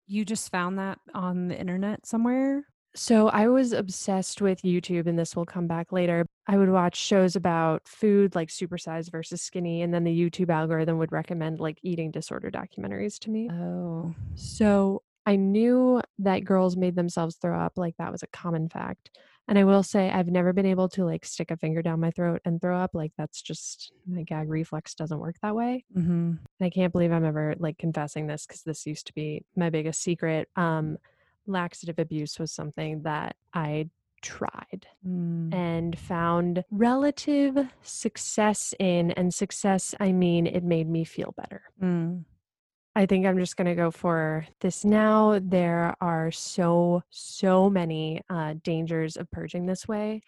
You 0.08 0.26
just 0.26 0.52
found 0.52 0.80
that 0.80 1.00
on 1.13 1.48
the 1.48 1.60
internet 1.60 2.06
somewhere? 2.06 2.63
So 2.96 3.28
I 3.30 3.48
was 3.48 3.74
obsessed 3.74 4.39
with 4.39 4.62
YouTube, 4.62 5.08
and 5.08 5.18
this 5.18 5.36
will 5.36 5.46
come 5.46 5.66
back 5.66 5.92
later. 5.92 6.28
I 6.46 6.58
would 6.58 6.70
watch 6.70 6.96
shows 6.96 7.36
about 7.36 7.88
food 7.88 8.36
like 8.36 8.50
supersize 8.50 9.10
versus 9.10 9.42
skinny, 9.42 9.82
and 9.82 9.92
then 9.94 10.04
the 10.04 10.16
YouTube 10.16 10.50
algorithm 10.50 11.00
would 11.00 11.12
recommend 11.12 11.60
like 11.60 11.80
eating 11.82 12.12
disorder 12.12 12.52
documentaries 12.52 13.18
to 13.20 13.32
me. 13.32 13.50
Oh. 13.52 14.13
So 14.36 15.02
I 15.25 15.36
knew 15.38 16.01
that 16.19 16.43
girls 16.45 16.75
made 16.75 16.95
themselves 16.95 17.36
throw 17.38 17.59
up, 17.59 17.77
like 17.77 17.95
that 17.97 18.12
was 18.12 18.23
a 18.23 18.27
common 18.27 18.69
fact. 18.69 19.12
And 19.47 19.57
I 19.59 19.63
will 19.65 19.83
say 19.83 20.09
I've 20.09 20.29
never 20.29 20.53
been 20.53 20.65
able 20.65 20.88
to 20.89 21.03
like 21.05 21.25
stick 21.25 21.51
a 21.51 21.57
finger 21.57 21.81
down 21.81 21.99
my 21.99 22.12
throat 22.12 22.41
and 22.45 22.62
throw 22.62 22.77
up. 22.77 22.91
Like 22.93 23.12
that's 23.17 23.41
just 23.41 23.91
my 24.07 24.23
gag 24.23 24.49
reflex 24.49 24.93
doesn't 24.95 25.19
work 25.19 25.36
that 25.41 25.55
way. 25.55 25.86
hmm 25.93 26.33
And 26.59 26.62
I 26.62 26.69
can't 26.69 26.93
believe 26.93 27.12
I'm 27.12 27.25
ever 27.25 27.55
like 27.59 27.77
confessing 27.77 28.27
this 28.27 28.45
because 28.45 28.63
this 28.63 28.86
used 28.86 29.07
to 29.07 29.13
be 29.13 29.43
my 29.55 29.69
biggest 29.69 30.01
secret. 30.01 30.47
Um, 30.55 30.97
laxative 31.45 31.99
abuse 31.99 32.39
was 32.39 32.51
something 32.53 33.01
that 33.03 33.36
I 33.53 33.89
tried 34.21 34.88
Mm. 35.05 35.53
and 35.53 35.99
found 35.99 36.63
relative 36.71 37.67
success 37.81 38.73
in. 38.79 39.12
And 39.12 39.33
success, 39.33 39.93
I 39.99 40.13
mean, 40.13 40.47
it 40.47 40.63
made 40.63 40.88
me 40.88 41.03
feel 41.03 41.33
better. 41.36 41.63
Mm. 41.81 42.23
I 42.95 43.08
think 43.08 43.25
I'm 43.25 43.39
just 43.39 43.58
going 43.58 43.67
to 43.67 43.75
go 43.75 43.89
for 43.89 44.45
this 44.62 44.86
now. 44.86 45.39
There 45.41 45.95
are 45.99 46.29
so, 46.32 47.01
so 47.10 47.69
many 47.69 48.21
uh, 48.29 48.53
dangers 48.63 49.17
of 49.17 49.32
purging 49.32 49.65
this 49.65 49.88
way. 49.88 50.21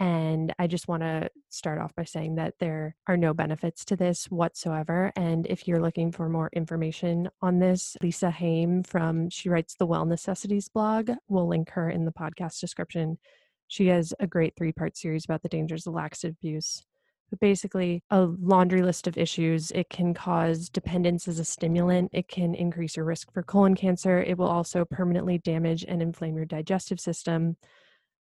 And 0.00 0.52
I 0.58 0.68
just 0.68 0.86
want 0.86 1.02
to 1.02 1.28
start 1.48 1.80
off 1.80 1.94
by 1.94 2.04
saying 2.04 2.36
that 2.36 2.54
there 2.60 2.94
are 3.08 3.16
no 3.16 3.34
benefits 3.34 3.84
to 3.86 3.96
this 3.96 4.26
whatsoever. 4.26 5.12
And 5.16 5.46
if 5.46 5.66
you're 5.66 5.80
looking 5.80 6.12
for 6.12 6.28
more 6.28 6.50
information 6.52 7.28
on 7.42 7.58
this, 7.58 7.96
Lisa 8.00 8.34
Hayim 8.36 8.86
from 8.86 9.28
She 9.30 9.48
Writes 9.48 9.74
the 9.74 9.86
Well 9.86 10.04
Necessities 10.04 10.68
blog, 10.68 11.10
we'll 11.28 11.48
link 11.48 11.70
her 11.70 11.90
in 11.90 12.04
the 12.04 12.12
podcast 12.12 12.60
description. 12.60 13.18
She 13.66 13.88
has 13.88 14.14
a 14.20 14.26
great 14.26 14.54
three 14.56 14.72
part 14.72 14.96
series 14.96 15.24
about 15.24 15.42
the 15.42 15.48
dangers 15.48 15.86
of 15.86 15.94
laxative 15.94 16.36
abuse. 16.36 16.84
But 17.30 17.40
basically, 17.40 18.02
a 18.10 18.22
laundry 18.22 18.82
list 18.82 19.06
of 19.06 19.18
issues. 19.18 19.70
It 19.72 19.90
can 19.90 20.14
cause 20.14 20.70
dependence 20.70 21.28
as 21.28 21.38
a 21.38 21.44
stimulant. 21.44 22.10
It 22.14 22.26
can 22.28 22.54
increase 22.54 22.96
your 22.96 23.04
risk 23.04 23.32
for 23.32 23.42
colon 23.42 23.74
cancer. 23.74 24.22
It 24.22 24.38
will 24.38 24.48
also 24.48 24.84
permanently 24.84 25.38
damage 25.38 25.84
and 25.86 26.00
inflame 26.00 26.36
your 26.36 26.46
digestive 26.46 26.98
system, 27.00 27.56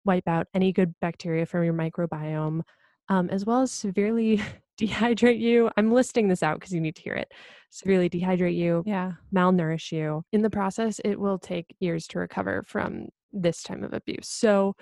wipe 0.05 0.27
out 0.27 0.49
any 0.55 0.73
good 0.73 0.95
bacteria 1.01 1.47
from 1.47 1.63
your 1.63 1.75
microbiome, 1.75 2.63
um, 3.09 3.31
as 3.31 3.45
well 3.45 3.63
as 3.63 3.71
severely 3.71 4.43
dehydrate 4.81 5.39
you. 5.41 5.71
I'm 5.77 5.93
listing 5.93 6.27
this 6.27 6.43
out 6.43 6.59
because 6.59 6.73
you 6.73 6.81
need 6.81 6.97
to 6.97 7.03
hear 7.03 7.15
it. 7.15 7.33
Severely 7.71 8.11
dehydrate 8.11 8.57
you, 8.57 8.83
Yeah. 8.87 9.13
malnourish 9.33 9.93
you. 9.93 10.25
In 10.33 10.43
the 10.43 10.51
process, 10.51 11.01
it 11.05 11.21
will 11.21 11.39
take 11.39 11.75
years 11.79 12.07
to 12.09 12.19
recover 12.19 12.65
from 12.67 13.09
this 13.33 13.63
time 13.63 13.85
of 13.85 13.93
abuse. 13.93 14.29
So, 14.29 14.75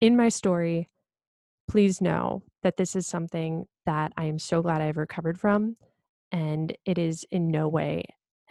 in 0.00 0.16
my 0.16 0.28
story, 0.28 0.88
please 1.68 2.00
know 2.00 2.42
that 2.62 2.76
this 2.76 2.96
is 2.96 3.06
something 3.06 3.66
that 3.86 4.12
I 4.16 4.24
am 4.24 4.38
so 4.38 4.62
glad 4.62 4.80
I've 4.80 4.96
recovered 4.96 5.38
from. 5.38 5.76
And 6.32 6.76
it 6.84 6.98
is 6.98 7.24
in 7.30 7.48
no 7.48 7.68
way 7.68 8.04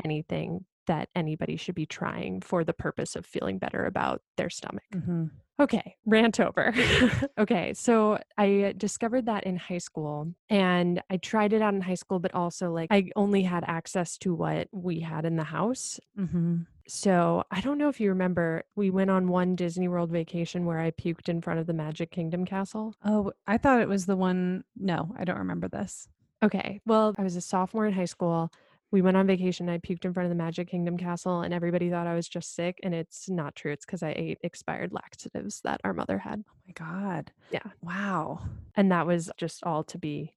anything 0.04 0.66
that 0.88 1.10
anybody 1.16 1.58
should 1.58 1.76
be 1.76 1.86
trying 1.86 2.42
for 2.42 2.64
the 2.64 2.74
purpose 2.74 3.16
of 3.16 3.26
feeling 3.26 3.58
better 3.58 3.86
about 3.86 4.22
their 4.38 4.50
stomach. 4.50 4.84
Mhm. 4.94 5.32
Okay, 5.60 5.96
rant 6.06 6.40
over. 6.40 6.74
okay, 7.38 7.74
so 7.74 8.20
I 8.38 8.74
discovered 8.78 9.26
that 9.28 9.46
in 9.46 9.56
high 9.58 9.78
school 9.80 10.34
and 10.50 11.02
I 11.10 11.18
tried 11.18 11.54
it 11.54 11.62
out 11.62 11.74
in 11.74 11.82
high 11.82 11.94
school, 11.96 12.20
but 12.20 12.34
also 12.36 12.72
like 12.72 12.90
I 12.92 13.10
only 13.16 13.44
had 13.44 13.64
access 13.66 14.18
to 14.20 14.34
what 14.36 14.68
we 14.72 15.00
had 15.00 15.26
in 15.26 15.38
the 15.38 15.46
house. 15.46 16.00
Mhm. 16.18 16.68
So 16.88 17.44
I 17.50 17.62
don't 17.62 17.78
know 17.78 17.90
if 17.90 18.00
you 18.00 18.10
remember, 18.10 18.64
we 18.76 18.90
went 18.90 19.10
on 19.10 19.28
one 19.28 19.56
Disney 19.56 19.88
World 19.88 20.12
vacation 20.12 20.66
where 20.66 20.80
I 20.80 20.92
puked 20.92 21.30
in 21.30 21.42
front 21.42 21.60
of 21.60 21.68
the 21.68 21.74
Magic 21.74 22.12
Kingdom 22.12 22.46
castle. 22.46 22.94
Oh, 23.04 23.32
I 23.48 23.58
thought 23.58 23.82
it 23.82 23.88
was 23.88 24.06
the 24.06 24.16
one 24.16 24.64
No, 24.76 25.14
I 25.18 25.26
don't 25.26 25.40
remember 25.40 25.68
this. 25.68 26.08
Okay, 26.44 26.82
well, 26.86 27.16
I 27.18 27.24
was 27.24 27.36
a 27.36 27.42
sophomore 27.42 27.88
in 27.88 27.94
high 27.94 28.06
school. 28.06 28.52
We 28.92 29.02
went 29.02 29.18
on 29.18 29.26
vacation. 29.26 29.68
I 29.68 29.80
puked 29.80 30.06
in 30.06 30.14
front 30.14 30.26
of 30.26 30.30
the 30.30 30.42
Magic 30.42 30.70
Kingdom 30.70 30.98
castle, 30.98 31.42
and 31.42 31.54
everybody 31.54 31.90
thought 31.90 32.08
I 32.08 32.14
was 32.14 32.30
just 32.30 32.56
sick. 32.56 32.80
And 32.84 32.94
it's 32.94 33.28
not 33.28 33.56
true. 33.56 33.72
It's 33.72 33.86
because 33.86 34.04
I 34.04 34.14
ate 34.16 34.38
expired 34.44 34.94
laxatives 34.94 35.62
that 35.62 35.82
our 35.84 35.94
mother 35.94 36.20
had. 36.20 36.44
Oh 36.48 36.54
my 36.68 36.74
god. 36.74 37.32
Yeah. 37.52 37.64
Wow. 37.82 38.42
And 38.76 38.92
that 38.92 39.08
was 39.08 39.32
just 39.38 39.64
all 39.64 39.84
to 39.86 39.98
be 39.98 40.36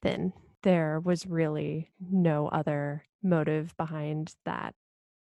thin. 0.00 0.32
There 0.62 1.00
was 1.00 1.26
really 1.26 1.90
no 2.00 2.48
other 2.48 3.04
motive 3.22 3.76
behind 3.76 4.34
that. 4.46 4.74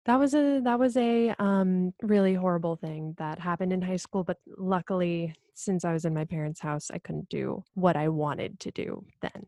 That 0.07 0.21
was 0.21 0.35
a 0.35 0.61
that 0.61 0.79
was 0.79 0.97
a 0.97 1.35
um 1.39 1.93
really 2.03 2.35
horrible 2.35 2.77
thing 2.77 3.15
that 3.19 3.41
happened 3.41 3.73
in 3.73 3.83
high 3.83 3.97
school, 3.97 4.23
but 4.25 4.39
luckily 4.57 5.35
since 5.55 5.85
I 5.85 5.93
was 5.93 6.05
in 6.05 6.15
my 6.15 6.25
parents' 6.25 6.61
house, 6.61 6.91
I 6.93 6.99
couldn't 6.99 7.29
do 7.29 7.65
what 7.75 7.97
I 7.97 8.09
wanted 8.09 8.61
to 8.61 8.71
do 8.71 9.05
then. 9.21 9.47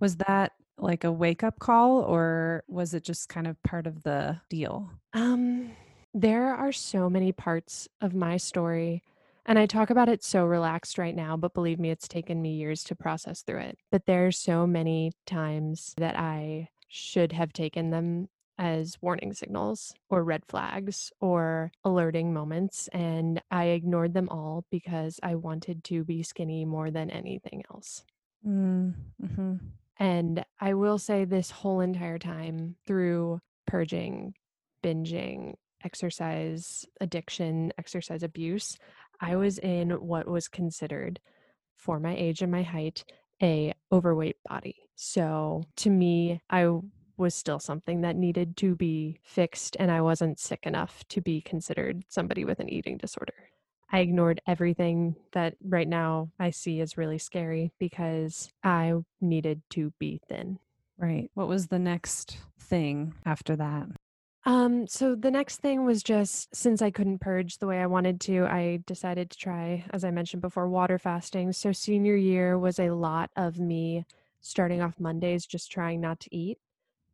Was 0.00 0.16
that 0.16 0.52
like 0.76 1.04
a 1.04 1.12
wake 1.12 1.42
up 1.42 1.58
call 1.58 2.02
or 2.02 2.64
was 2.68 2.92
it 2.94 3.02
just 3.02 3.28
kind 3.28 3.46
of 3.46 3.60
part 3.62 3.86
of 3.86 4.02
the 4.02 4.40
deal? 4.50 4.90
Um, 5.14 5.70
there 6.12 6.54
are 6.54 6.72
so 6.72 7.08
many 7.08 7.32
parts 7.32 7.88
of 8.00 8.14
my 8.14 8.36
story, 8.36 9.02
and 9.46 9.58
I 9.58 9.66
talk 9.66 9.90
about 9.90 10.08
it 10.08 10.22
so 10.22 10.44
relaxed 10.44 10.98
right 10.98 11.16
now, 11.16 11.36
but 11.36 11.54
believe 11.54 11.78
me, 11.78 11.90
it's 11.90 12.08
taken 12.08 12.42
me 12.42 12.54
years 12.54 12.84
to 12.84 12.94
process 12.94 13.42
through 13.42 13.60
it. 13.60 13.78
But 13.90 14.06
there 14.06 14.26
are 14.26 14.32
so 14.32 14.66
many 14.66 15.12
times 15.26 15.94
that 15.96 16.18
I 16.18 16.68
should 16.88 17.32
have 17.32 17.52
taken 17.52 17.90
them 17.90 18.28
as 18.58 18.96
warning 19.00 19.32
signals 19.32 19.94
or 20.08 20.24
red 20.24 20.42
flags 20.48 21.12
or 21.20 21.70
alerting 21.84 22.32
moments, 22.32 22.88
and 22.88 23.40
I 23.50 23.66
ignored 23.66 24.14
them 24.14 24.28
all 24.28 24.64
because 24.70 25.20
I 25.22 25.36
wanted 25.36 25.84
to 25.84 26.04
be 26.04 26.22
skinny 26.22 26.64
more 26.64 26.90
than 26.90 27.10
anything 27.10 27.62
else. 27.70 28.04
Mm, 28.46 28.94
mhm. 29.22 29.60
And 29.98 30.44
I 30.60 30.74
will 30.74 30.98
say 30.98 31.24
this 31.24 31.50
whole 31.50 31.80
entire 31.80 32.18
time 32.18 32.76
through 32.86 33.40
purging, 33.66 34.34
binging, 34.82 35.54
exercise 35.84 36.84
addiction, 37.00 37.72
exercise 37.78 38.22
abuse, 38.22 38.76
I 39.20 39.36
was 39.36 39.58
in 39.58 39.90
what 39.90 40.28
was 40.28 40.48
considered 40.48 41.20
for 41.76 41.98
my 41.98 42.14
age 42.16 42.42
and 42.42 42.52
my 42.52 42.62
height 42.62 43.04
a 43.42 43.72
overweight 43.92 44.36
body. 44.48 44.76
So 44.96 45.62
to 45.76 45.90
me, 45.90 46.40
I 46.50 46.68
was 47.18 47.34
still 47.34 47.58
something 47.58 48.00
that 48.02 48.16
needed 48.16 48.56
to 48.58 48.74
be 48.74 49.18
fixed 49.22 49.76
and 49.78 49.90
I 49.90 50.00
wasn't 50.00 50.38
sick 50.38 50.66
enough 50.66 51.04
to 51.08 51.20
be 51.20 51.40
considered 51.40 52.04
somebody 52.08 52.44
with 52.44 52.60
an 52.60 52.68
eating 52.68 52.96
disorder. 52.96 53.34
I 53.90 54.00
ignored 54.00 54.40
everything 54.46 55.16
that 55.32 55.56
right 55.64 55.88
now 55.88 56.30
I 56.38 56.50
see 56.50 56.80
as 56.80 56.98
really 56.98 57.18
scary 57.18 57.72
because 57.78 58.50
I 58.62 58.94
needed 59.20 59.62
to 59.70 59.92
be 59.98 60.20
thin. 60.28 60.58
Right. 60.98 61.30
What 61.34 61.48
was 61.48 61.68
the 61.68 61.78
next 61.78 62.38
thing 62.58 63.14
after 63.24 63.56
that? 63.56 63.86
Um, 64.44 64.86
so 64.86 65.14
the 65.14 65.30
next 65.30 65.58
thing 65.58 65.84
was 65.84 66.02
just 66.02 66.54
since 66.54 66.80
I 66.80 66.90
couldn't 66.90 67.20
purge 67.20 67.58
the 67.58 67.66
way 67.66 67.80
I 67.80 67.86
wanted 67.86 68.20
to, 68.22 68.46
I 68.46 68.80
decided 68.86 69.30
to 69.30 69.38
try, 69.38 69.84
as 69.90 70.04
I 70.04 70.10
mentioned 70.10 70.42
before, 70.42 70.68
water 70.68 70.98
fasting. 70.98 71.52
So 71.52 71.72
senior 71.72 72.16
year 72.16 72.58
was 72.58 72.78
a 72.78 72.90
lot 72.90 73.30
of 73.36 73.58
me 73.58 74.06
starting 74.40 74.80
off 74.80 75.00
Mondays 75.00 75.46
just 75.46 75.70
trying 75.70 76.00
not 76.00 76.20
to 76.20 76.34
eat. 76.34 76.58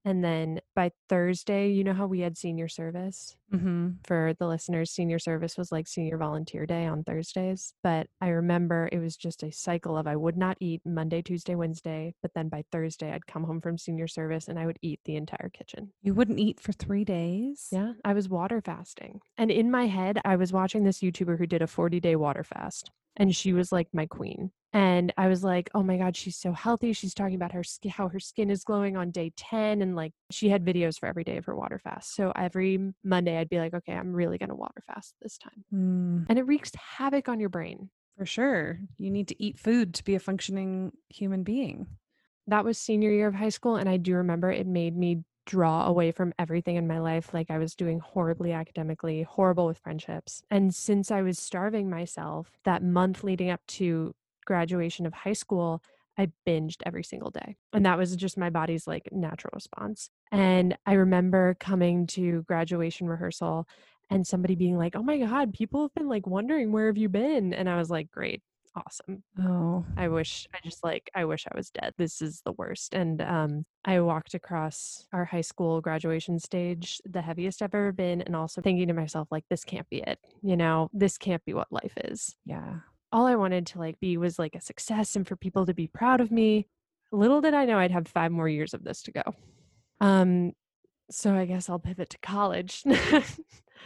And 0.05 0.23
then 0.23 0.61
by 0.75 0.93
Thursday, 1.09 1.71
you 1.71 1.83
know 1.83 1.95
how 1.95 2.07
we 2.07 2.21
had 2.21 2.37
senior 2.37 2.69
service? 2.69 3.37
Mhm. 3.53 4.05
For 4.07 4.35
the 4.39 4.47
listeners, 4.47 4.91
senior 4.91 5.19
service 5.19 5.57
was 5.57 5.73
like 5.73 5.87
senior 5.87 6.19
volunteer 6.19 6.67
day 6.67 6.87
on 6.87 7.05
Thursdays. 7.05 7.73
But 7.83 8.09
I 8.21 8.29
remember 8.29 8.89
it 8.93 8.99
was 8.99 9.17
just 9.17 9.43
a 9.43 9.51
cycle 9.51 9.97
of 9.97 10.07
I 10.07 10.17
would 10.17 10.37
not 10.37 10.59
eat 10.61 10.83
Monday, 10.85 11.23
Tuesday, 11.23 11.55
Wednesday. 11.55 12.15
But 12.21 12.35
then 12.35 12.49
by 12.49 12.65
Thursday, 12.71 13.13
I'd 13.13 13.27
come 13.27 13.45
home 13.45 13.61
from 13.61 13.79
senior 13.79 14.07
service 14.09 14.47
and 14.49 14.59
I 14.59 14.67
would 14.67 14.79
eat 14.83 15.01
the 15.05 15.17
entire 15.17 15.49
kitchen. 15.51 15.93
You 16.03 16.15
wouldn't 16.15 16.39
eat 16.41 16.61
for 16.61 16.73
3 16.73 17.05
days? 17.05 17.69
Yeah, 17.73 17.95
I 18.05 18.13
was 18.13 18.29
water 18.29 18.61
fasting. 18.61 19.21
And 19.39 19.51
in 19.51 19.71
my 19.71 19.87
head, 19.87 20.21
I 20.25 20.37
was 20.37 20.53
watching 20.53 20.85
this 20.85 21.01
YouTuber 21.01 21.39
who 21.39 21.47
did 21.47 21.63
a 21.63 21.67
40 21.67 22.01
day 22.01 22.17
water 22.17 22.45
fast, 22.45 22.91
and 23.17 23.35
she 23.35 23.53
was 23.53 23.73
like 23.73 23.89
my 23.95 24.07
queen. 24.07 24.53
And 24.75 25.13
I 25.17 25.29
was 25.29 25.43
like, 25.45 25.71
oh 25.75 25.83
my 25.83 25.97
God, 25.97 26.17
she's 26.17 26.37
so 26.37 26.53
healthy. 26.53 26.93
She's 26.93 27.15
talking 27.15 27.37
about 27.37 27.53
her 27.53 27.63
sk- 27.65 27.87
how 27.87 28.09
her 28.09 28.21
skin 28.21 28.51
is 28.51 28.65
glowing 28.65 28.97
on 28.97 29.11
day 29.13 29.33
10. 29.37 29.81
And 29.81 29.95
like 29.97 30.13
she 30.31 30.49
had 30.51 30.65
videos 30.65 30.99
for 30.99 31.07
every 31.07 31.25
day 31.25 31.37
of 31.39 31.45
her 31.47 31.55
water 31.55 31.79
fast. 31.79 32.15
So 32.15 32.33
every 32.35 32.93
Monday, 33.05 33.39
I'd 33.39 33.49
be 33.49 33.59
like, 33.61 33.73
okay, 33.73 33.93
I'm 33.95 34.13
really 34.13 34.37
going 34.37 34.49
to 34.51 34.55
water 34.57 34.83
fast 34.87 35.15
this 35.23 35.39
time. 35.39 35.65
Mm, 35.73 36.27
And 36.29 36.39
it 36.39 36.43
wreaks 36.43 36.73
havoc 36.99 37.29
on 37.29 37.39
your 37.41 37.49
brain. 37.51 37.89
for 38.19 38.27
sure. 38.27 38.81
You 38.99 39.11
need 39.11 39.29
to 39.29 39.43
eat 39.43 39.59
food 39.59 39.95
to 39.95 40.05
be 40.05 40.15
a 40.17 40.21
functioning 40.21 40.93
human 41.09 41.45
being. 41.45 41.87
that 42.49 42.65
was 42.65 42.77
senior 42.77 43.11
year 43.11 43.29
of 43.29 43.35
high 43.35 43.49
school 43.49 43.77
and 43.77 43.89
i 43.89 43.97
do 43.97 44.15
remember 44.17 44.51
it 44.53 44.67
made 44.67 44.95
me 44.97 45.23
draw 45.47 45.87
away 45.87 46.11
from 46.13 46.33
everything 46.39 46.77
in 46.77 46.87
my 46.87 46.99
life 46.99 47.33
like 47.33 47.51
i 47.51 47.57
was 47.59 47.75
doing 47.75 48.01
horribly 48.01 48.53
academically 48.53 49.23
horrible 49.23 49.67
with 49.67 49.79
friendships 49.79 50.43
and 50.51 50.75
since 50.75 51.11
i 51.11 51.23
was 51.23 51.39
starving 51.39 51.89
myself 51.89 52.51
that 52.65 52.83
month 52.83 53.25
leading 53.25 53.49
up 53.51 53.61
to 53.67 54.15
graduation 54.45 55.07
of 55.07 55.13
high 55.13 55.33
school 55.33 55.83
i 56.19 56.31
binged 56.47 56.77
every 56.87 57.05
single 57.05 57.31
day 57.31 57.57
and 57.73 57.85
that 57.87 57.99
was 57.99 58.15
just 58.17 58.39
my 58.39 58.51
body's 58.51 58.87
like 58.87 59.09
natural 59.13 59.51
response 59.55 60.11
and 60.33 60.77
i 60.87 60.93
remember 60.95 61.57
coming 61.61 62.07
to 62.07 62.43
graduation 62.43 63.09
rehearsal 63.09 63.67
and 64.11 64.27
somebody 64.27 64.55
being 64.55 64.77
like 64.77 64.95
oh 64.95 65.03
my 65.03 65.19
god 65.19 65.53
people 65.53 65.83
have 65.83 65.95
been 65.95 66.09
like 66.09 66.27
wondering 66.27 66.73
where 66.73 66.87
have 66.87 66.99
you 66.99 67.09
been 67.09 67.53
and 67.53 67.69
i 67.69 67.77
was 67.77 67.91
like 67.91 68.11
great 68.11 68.43
awesome 68.77 69.23
Oh. 69.41 69.85
I 69.97 70.09
wish 70.09 70.47
I 70.55 70.59
just 70.65 70.83
like 70.83 71.11
I 71.15 71.25
wish 71.25 71.47
I 71.51 71.57
was 71.57 71.71
dead. 71.71 71.93
This 71.97 72.21
is 72.21 72.43
the 72.45 72.53
worst. 72.53 72.95
And 72.95 73.21
um 73.23 73.65
I 73.85 74.01
walked 74.01 74.35
across 74.35 75.07
our 75.13 75.25
high 75.25 75.43
school 75.43 75.81
graduation 75.81 76.39
stage, 76.39 77.01
the 77.05 77.23
heaviest 77.23 77.63
I've 77.63 77.75
ever 77.75 77.93
been, 77.93 78.23
and 78.23 78.35
also 78.35 78.61
thinking 78.61 78.89
to 78.89 78.95
myself, 78.95 79.29
like, 79.31 79.45
this 79.51 79.65
can't 79.65 79.89
be 79.91 79.99
it. 79.99 80.19
You 80.43 80.57
know, 80.57 80.89
this 80.93 81.19
can't 81.19 81.45
be 81.45 81.55
what 81.55 81.71
life 81.71 81.93
is. 82.05 82.35
Yeah. 82.45 82.81
All 83.15 83.27
I 83.27 83.37
wanted 83.37 83.67
to 83.69 83.79
like 83.79 83.99
be 84.01 84.19
was 84.19 84.39
like 84.39 84.55
a 84.55 84.61
success 84.61 85.17
and 85.17 85.27
for 85.27 85.37
people 85.37 85.65
to 85.67 85.73
be 85.73 85.87
proud 85.87 86.21
of 86.21 86.31
me. 86.31 86.67
Little 87.13 87.41
did 87.41 87.55
I 87.55 87.65
know 87.65 87.79
I'd 87.79 87.93
have 87.93 88.09
five 88.09 88.33
more 88.33 88.49
years 88.49 88.75
of 88.75 88.85
this 88.85 89.03
to 89.05 89.13
go. 89.13 89.23
Um, 90.01 90.53
so 91.11 91.35
I 91.35 91.47
guess 91.47 91.71
I'll 91.71 91.79
pivot 91.79 92.11
to 92.11 92.19
college. 92.19 92.83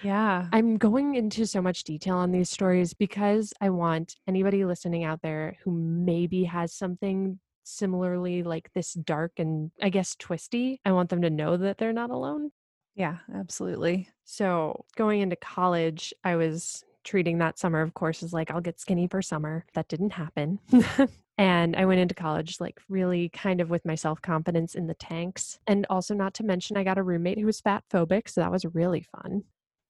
Yeah. 0.03 0.47
I'm 0.53 0.77
going 0.77 1.15
into 1.15 1.47
so 1.47 1.61
much 1.61 1.85
detail 1.85 2.17
on 2.17 2.31
these 2.31 2.51
stories 2.51 2.95
because 2.95 3.53
I 3.61 3.71
want 3.71 4.17
anybody 4.27 4.65
listening 4.65 5.05
out 5.05 5.23
there 5.23 5.57
who 5.65 5.73
maybe 5.73 6.45
has 6.45 6.73
something 6.73 7.39
similarly 7.65 8.43
like 8.43 8.71
this 8.75 8.95
dark 8.95 9.33
and 9.39 9.71
I 9.83 9.89
guess 9.91 10.17
twisty. 10.17 10.81
I 10.85 10.93
want 10.93 11.11
them 11.11 11.23
to 11.23 11.31
know 11.31 11.57
that 11.57 11.79
they're 11.79 11.93
not 11.93 12.11
alone. 12.11 12.51
Yeah, 12.95 13.19
absolutely. 13.35 14.09
So, 14.25 14.85
going 14.97 15.21
into 15.21 15.37
college, 15.37 16.13
I 16.25 16.35
was 16.37 16.83
treating 17.09 17.39
that 17.39 17.59
summer, 17.59 17.81
of 17.81 17.95
course, 17.95 18.23
as 18.23 18.33
like, 18.35 18.51
I'll 18.51 18.61
get 18.61 18.79
skinny 18.79 19.09
for 19.09 19.23
summer. 19.23 19.65
That 19.75 19.89
didn't 19.89 20.13
happen. 20.13 20.59
and 21.39 21.75
I 21.75 21.87
went 21.87 22.01
into 22.01 22.15
college, 22.15 22.61
like, 22.61 22.81
really 22.89 23.31
kind 23.31 23.61
of 23.61 23.71
with 23.71 23.85
my 23.87 23.95
self 23.95 24.21
confidence 24.21 24.75
in 24.75 24.87
the 24.87 24.95
tanks. 24.95 25.59
And 25.67 25.87
also, 25.89 26.15
not 26.15 26.35
to 26.35 26.45
mention, 26.45 26.77
I 26.77 26.85
got 26.85 26.99
a 26.99 27.03
roommate 27.03 27.39
who 27.39 27.47
was 27.47 27.61
fat 27.61 27.85
phobic. 27.93 28.29
So, 28.29 28.41
that 28.43 28.53
was 28.53 28.65
really 28.75 29.01
fun. 29.01 29.45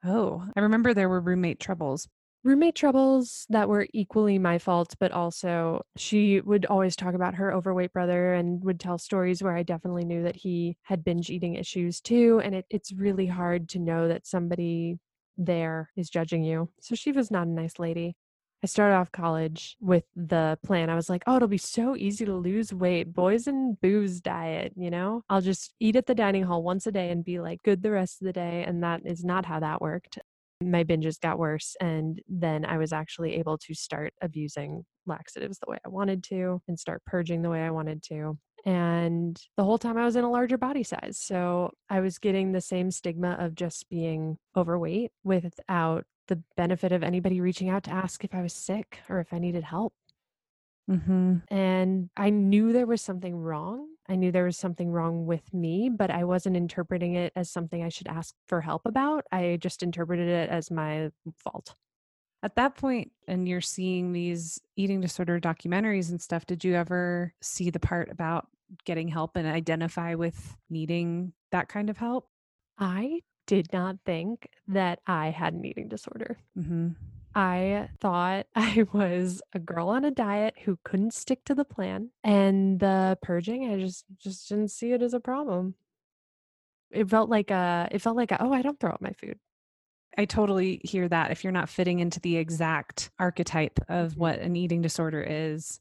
Oh, 0.05 0.45
I 0.57 0.61
remember 0.61 0.95
there 0.95 1.09
were 1.09 1.21
roommate 1.21 1.59
troubles. 1.61 2.09
roommate 2.45 2.77
troubles 2.77 3.47
that 3.51 3.69
were 3.69 3.87
equally 3.93 4.39
my 4.39 4.59
fault, 4.59 4.95
but 5.01 5.11
also 5.13 5.83
she 5.97 6.41
would 6.41 6.67
always 6.67 6.97
talk 6.97 7.15
about 7.15 7.35
her 7.35 7.53
overweight 7.53 7.93
brother 7.93 8.35
and 8.35 8.63
would 8.65 8.79
tell 8.81 8.97
stories 8.99 9.43
where 9.43 9.57
I 9.57 9.65
definitely 9.65 10.05
knew 10.05 10.23
that 10.23 10.37
he 10.37 10.77
had 10.85 11.05
binge 11.05 11.31
eating 11.31 11.55
issues 11.57 12.01
too. 12.01 12.41
And 12.45 12.55
it, 12.55 12.67
it's 12.71 12.93
really 12.93 13.27
hard 13.27 13.69
to 13.71 13.79
know 13.81 14.09
that 14.09 14.27
somebody 14.27 14.99
there 15.39 15.91
is 15.97 16.11
judging 16.11 16.45
you. 16.45 16.69
So 16.81 16.95
she 16.95 17.13
was 17.13 17.31
not 17.31 17.47
a 17.47 17.51
nice 17.51 17.79
lady. 17.79 18.17
I 18.63 18.67
started 18.67 18.97
off 18.97 19.13
college 19.13 19.77
with 19.81 20.03
the 20.17 20.59
plan. 20.65 20.91
I 20.91 20.97
was 20.97 21.09
like, 21.09 21.23
oh, 21.29 21.37
it'll 21.37 21.47
be 21.47 21.59
so 21.59 21.95
easy 21.97 22.25
to 22.25 22.35
lose 22.35 22.73
weight. 22.75 23.15
Boys 23.15 23.47
and 23.47 23.81
booze 23.81 24.21
diet, 24.21 24.73
you 24.77 24.91
know? 24.91 25.23
I'll 25.31 25.41
just 25.41 25.75
eat 25.79 25.95
at 25.95 26.07
the 26.07 26.15
dining 26.15 26.43
hall 26.43 26.65
once 26.65 26.87
a 26.89 26.93
day 26.93 27.11
and 27.11 27.25
be 27.25 27.39
like 27.39 27.63
good 27.63 27.83
the 27.83 27.93
rest 27.93 28.21
of 28.21 28.27
the 28.27 28.33
day. 28.33 28.65
And 28.67 28.83
that 28.83 29.03
is 29.05 29.25
not 29.25 29.47
how 29.47 29.61
that 29.61 29.81
worked 29.81 30.19
my 30.61 30.85
binges 30.85 31.21
got 31.21 31.39
worse 31.39 31.77
and 31.81 32.21
then 32.29 32.65
i 32.65 32.77
was 32.79 32.93
actually 32.93 33.37
able 33.37 33.57
to 33.59 33.75
start 33.75 34.13
abusing 34.23 34.85
laxatives 35.07 35.59
the 35.59 35.71
way 35.71 35.79
i 35.85 35.89
wanted 35.89 36.23
to 36.25 36.61
and 36.69 36.79
start 36.79 37.03
purging 37.05 37.43
the 37.43 37.51
way 37.51 37.63
i 37.63 37.71
wanted 37.71 38.03
to 38.03 38.37
And 38.65 39.41
the 39.57 39.65
whole 39.65 39.79
time 39.79 39.97
I 39.97 40.05
was 40.05 40.17
in 40.17 40.25
a 40.25 40.31
larger 40.31 40.59
body 40.59 40.83
size. 40.83 41.19
So 41.19 41.71
I 41.89 42.01
was 42.01 42.19
getting 42.19 42.53
the 42.53 42.61
same 42.61 42.91
stigma 42.91 43.37
of 43.39 43.55
just 43.55 43.89
being 43.89 44.37
overweight 44.57 45.13
without 45.25 46.05
the 46.27 46.43
benefit 46.57 46.93
of 46.93 47.03
anybody 47.03 47.41
reaching 47.41 47.71
out 47.71 47.85
to 47.85 47.91
ask 47.91 48.25
if 48.25 48.35
I 48.35 48.43
was 48.43 48.53
sick 48.53 48.99
or 49.09 49.21
if 49.21 49.33
I 49.33 49.39
needed 49.39 49.65
help. 49.65 49.95
Mm-hmm. 50.89 51.37
And 51.55 52.11
I 52.17 52.31
knew 52.31 52.73
there 52.73 52.87
was 52.87 53.03
something 53.03 53.37
wrong. 53.37 53.89
I 54.09 54.17
knew 54.17 54.33
there 54.33 54.45
was 54.45 54.57
something 54.57 54.91
wrong 54.91 55.27
with 55.27 55.53
me, 55.53 55.91
but 55.91 56.11
I 56.11 56.25
wasn't 56.25 56.57
interpreting 56.57 57.15
it 57.15 57.33
as 57.37 57.51
something 57.51 57.83
I 57.83 57.91
should 57.91 58.09
ask 58.09 58.35
for 58.47 58.63
help 58.63 58.87
about. 58.87 59.25
I 59.31 59.59
just 59.61 59.83
interpreted 59.83 60.29
it 60.29 60.49
as 60.49 60.71
my 60.71 61.11
fault. 61.37 61.75
At 62.43 62.55
that 62.55 62.77
point, 62.77 63.11
and 63.27 63.49
you're 63.49 63.61
seeing 63.61 64.13
these 64.13 64.61
eating 64.77 65.01
disorder 65.01 65.41
documentaries 65.41 66.11
and 66.11 66.23
stuff, 66.23 66.47
did 66.47 66.65
you 66.65 66.75
ever 66.75 67.35
see 67.43 67.69
the 67.69 67.81
part 67.81 68.11
about 68.11 68.47
getting 68.85 69.09
help 69.09 69.37
and 69.37 69.47
identify 69.47 70.15
with 70.15 70.57
needing 70.71 71.33
that 71.53 71.69
kind 71.69 71.91
of 71.91 71.99
help? 71.99 72.29
I 72.79 73.21
did 73.47 73.73
not 73.73 73.97
think 74.07 74.49
that 74.69 75.01
I 75.07 75.31
had 75.31 75.53
an 75.53 75.65
eating 75.65 75.89
disorder. 75.89 76.39
Mm-hmm. 76.57 76.91
I 77.39 77.89
thought 78.01 78.47
I 78.57 78.85
was 78.93 79.41
a 79.53 79.61
girl 79.61 79.89
on 79.91 80.05
a 80.05 80.11
diet 80.11 80.55
who 80.65 80.79
couldn't 80.85 81.15
stick 81.15 81.45
to 81.45 81.55
the 81.55 81.65
plan 81.65 82.11
and 82.25 82.81
the 82.81 83.17
purging, 83.23 83.71
I 83.71 83.79
just 83.79 84.05
just 84.19 84.49
didn't 84.49 84.71
see 84.73 84.93
it 84.93 85.03
as 85.03 85.15
a 85.15 85.21
problem. 85.21 85.77
It 86.91 87.09
felt 87.09 87.29
like 87.31 87.51
a 87.51 87.89
it 87.91 88.01
felt 88.01 88.17
like 88.17 88.33
a, 88.33 88.43
oh, 88.43 88.53
I 88.53 88.63
don't 88.63 88.79
throw 88.81 88.91
up 88.91 89.01
my 89.01 89.13
food. 89.13 89.39
I 90.17 90.25
totally 90.25 90.81
hear 90.85 91.09
that. 91.09 91.31
If 91.31 91.45
you're 91.45 91.53
not 91.53 91.69
fitting 91.69 92.01
into 92.01 92.19
the 92.21 92.37
exact 92.37 93.11
archetype 93.19 93.79
of 93.89 94.15
Mhm. 94.15 94.17
what 94.17 94.39
an 94.41 94.57
eating 94.57 94.83
disorder 94.83 95.23
is, 95.23 95.81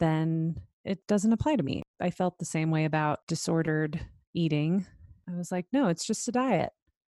then 0.00 0.60
it 0.84 1.06
doesn't 1.06 1.32
apply 1.32 1.56
to 1.56 1.62
me. 1.62 1.82
I 2.00 2.10
felt 2.10 2.38
the 2.38 2.44
same 2.44 2.70
way 2.70 2.84
about 2.84 3.26
disordered 3.28 4.00
eating. 4.34 4.86
I 5.28 5.36
was 5.36 5.52
like, 5.52 5.66
no, 5.72 5.88
it's 5.88 6.06
just 6.06 6.26
a 6.28 6.32
diet. 6.32 6.72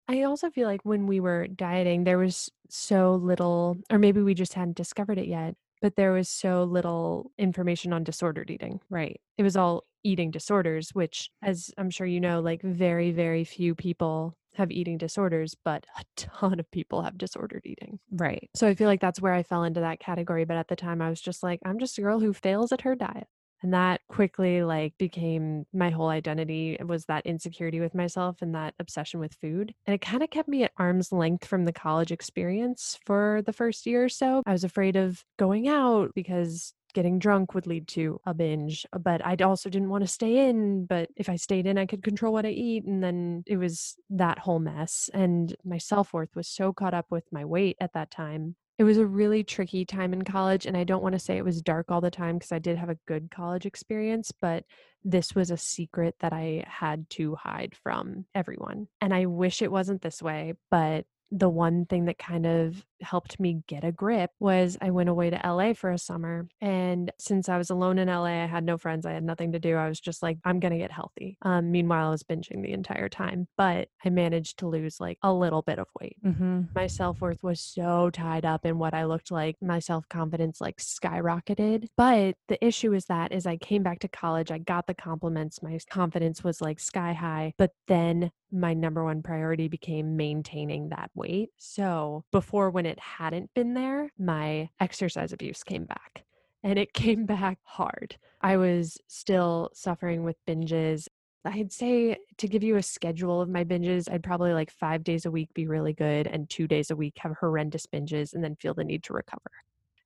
I 0.09 0.23
also 0.23 0.51
feel 0.51 0.67
like 0.67 0.85
when 0.85 1.07
we 1.07 1.21
were 1.21 1.47
dieting, 1.47 2.05
there 2.05 2.19
was 2.19 2.51
so 2.71 3.15
little, 3.17 3.77
or 3.91 3.99
maybe 3.99 4.23
we 4.23 4.35
just 4.35 4.55
hadn't 4.55 4.77
discovered 4.77 5.19
it 5.19 5.27
yet, 5.29 5.55
but 5.83 5.97
there 5.97 6.13
was 6.13 6.29
so 6.29 6.65
little 6.65 7.31
information 7.39 7.93
on 7.93 8.05
disordered 8.05 8.51
eating. 8.51 8.81
Right. 8.89 9.21
It 9.37 9.43
was 9.43 9.57
all 9.57 9.85
eating 10.03 10.31
disorders, 10.31 10.95
which, 10.95 11.31
as 11.43 11.71
I'm 11.77 11.91
sure 11.91 12.07
you 12.07 12.21
know, 12.21 12.41
like 12.41 12.63
very, 12.63 13.11
very 13.11 13.45
few 13.45 13.75
people 13.75 14.35
have 14.55 14.71
eating 14.71 14.97
disorders, 14.97 15.55
but 15.63 15.85
a 15.99 16.05
ton 16.17 16.59
of 16.59 16.71
people 16.71 17.03
have 17.03 17.19
disordered 17.19 17.63
eating. 17.67 17.99
Right. 18.11 18.49
So 18.55 18.67
I 18.67 18.75
feel 18.75 18.89
like 18.89 19.01
that's 19.01 19.21
where 19.21 19.35
I 19.35 19.43
fell 19.43 19.65
into 19.65 19.81
that 19.81 20.01
category. 20.01 20.45
But 20.47 20.57
at 20.57 20.69
the 20.69 20.77
time, 20.77 21.03
I 21.03 21.11
was 21.11 21.21
just 21.21 21.43
like, 21.43 21.61
I'm 21.65 21.79
just 21.79 21.99
a 21.99 22.03
girl 22.03 22.21
who 22.21 22.33
fails 22.33 22.73
at 22.73 22.81
her 22.81 22.95
diet. 22.95 23.27
And 23.63 23.75
that 23.75 24.01
quickly 24.09 24.63
like 24.63 24.97
became 24.99 25.67
my 25.73 25.91
whole 25.91 26.09
identity 26.09 26.77
It 26.79 26.87
was 26.87 27.07
that 27.07 27.27
insecurity 27.27 27.81
with 27.81 27.95
myself 27.95 28.41
and 28.41 28.55
that 28.55 28.75
obsession 28.79 29.21
with 29.21 29.35
food. 29.35 29.75
And 29.87 29.95
it 29.95 30.01
kind 30.01 30.23
of 30.23 30.31
kept 30.31 30.49
me 30.49 30.65
at 30.65 30.73
arm's 30.77 31.13
length 31.13 31.45
from 31.45 31.65
the 31.65 31.73
college 31.73 32.13
experience 32.13 32.99
for 33.05 33.43
the 33.45 33.53
first 33.53 33.87
year 33.87 34.05
or 34.05 34.09
so. 34.09 34.43
I 34.47 34.53
was 34.53 34.65
afraid 34.65 34.97
of 34.97 35.25
going 35.39 35.69
out 35.69 36.13
because 36.15 36.73
getting 36.95 37.19
drunk 37.19 37.55
would 37.55 37.67
lead 37.67 37.87
to 37.87 38.21
a 38.25 38.33
binge, 38.33 38.87
but 38.99 39.25
I 39.25 39.37
also 39.43 39.69
didn't 39.69 39.91
want 39.91 40.03
to 40.03 40.09
stay 40.09 40.49
in. 40.49 40.87
But 40.87 41.11
if 41.17 41.29
I 41.29 41.37
stayed 41.37 41.67
in, 41.67 41.79
I 41.79 41.87
could 41.87 42.03
control 42.03 42.33
what 42.33 42.47
I 42.47 42.51
eat. 42.51 42.85
And 42.85 43.03
then 43.03 43.45
it 43.47 43.57
was 43.57 43.97
that 44.11 44.39
whole 44.39 44.59
mess. 44.59 45.11
And 45.13 45.55
my 45.65 45.79
self 45.79 46.13
worth 46.13 46.35
was 46.35 46.49
so 46.49 46.73
caught 46.73 46.95
up 46.95 47.07
with 47.11 47.25
my 47.33 47.45
weight 47.45 47.77
at 47.81 47.93
that 47.93 48.11
time. 48.11 48.57
It 48.79 48.85
was 48.85 48.97
a 48.97 49.07
really 49.07 49.43
tricky 49.43 49.85
time 49.85 50.13
in 50.13 50.23
college. 50.23 50.65
And 50.65 50.77
I 50.77 50.85
don't 50.85 51.03
want 51.03 51.15
to 51.15 51.19
say 51.19 51.37
it 51.37 51.45
was 51.45 51.61
dark 51.61 51.91
all 51.91 52.01
the 52.01 52.11
time 52.11 52.39
because 52.39 52.53
I 52.53 52.61
did 52.61 52.79
have 52.79 52.89
a 52.89 52.99
good 53.07 53.31
college 53.31 53.67
experience, 53.67 54.33
but 54.33 54.65
this 55.05 55.35
was 55.35 55.51
a 55.51 55.57
secret 55.57 56.15
that 56.21 56.33
I 56.33 56.65
had 56.67 57.11
to 57.11 57.35
hide 57.35 57.75
from 57.83 58.27
everyone. 58.35 58.87
And 59.01 59.13
I 59.13 59.27
wish 59.27 59.63
it 59.63 59.73
wasn't 59.73 60.03
this 60.03 60.23
way, 60.23 60.55
but 60.71 61.07
the 61.31 61.49
one 61.49 61.87
thing 61.87 62.07
that 62.07 62.19
kind 62.19 62.47
of 62.47 62.85
helped 63.01 63.39
me 63.41 63.63
get 63.67 63.85
a 63.85 63.93
grip 63.93 64.31
was 64.41 64.77
I 64.81 64.91
went 64.91 65.09
away 65.09 65.31
to 65.31 65.41
LA 65.45 65.73
for 65.73 65.91
a 65.91 65.99
summer. 65.99 66.49
And 66.61 67.11
since 67.19 67.49
I 67.49 67.59
was 67.59 67.71
alone 67.71 67.99
in 67.99 68.09
LA, 68.09 68.43
I 68.43 68.47
had 68.47 68.65
no 68.65 68.79
friends, 68.79 69.07
I 69.07 69.13
had 69.13 69.25
nothing 69.25 69.53
to 69.53 69.59
do. 69.59 69.77
I 69.77 69.89
was 69.89 70.01
just 70.01 70.23
like, 70.23 70.39
I'm 70.45 70.61
going 70.61 70.73
to 70.73 70.79
get 70.79 70.93
healthy. 70.93 71.37
Um, 71.43 71.71
meanwhile, 71.71 72.09
I 72.09 72.11
was 72.11 72.23
binging 72.23 72.63
the 72.63 72.73
entire 72.73 73.09
time, 73.09 73.49
but 73.57 73.89
I 74.05 74.11
managed 74.11 74.59
to 74.59 74.69
lose 74.69 75.01
like 75.01 75.19
a 75.23 75.33
little 75.33 75.63
bit 75.63 75.79
of 75.79 75.87
weight. 76.01 76.17
Mm-hmm. 76.25 76.63
My 76.75 76.87
self 76.87 77.21
worth 77.21 77.43
was 77.43 77.61
so 77.61 78.11
tied 78.11 78.45
up 78.45 78.65
in 78.65 78.79
what 78.79 78.95
I 78.95 79.05
looked 79.05 79.31
like. 79.31 79.57
My 79.61 79.79
self 79.79 80.09
confidence 80.09 80.61
like 80.61 80.79
skyrocketed. 80.79 81.87
But 81.97 82.37
the 82.49 82.65
issue 82.65 82.93
is 82.93 83.07
that 83.07 83.33
as 83.33 83.47
I 83.47 83.57
came 83.57 83.83
back 83.83 84.01
to 84.01 84.09
college, 84.09 84.51
I 84.51 84.59
got 84.59 84.87
the 84.87 84.95
compliments. 84.95 85.63
My 85.63 85.79
confidence 85.91 86.43
was 86.43 86.61
like 86.61 86.81
sky 86.81 87.13
high. 87.13 87.55
But 87.57 87.73
then 87.87 88.31
my 88.51 88.75
number 88.75 89.05
one 89.05 89.23
priority 89.23 89.69
became 89.69 90.17
maintaining 90.17 90.89
that 90.89 91.11
weight. 91.15 91.51
So 91.59 92.25
before, 92.33 92.71
when 92.71 92.87
it 92.89 92.99
hadn't 92.99 93.53
been 93.55 93.75
there, 93.75 94.11
my 94.19 94.71
exercise 94.81 95.33
abuse 95.33 95.63
came 95.63 95.85
back. 95.85 96.25
And 96.63 96.79
it 96.79 96.93
came 96.95 97.27
back 97.27 97.59
hard. 97.65 98.17
I 98.41 98.57
was 98.57 98.99
still 99.07 99.71
suffering 99.75 100.25
with 100.25 100.37
binges. 100.47 101.09
I'd 101.45 101.73
say 101.73 102.19
to 102.37 102.49
give 102.49 102.63
you 102.63 102.77
a 102.77 102.83
schedule 102.83 103.41
of 103.41 103.49
my 103.49 103.65
binges, 103.65 104.11
I'd 104.13 104.23
probably 104.23 104.53
like 104.53 104.71
five 104.71 105.03
days 105.05 105.25
a 105.25 105.31
week 105.31 105.55
be 105.55 105.67
really 105.67 105.95
good 105.95 106.27
and 106.27 106.51
two 106.51 106.67
days 106.67 106.91
a 106.91 106.97
week 106.97 107.15
have 107.19 107.37
horrendous 107.41 107.87
binges 107.87 108.35
and 108.35 108.45
then 108.45 108.57
feel 108.57 108.75
the 108.75 108.85
need 108.85 109.03
to 109.05 109.15
recover. 109.15 109.51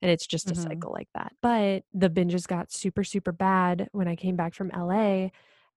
And 0.03 0.11
it's 0.11 0.27
just 0.27 0.51
a 0.51 0.55
Mhm. 0.55 0.63
cycle 0.69 0.93
like 0.93 1.09
that. 1.15 1.33
But 1.41 1.85
the 1.95 2.11
binges 2.11 2.47
got 2.47 2.73
super, 2.73 3.03
super 3.05 3.33
bad 3.33 3.89
when 3.93 4.09
I 4.09 4.17
came 4.17 4.37
back 4.37 4.55
from 4.55 4.71
LA. 4.73 5.31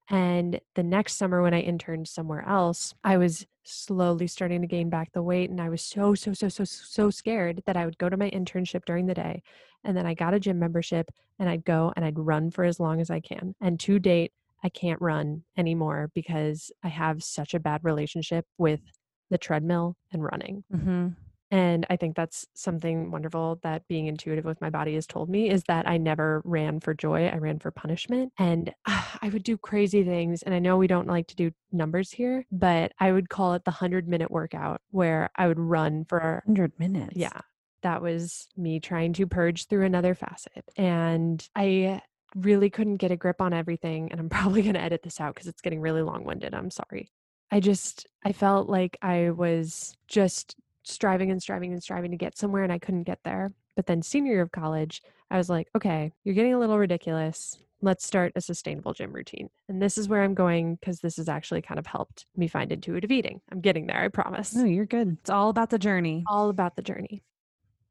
And 0.09 0.59
the 0.75 0.83
next 0.83 1.15
summer, 1.15 1.41
when 1.41 1.53
I 1.53 1.61
interned 1.61 2.07
somewhere 2.07 2.43
else, 2.47 2.93
I 3.03 3.17
was 3.17 3.47
slowly 3.65 4.27
starting 4.27 4.61
to 4.61 4.67
gain 4.67 4.89
back 4.89 5.11
the 5.11 5.23
weight. 5.23 5.49
And 5.49 5.59
I 5.59 5.69
was 5.69 5.81
so, 5.81 6.13
so, 6.15 6.33
so, 6.33 6.47
so, 6.47 6.63
so 6.63 7.09
scared 7.09 7.63
that 7.65 7.75
I 7.75 7.85
would 7.85 7.97
go 7.97 8.09
to 8.09 8.17
my 8.17 8.29
internship 8.29 8.85
during 8.85 9.07
the 9.07 9.13
day. 9.13 9.43
And 9.83 9.95
then 9.95 10.05
I 10.05 10.13
got 10.13 10.33
a 10.33 10.39
gym 10.39 10.59
membership 10.59 11.09
and 11.39 11.49
I'd 11.49 11.65
go 11.65 11.91
and 11.95 12.05
I'd 12.05 12.17
run 12.17 12.51
for 12.51 12.63
as 12.63 12.79
long 12.79 13.01
as 13.01 13.09
I 13.09 13.19
can. 13.19 13.55
And 13.61 13.79
to 13.81 13.99
date, 13.99 14.31
I 14.63 14.69
can't 14.69 15.01
run 15.01 15.43
anymore 15.57 16.09
because 16.15 16.71
I 16.83 16.87
have 16.87 17.23
such 17.23 17.53
a 17.53 17.59
bad 17.59 17.81
relationship 17.83 18.45
with 18.57 18.81
the 19.29 19.37
treadmill 19.37 19.95
and 20.11 20.23
running. 20.23 20.63
Mm-hmm. 20.73 21.07
And 21.55 21.85
I 21.89 21.95
think 21.95 22.17
that's 22.17 22.45
something 22.53 23.11
wonderful 23.11 23.61
that 23.63 23.87
being 23.87 24.07
intuitive 24.07 24.43
with 24.43 24.59
my 24.59 24.69
body 24.69 24.95
has 24.95 25.07
told 25.07 25.29
me 25.29 25.49
is 25.49 25.63
that 25.69 25.87
I 25.87 25.95
never 25.95 26.41
ran 26.43 26.81
for 26.81 26.93
joy. 26.93 27.27
I 27.27 27.37
ran 27.37 27.59
for 27.59 27.71
punishment. 27.71 28.33
And 28.37 28.73
ah, 28.85 29.17
I 29.21 29.29
would 29.29 29.43
do 29.43 29.57
crazy 29.57 30.03
things. 30.03 30.43
And 30.43 30.53
I 30.53 30.59
know 30.59 30.75
we 30.75 30.87
don't 30.87 31.07
like 31.07 31.27
to 31.27 31.35
do 31.37 31.51
numbers 31.71 32.11
here, 32.11 32.45
but 32.51 32.91
I 32.99 33.13
would 33.13 33.29
call 33.29 33.53
it 33.53 33.63
the 33.63 33.71
100 33.71 34.05
minute 34.05 34.29
workout 34.29 34.81
where 34.91 35.29
I 35.37 35.47
would 35.47 35.57
run 35.57 36.03
for 36.03 36.43
100 36.45 36.73
minutes. 36.77 37.15
yeah. 37.15 37.39
That 37.83 38.01
was 38.01 38.49
me 38.57 38.81
trying 38.81 39.13
to 39.13 39.25
purge 39.25 39.67
through 39.67 39.85
another 39.85 40.13
facet. 40.13 40.65
And 40.75 41.47
I 41.55 42.01
really 42.35 42.69
couldn't 42.69 42.97
get 42.97 43.11
a 43.11 43.15
grip 43.15 43.39
on 43.39 43.53
everything. 43.53 44.11
And 44.11 44.19
I'm 44.19 44.29
probably 44.37 44.61
going 44.61 44.73
to 44.73 44.81
edit 44.81 45.03
this 45.03 45.21
out 45.21 45.35
because 45.35 45.47
it's 45.47 45.61
getting 45.61 45.79
really 45.79 46.01
long 46.01 46.25
winded. 46.25 46.53
I'm 46.53 46.69
sorry. 46.69 47.13
I 47.49 47.61
just, 47.61 48.07
I 48.25 48.33
felt 48.33 48.67
like 48.67 48.97
I 49.01 49.29
was 49.29 49.95
just 50.09 50.57
striving 50.85 51.31
and 51.31 51.41
striving 51.41 51.73
and 51.73 51.81
striving 51.81 52.11
to 52.11 52.17
get 52.17 52.37
somewhere 52.37 52.63
and 52.63 52.71
I 52.71 52.79
couldn't 52.79 53.03
get 53.03 53.19
there. 53.23 53.53
But 53.75 53.85
then 53.87 54.01
senior 54.01 54.33
year 54.33 54.41
of 54.41 54.51
college, 54.51 55.01
I 55.29 55.37
was 55.37 55.49
like, 55.49 55.67
okay, 55.75 56.11
you're 56.23 56.35
getting 56.35 56.53
a 56.53 56.59
little 56.59 56.77
ridiculous. 56.77 57.57
Let's 57.81 58.05
start 58.05 58.31
a 58.35 58.41
sustainable 58.41 58.93
gym 58.93 59.11
routine. 59.11 59.49
And 59.67 59.81
this 59.81 59.97
is 59.97 60.07
where 60.07 60.23
I'm 60.23 60.33
going 60.33 60.75
because 60.75 60.99
this 60.99 61.17
has 61.17 61.27
actually 61.27 61.61
kind 61.61 61.77
of 61.77 61.85
helped 61.85 62.25
me 62.35 62.47
find 62.47 62.71
intuitive 62.71 63.11
eating. 63.11 63.41
I'm 63.51 63.59
getting 63.61 63.87
there, 63.87 64.01
I 64.01 64.07
promise 64.07 64.55
No, 64.55 64.63
you're 64.63 64.85
good. 64.85 65.17
It's 65.19 65.29
all 65.29 65.49
about 65.49 65.69
the 65.71 65.79
journey. 65.79 66.23
all 66.27 66.49
about 66.49 66.75
the 66.75 66.81
journey. 66.81 67.21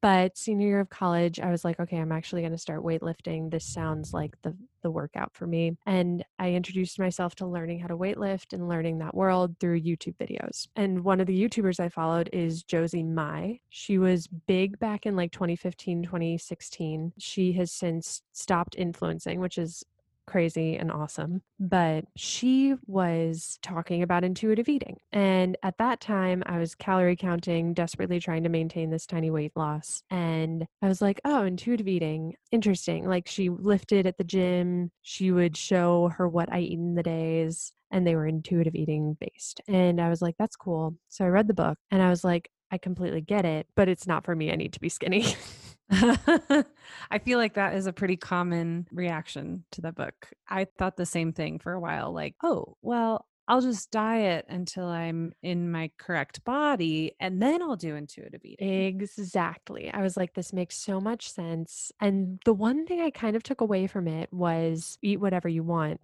But 0.05 0.37
senior 0.37 0.67
year 0.67 0.81
of 0.81 0.91
college, 0.91 1.41
I 1.41 1.51
was 1.51 1.65
like, 1.65 1.81
okay, 1.81 1.97
I'm 1.97 2.13
actually 2.13 2.43
going 2.43 2.53
to 2.53 2.59
start 2.59 2.85
weightlifting. 2.85 3.51
This 3.51 3.65
sounds 3.65 4.13
like 4.13 4.37
the 4.43 4.55
the 4.83 4.91
workout 4.91 5.35
for 5.35 5.47
me. 5.47 5.79
And 5.87 6.23
I 6.39 6.51
introduced 6.51 6.99
myself 6.99 7.35
to 7.37 7.47
learning 7.47 7.81
how 7.81 7.87
to 7.89 7.97
weightlift 7.97 8.53
and 8.53 8.69
learning 8.69 8.99
that 8.99 9.15
world 9.15 9.57
through 9.59 9.81
YouTube 9.81 10.17
videos. 10.19 10.69
And 10.77 11.03
one 11.05 11.21
of 11.21 11.27
the 11.27 11.43
YouTubers 11.43 11.81
I 11.81 11.89
followed 11.89 12.29
is 12.35 12.63
Josie 12.63 13.03
Mai. 13.03 13.61
She 13.71 13.97
was 13.97 14.29
big 14.29 14.79
back 14.79 15.07
in 15.07 15.17
like 15.17 15.33
2015, 15.33 16.03
2016. 16.03 17.15
She 17.19 17.53
has 17.55 17.73
since 17.73 18.21
stopped 18.33 18.77
influencing, 18.77 19.41
which 19.41 19.57
is 19.57 19.83
crazy 20.27 20.77
and 20.77 20.91
awesome. 20.91 21.43
But 21.59 22.05
she 22.17 22.75
was 22.87 23.59
talking 23.63 24.03
about 24.03 24.25
intuitive 24.25 24.69
eating. 24.69 24.99
And 25.13 25.57
at 25.63 25.79
that 25.79 26.01
time, 26.01 26.43
I 26.47 26.59
was 26.59 26.75
calorie 26.75 27.17
counting, 27.17 27.75
desperately 27.75 28.21
trying 28.21 28.43
to 28.45 28.49
maintain 28.49 28.91
this 28.91 29.07
tiny 29.07 29.31
weight 29.31 29.53
loss. 29.57 30.03
And 30.11 30.67
I 30.83 30.89
was 30.89 31.01
like, 31.01 31.21
oh, 31.25 31.45
intuitive 31.45 31.89
eating, 31.89 32.35
interesting. 32.51 33.09
Like 33.09 33.29
she 33.29 33.49
lifted 33.51 34.07
at 34.07 34.19
the 34.19 34.25
gym, 34.25 34.91
she 35.03 35.31
would 35.31 35.57
show 35.57 36.09
her 36.17 36.29
what 36.29 36.53
I 36.53 36.61
eat 36.61 36.79
in 36.79 36.95
the 36.95 37.03
days. 37.03 37.73
And 37.91 38.07
they 38.07 38.17
were 38.17 38.27
intuitive 38.27 38.75
eating 38.75 39.17
based. 39.21 39.61
And 39.69 40.01
I 40.01 40.09
was 40.09 40.21
like, 40.21 40.35
that's 40.39 40.57
cool. 40.57 40.97
So 41.09 41.25
I 41.25 41.29
read 41.29 41.47
the 41.47 41.55
book 41.55 41.79
and 41.91 42.03
I 42.03 42.11
was 42.11 42.25
like, 42.25 42.51
I 42.71 42.79
completely 42.79 43.21
get 43.21 43.45
it, 43.45 43.69
but 43.77 43.89
it's 43.89 44.07
not 44.07 44.25
for 44.25 44.35
me. 44.35 44.51
I 44.51 44.57
need 44.57 44.73
to 44.73 44.81
be 44.81 44.89
skinny. 44.89 45.37
I 45.91 47.19
feel 47.25 47.39
like 47.39 47.55
that 47.55 47.75
is 47.75 47.87
a 47.87 47.93
pretty 47.93 48.17
common 48.17 48.87
reaction 48.91 49.65
to 49.73 49.81
the 49.81 49.93
book. 49.93 50.31
I 50.49 50.67
thought 50.79 50.97
the 50.97 51.07
same 51.07 51.33
thing 51.33 51.59
for 51.59 51.73
a 51.73 51.81
while 51.81 52.13
like, 52.13 52.35
"Oh, 52.43 52.77
well, 52.83 53.27
I'll 53.49 53.61
just 53.61 53.91
diet 53.91 54.47
until 54.49 54.87
I'm 54.87 55.33
in 55.43 55.71
my 55.71 55.91
correct 55.99 56.43
body, 56.45 57.15
and 57.21 57.41
then 57.43 57.63
I'll 57.63 57.77
do 57.77 57.97
intuitive 57.97 58.41
eating." 58.45 58.67
Exactly. 58.71 59.93
I 59.93 60.01
was 60.03 60.17
like, 60.17 60.35
"This 60.35 60.53
makes 60.53 60.77
so 60.77 61.01
much 61.01 61.31
sense." 61.31 61.93
And 62.01 62.41
the 62.45 62.55
one 62.55 62.87
thing 62.87 63.01
I 63.01 63.11
kind 63.11 63.37
of 63.37 63.43
took 63.43 63.61
away 63.61 63.87
from 63.87 64.09
it 64.09 64.33
was 64.33 64.99
eat 65.03 65.21
whatever 65.21 65.49
you 65.49 65.63
want, 65.63 66.01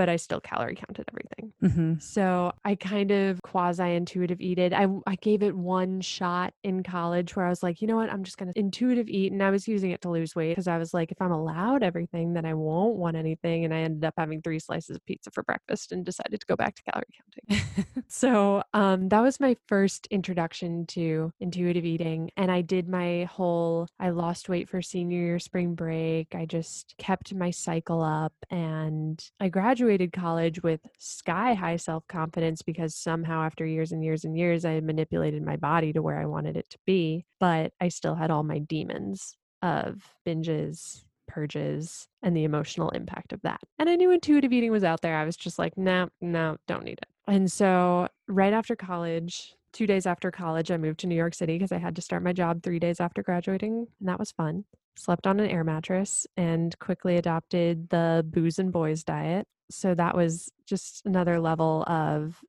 but 0.00 0.08
I 0.08 0.16
still 0.16 0.40
calorie 0.40 0.76
counted 0.76 1.04
everything. 1.12 1.52
Mhm. 1.62 2.00
So 2.00 2.52
I 2.64 2.74
kind 2.74 3.10
of 3.10 3.42
quasi-intuitive 3.42 4.40
eated. 4.40 4.72
I 4.72 4.88
gave 5.20 5.42
it 5.42 5.54
one 5.54 6.00
shot 6.00 6.54
in 6.64 6.82
college 6.82 7.36
where 7.36 7.44
I 7.44 7.50
was 7.50 7.62
like, 7.62 7.82
"You 7.82 7.86
know 7.86 7.96
what? 7.96 8.10
I'm 8.10 8.24
just 8.24 8.38
gonna 8.38 8.52
intuitive 8.56 9.08
eat," 9.08 9.30
and 9.30 9.42
I 9.42 9.50
was 9.50 9.68
using 9.68 9.90
it 9.90 10.00
to 10.02 10.10
lose 10.10 10.34
weight 10.34 10.52
because 10.52 10.68
I 10.68 10.78
was 10.78 10.94
like, 10.94 11.12
"If 11.12 11.20
I'm 11.20 11.32
allowed 11.32 11.82
everything, 11.82 12.32
then 12.32 12.46
I 12.46 12.54
won't 12.54 12.96
want 12.96 13.16
anything," 13.16 13.64
and 13.66 13.74
I 13.74 13.80
ended 13.80 14.04
up 14.06 14.14
having 14.16 14.40
3 14.40 14.58
slices 14.58 14.96
of 14.96 15.04
pizza 15.04 15.30
for 15.30 15.42
breakfast 15.42 15.92
and 15.92 16.04
decided 16.04 16.40
to 16.40 16.46
go 16.46 16.56
back 16.56 16.76
to 16.76 16.82
calorie 16.82 17.04
counting. 17.18 17.74
So, 18.08 18.62
um, 18.72 19.08
that 19.10 19.20
was 19.20 19.38
my 19.40 19.56
first 19.68 20.06
introduction 20.10 20.86
to 20.88 21.30
intuitive 21.40 21.84
eating, 21.84 22.30
and 22.36 22.50
I 22.50 22.60
did 22.62 22.88
my 22.88 23.24
whole 23.24 23.86
I 23.98 24.10
lost 24.10 24.48
weight 24.48 24.68
for 24.68 24.82
senior 24.82 25.18
year 25.20 25.38
spring 25.38 25.74
break. 25.74 26.34
I 26.34 26.46
just 26.46 26.94
kept 26.98 27.34
my 27.34 27.50
cycle 27.50 28.02
up, 28.02 28.32
and 28.50 29.22
I 29.40 29.48
graduated 29.48 29.89
college 30.12 30.62
with 30.62 30.80
sky-high 30.98 31.76
self-confidence 31.76 32.62
because 32.62 32.94
somehow 32.94 33.42
after 33.42 33.66
years 33.66 33.92
and 33.92 34.04
years 34.04 34.24
and 34.24 34.36
years, 34.36 34.64
I 34.64 34.72
had 34.72 34.84
manipulated 34.84 35.42
my 35.42 35.56
body 35.56 35.92
to 35.92 36.02
where 36.02 36.18
I 36.18 36.26
wanted 36.26 36.56
it 36.56 36.70
to 36.70 36.78
be, 36.86 37.24
but 37.38 37.72
I 37.80 37.88
still 37.88 38.14
had 38.14 38.30
all 38.30 38.42
my 38.42 38.58
demons 38.58 39.36
of 39.62 40.14
binges, 40.26 41.04
purges, 41.28 42.08
and 42.22 42.36
the 42.36 42.44
emotional 42.44 42.90
impact 42.90 43.32
of 43.32 43.42
that. 43.42 43.60
And 43.78 43.88
I 43.88 43.96
knew 43.96 44.10
intuitive 44.10 44.52
eating 44.52 44.72
was 44.72 44.84
out 44.84 45.00
there. 45.02 45.16
I 45.16 45.24
was 45.24 45.36
just 45.36 45.58
like, 45.58 45.76
"No, 45.76 46.08
no, 46.20 46.56
don't 46.66 46.84
need 46.84 46.98
it." 47.02 47.08
And 47.26 47.50
so 47.50 48.08
right 48.26 48.52
after 48.52 48.74
college 48.74 49.54
2 49.72 49.86
days 49.86 50.06
after 50.06 50.30
college, 50.30 50.70
I 50.70 50.76
moved 50.76 51.00
to 51.00 51.06
New 51.06 51.14
York 51.14 51.34
City 51.34 51.54
because 51.54 51.72
I 51.72 51.78
had 51.78 51.94
to 51.96 52.02
start 52.02 52.22
my 52.22 52.32
job 52.32 52.62
3 52.62 52.78
days 52.78 53.00
after 53.00 53.22
graduating, 53.22 53.86
and 54.00 54.08
that 54.08 54.18
was 54.18 54.32
fun. 54.32 54.64
Slept 54.96 55.26
on 55.26 55.38
an 55.38 55.48
air 55.48 55.62
mattress 55.62 56.26
and 56.36 56.76
quickly 56.80 57.16
adopted 57.16 57.90
the 57.90 58.26
booze 58.28 58.58
and 58.58 58.72
boys 58.72 59.04
diet. 59.04 59.46
So 59.70 59.94
that 59.94 60.16
was 60.16 60.50
just 60.66 61.02
another 61.06 61.40
level 61.40 61.84
of 61.86 62.40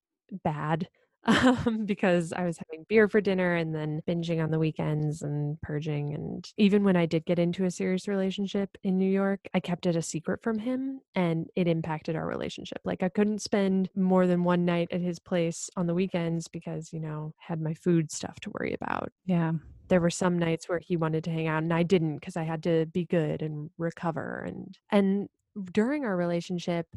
bad, 0.44 0.88
um, 1.26 1.86
because 1.86 2.34
I 2.34 2.46
was 2.46 2.58
having 2.58 2.84
beer 2.90 3.08
for 3.08 3.22
dinner 3.22 3.54
and 3.56 3.76
then 3.76 4.02
binging 4.08 4.44
on 4.44 4.50
the 4.50 4.58
weekends 4.58 5.22
and 5.22 5.62
purging, 5.62 6.16
and 6.16 6.50
even 6.58 6.84
when 6.84 6.96
I 6.96 7.06
did 7.06 7.26
get 7.26 7.38
into 7.38 7.66
a 7.66 7.72
serious 7.72 8.08
relationship 8.08 8.76
in 8.84 8.98
New 8.98 9.10
York, 9.10 9.42
I 9.54 9.60
kept 9.60 9.86
it 9.86 9.96
a 9.96 10.02
secret 10.02 10.42
from 10.42 10.58
him, 10.58 11.02
and 11.14 11.48
it 11.56 11.68
impacted 11.68 12.16
our 12.16 12.26
relationship. 12.26 12.80
Like, 12.86 13.04
I 13.04 13.10
couldn't 13.10 13.42
spend 13.44 13.90
more 13.96 14.26
than 14.26 14.44
1 14.44 14.66
night 14.66 14.88
at 14.92 15.02
his 15.02 15.20
place 15.20 15.70
on 15.78 15.86
the 15.86 15.94
weekends 15.94 16.48
because, 16.48 16.92
you 16.92 17.00
know, 17.00 17.34
had 17.38 17.62
my 17.62 17.76
food 17.76 18.12
stuff 18.12 18.40
to 18.42 18.52
worry 18.52 18.74
about. 18.74 19.12
Yeah. 19.26 19.54
There 19.90 20.02
were 20.02 20.10
some 20.10 20.40
nights 20.40 20.70
where 20.70 20.80
he 20.80 20.96
wanted 20.98 21.24
to 21.26 21.32
hang 21.32 21.48
out, 21.48 21.64
and 21.64 21.74
I 21.74 21.84
didn't 21.84 22.16
because 22.20 22.38
I 22.38 22.44
had 22.44 22.64
to 22.64 22.86
be 22.88 23.06
good 23.06 23.42
and 23.42 23.70
recover, 23.78 24.44
and 24.48 24.78
and 24.90 25.28
during 25.74 26.06
our 26.06 26.16
relationship, 26.16 26.88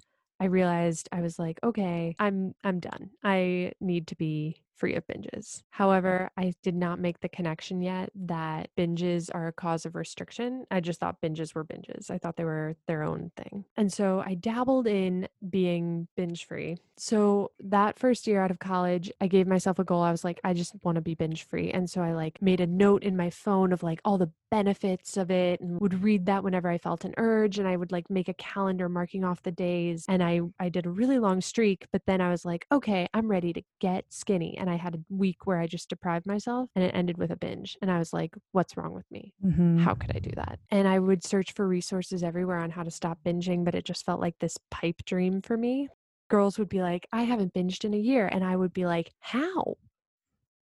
I 0.40 0.46
realized 0.46 1.08
I 1.12 1.20
was 1.22 1.38
like, 1.38 1.60
"Okay, 1.62 2.16
I'm 2.18 2.54
I'm 2.64 2.80
done. 2.80 3.10
I 3.22 3.72
need 3.80 4.08
to 4.08 4.16
be 4.16 4.63
free 4.76 4.94
of 4.94 5.06
binges." 5.06 5.62
However, 5.70 6.30
I 6.36 6.52
did 6.62 6.74
not 6.74 6.98
make 6.98 7.20
the 7.20 7.28
connection 7.28 7.80
yet 7.80 8.10
that 8.14 8.70
binges 8.76 9.30
are 9.34 9.46
a 9.48 9.52
cause 9.52 9.86
of 9.86 9.94
restriction. 9.94 10.66
I 10.70 10.80
just 10.80 11.00
thought 11.00 11.20
binges 11.20 11.54
were 11.54 11.64
binges. 11.64 12.10
I 12.10 12.18
thought 12.18 12.36
they 12.36 12.44
were 12.44 12.76
their 12.86 13.02
own 13.02 13.30
thing. 13.36 13.64
And 13.76 13.92
so 13.92 14.22
I 14.26 14.34
dabbled 14.34 14.86
in 14.86 15.28
being 15.48 16.08
binge-free. 16.16 16.78
So 16.96 17.50
that 17.58 17.98
1st 17.98 18.26
year 18.26 18.40
out 18.40 18.50
of 18.52 18.58
college, 18.60 19.10
I 19.20 19.26
gave 19.26 19.46
myself 19.46 19.78
a 19.78 19.84
goal. 19.84 20.02
I 20.02 20.10
was 20.12 20.24
like, 20.24 20.40
"I 20.44 20.54
just 20.54 20.74
wanna 20.84 21.00
be 21.00 21.14
binge-free." 21.14 21.70
And 21.72 21.90
so 21.90 22.02
I, 22.02 22.12
like, 22.12 22.40
made 22.40 22.60
a 22.60 22.66
note 22.66 23.02
in 23.02 23.16
my 23.16 23.30
phone 23.30 23.72
of, 23.72 23.82
like, 23.82 24.00
all 24.04 24.16
the 24.18 24.30
benefits 24.50 25.16
of 25.16 25.30
it 25.32 25.60
and 25.60 25.80
would 25.80 26.02
read 26.04 26.26
that 26.26 26.44
whenever 26.44 26.68
I 26.68 26.78
felt 26.78 27.04
an 27.04 27.14
urge, 27.16 27.58
and 27.58 27.66
I 27.66 27.76
would, 27.76 27.90
like, 27.90 28.08
make 28.08 28.28
a 28.28 28.34
calendar 28.34 28.88
marking 28.88 29.24
off 29.24 29.42
the 29.42 29.50
days, 29.50 30.04
and 30.08 30.22
I 30.22 30.40
I 30.60 30.68
did 30.68 30.86
a 30.86 30.90
really 30.90 31.18
long 31.18 31.40
streak, 31.40 31.86
but 31.90 32.06
then 32.06 32.20
I 32.20 32.30
was 32.30 32.44
like, 32.44 32.64
"Okay, 32.70 33.08
I'm 33.12 33.28
ready 33.28 33.52
to 33.52 33.62
get 33.80 34.12
skinny." 34.12 34.56
And 34.64 34.70
I 34.70 34.76
had 34.76 34.94
a 34.94 35.04
week 35.10 35.46
where 35.46 35.58
I 35.58 35.66
just 35.66 35.90
deprived 35.90 36.24
myself, 36.24 36.70
and 36.74 36.82
it 36.82 36.94
ended 36.94 37.18
with 37.18 37.30
a 37.30 37.36
binge, 37.36 37.76
and 37.82 37.90
I 37.90 37.98
was 37.98 38.14
like, 38.14 38.34
"What's 38.52 38.78
wrong 38.78 38.94
with 38.94 39.04
me? 39.10 39.34
Mhm. 39.44 39.78
How 39.80 39.94
could 39.94 40.16
I 40.16 40.20
do 40.20 40.30
that?" 40.36 40.58
And 40.70 40.88
I 40.88 40.98
would 40.98 41.22
search 41.22 41.52
for 41.52 41.68
resources 41.68 42.22
everywhere 42.22 42.56
on 42.60 42.70
how 42.70 42.82
to 42.82 42.90
stop 42.90 43.18
binging, 43.22 43.62
but 43.62 43.74
it 43.74 43.84
just 43.84 44.06
felt 44.06 44.20
like 44.22 44.38
this 44.38 44.56
pipe 44.70 45.04
dream 45.04 45.42
for 45.42 45.58
me. 45.58 45.90
Girls 46.30 46.58
would 46.58 46.70
be 46.70 46.80
like, 46.80 47.06
"I 47.12 47.24
haven't 47.24 47.52
binged 47.52 47.84
in 47.84 47.92
a 47.92 47.98
year," 47.98 48.26
and 48.26 48.42
I 48.42 48.56
would 48.56 48.72
be 48.72 48.86
like, 48.86 49.12
"How?" 49.20 49.76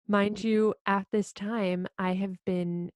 Mind 0.09 0.43
you, 0.45 0.75
at 0.87 1.07
this 1.13 1.33
time, 1.33 1.87
I 1.99 2.15
have 2.15 2.37
been 2.45 2.91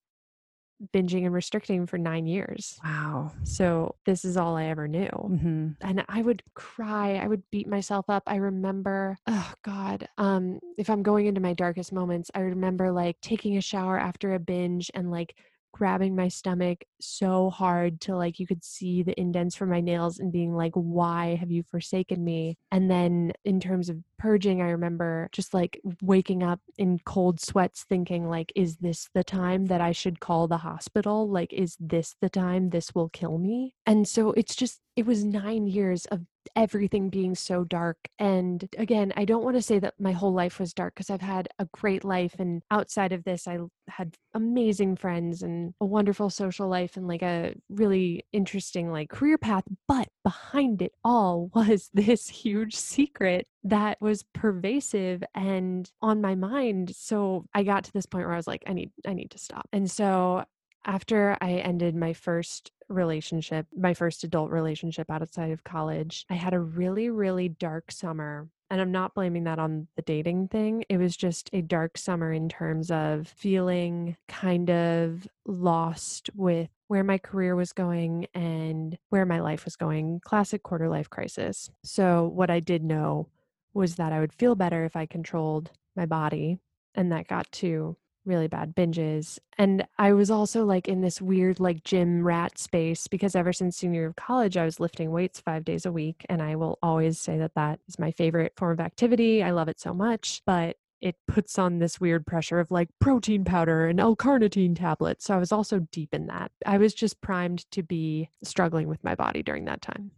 binging 0.95 1.25
and 1.25 1.33
restricting 1.35 1.87
for 1.87 1.99
9 1.99 2.27
years. 2.27 2.79
Wow. 2.85 3.33
So 3.45 3.97
this 4.05 4.25
is 4.25 4.37
all 4.37 4.57
I 4.57 4.65
ever 4.67 4.89
knew. 4.89 5.09
Mhm. 5.11 5.77
And 5.83 6.05
I 6.09 6.23
would 6.23 6.43
cry, 6.55 7.15
I 7.17 7.27
would 7.27 7.43
beat 7.51 7.67
myself 7.67 8.07
up. 8.09 8.23
I 8.27 8.37
remember 8.37 9.17
oh 9.27 9.53
god, 9.62 10.09
um, 10.19 10.59
if 10.79 10.91
I'm 10.91 11.03
going 11.03 11.27
into 11.27 11.41
my 11.41 11.55
darkest 11.55 11.93
moments, 11.93 12.31
I 12.35 12.41
remember, 12.41 12.93
like, 12.93 13.21
taking 13.21 13.57
a 13.57 13.61
shower 13.61 13.99
after 13.99 14.35
a 14.35 14.39
binge 14.39 14.91
and, 14.95 15.11
like, 15.11 15.35
grabbing 15.77 16.17
my 16.17 16.29
stomach 16.29 16.85
so 17.01 17.51
hard 17.51 18.01
till, 18.01 18.17
like, 18.17 18.39
you 18.41 18.47
could 18.47 18.65
see 18.65 19.03
the 19.03 19.19
indents 19.21 19.55
from 19.57 19.69
my 19.69 19.81
nails 19.81 20.19
and 20.19 20.33
being 20.33 20.55
like, 20.55 20.73
"Why 20.75 21.35
have 21.37 21.51
you 21.51 21.62
forsaken 21.62 22.25
me?" 22.25 22.57
And 22.73 22.91
then 22.91 23.33
in 23.45 23.61
terms 23.61 23.91
of 23.91 23.99
purging, 24.19 24.62
I 24.62 24.71
remember 24.71 25.29
just, 25.33 25.53
like, 25.53 25.81
waking 26.03 26.43
up 26.43 26.61
in 26.79 26.99
cold 27.05 27.41
sweats 27.41 27.85
thinking, 27.85 28.29
like, 28.29 28.53
"Is 28.57 28.79
this 28.79 29.11
the 29.15 29.25
time 29.25 29.67
that 29.67 29.81
I 29.83 29.93
should 29.93 30.21
call 30.21 30.49
the 30.49 30.59
hospital? 30.59 31.29
Like, 31.29 31.53
is 31.53 31.77
this 31.79 32.15
the 32.23 32.31
time 32.31 32.71
this 32.71 32.95
will 32.95 33.11
kill 33.11 33.37
me?" 33.39 33.75
And 33.85 34.09
so 34.09 34.31
it's 34.33 34.57
just 34.57 34.81
it 34.97 35.05
was 35.07 35.25
9 35.25 35.67
years 35.67 36.07
of 36.07 36.23
everything 36.57 37.11
being 37.11 37.35
so 37.35 37.65
dark, 37.65 37.99
and 38.19 38.69
again, 38.79 39.13
I 39.17 39.25
don't 39.25 39.45
wanna 39.45 39.63
say 39.63 39.79
that 39.81 39.95
my 39.99 40.13
whole 40.13 40.33
life 40.33 40.59
was 40.61 40.73
dark 40.75 40.95
because 40.95 41.11
I've 41.11 41.21
had 41.23 41.49
a 41.59 41.67
great 41.73 42.05
life, 42.05 42.37
and 42.39 42.63
outside 42.71 43.13
of 43.13 43.25
this, 43.25 43.47
I 43.49 43.59
had 43.89 44.17
amazing 44.35 44.97
friends 44.97 45.43
and 45.43 45.75
a 45.81 45.87
wonderful 45.87 46.31
social 46.31 46.69
life 46.69 46.97
and, 46.97 47.07
like, 47.09 47.23
a 47.23 47.55
really 47.69 48.25
interesting, 48.33 48.91
like, 48.91 49.09
career 49.11 49.39
path, 49.39 49.65
but 49.89 50.09
behind 50.25 50.83
it 50.83 50.93
all 51.05 51.51
was 51.55 51.91
this 51.95 52.29
huge 52.29 52.75
secret 52.75 53.47
that 53.65 53.99
was 54.01 54.23
pervasive 54.35 55.23
and 55.35 55.91
on 56.03 56.21
my 56.21 56.35
mind. 56.35 56.95
So 56.95 57.47
I 57.55 57.63
got 57.65 57.85
to 57.85 57.93
this 57.93 58.07
point 58.07 58.25
where 58.27 58.35
I 58.35 58.37
was 58.37 58.47
like, 58.47 58.63
"I 58.67 58.73
need 58.73 58.91
I 59.07 59.13
need 59.15 59.31
to 59.33 59.39
stop." 59.39 59.69
And 59.73 59.91
so 59.91 60.45
after 60.85 61.37
I 61.41 61.55
ended 61.55 61.97
my 61.97 62.13
1st 62.13 62.71
relationship, 62.88 63.66
my 63.77 63.94
1st 63.94 64.25
adult 64.25 64.51
relationship 64.51 65.11
outside 65.11 65.51
of 65.51 65.64
college, 65.64 66.25
I 66.31 66.35
had 66.35 66.55
a 66.55 66.61
really, 66.61 67.11
really 67.11 67.49
dark 67.49 67.90
summer, 67.90 68.49
and 68.70 68.81
I'm 68.81 68.92
not 68.92 69.14
blaming 69.14 69.44
that 69.44 69.59
on 69.59 69.87
the 69.96 70.03
dating 70.03 70.49
thing. 70.49 70.85
It 70.88 70.96
was 70.96 71.16
just 71.16 71.51
a 71.53 71.62
dark 71.62 71.99
summer 71.99 72.33
in 72.33 72.49
terms 72.49 72.90
of 72.90 73.29
feeling 73.29 74.16
kind 74.29 74.70
of 74.70 75.27
lost 75.46 76.31
with 76.35 76.68
where 76.88 77.05
my 77.05 77.18
career 77.18 77.57
was 77.57 77.72
going 77.72 78.27
and 78.35 78.96
where 79.11 79.27
my 79.27 79.40
life 79.40 79.64
was 79.64 79.77
going. 79.77 80.20
Classic 80.25 80.62
quarter 80.62 80.88
life 80.88 81.11
crisis. 81.11 81.70
So 81.85 82.27
what 82.27 82.51
I 82.51 82.61
did 82.61 82.85
know 82.85 83.29
was 83.75 83.96
that 83.96 84.12
I 84.12 84.20
would 84.20 84.33
feel 84.33 84.55
better 84.55 84.85
if 84.85 84.96
I 84.96 85.07
controlled 85.07 85.70
my 85.94 86.07
body, 86.07 86.59
and 86.94 87.12
that 87.12 87.29
got 87.29 87.51
to 87.53 87.96
really 88.27 88.49
bad 88.49 88.75
binges. 88.75 89.39
And 89.57 89.87
I 89.99 90.12
was 90.12 90.31
also, 90.31 90.65
like, 90.65 90.89
in 90.89 91.01
this 91.01 91.23
weird, 91.23 91.61
like, 91.61 91.85
gym 91.85 92.27
rat 92.27 92.59
space 92.59 93.07
because 93.07 93.35
ever 93.35 93.53
since 93.53 93.77
senior 93.77 94.01
year 94.01 94.09
of 94.09 94.17
college, 94.17 94.57
I 94.57 94.65
was 94.65 94.81
lifting 94.81 95.11
weights 95.11 95.41
5 95.41 95.65
days 95.65 95.87
a 95.87 95.93
week, 95.93 96.27
and 96.29 96.43
I 96.43 96.57
will 96.57 96.79
always 96.83 97.19
say 97.19 97.39
that 97.39 97.55
that 97.55 97.81
is 97.89 97.99
my 97.99 98.11
favorite 98.11 98.53
form 98.57 98.73
of 98.73 98.81
activity. 98.81 99.43
I 99.43 99.53
love 99.53 99.69
it 99.69 99.81
so 99.81 99.95
much, 99.95 100.43
but 100.45 100.77
it 101.01 101.17
puts 101.29 101.59
on 101.59 101.79
this 101.79 102.01
weird 102.01 102.27
pressure 102.27 102.59
of, 102.59 102.71
like, 102.71 102.89
protein 103.01 103.45
powder 103.45 103.87
and 103.87 104.01
L-carnitine 104.01 104.77
tablets. 104.77 105.27
So 105.27 105.35
I 105.35 105.38
was 105.38 105.53
also 105.53 105.81
deep 105.92 106.15
in 106.15 106.27
that. 106.27 106.50
I 106.65 106.79
was 106.79 106.94
just 106.94 107.21
primed 107.21 107.71
to 107.73 107.83
be 107.83 108.31
struggling 108.42 108.88
with 108.88 109.05
my 109.05 109.15
body 109.15 109.42
during 109.42 109.67
that 109.67 109.83
time. 109.83 110.13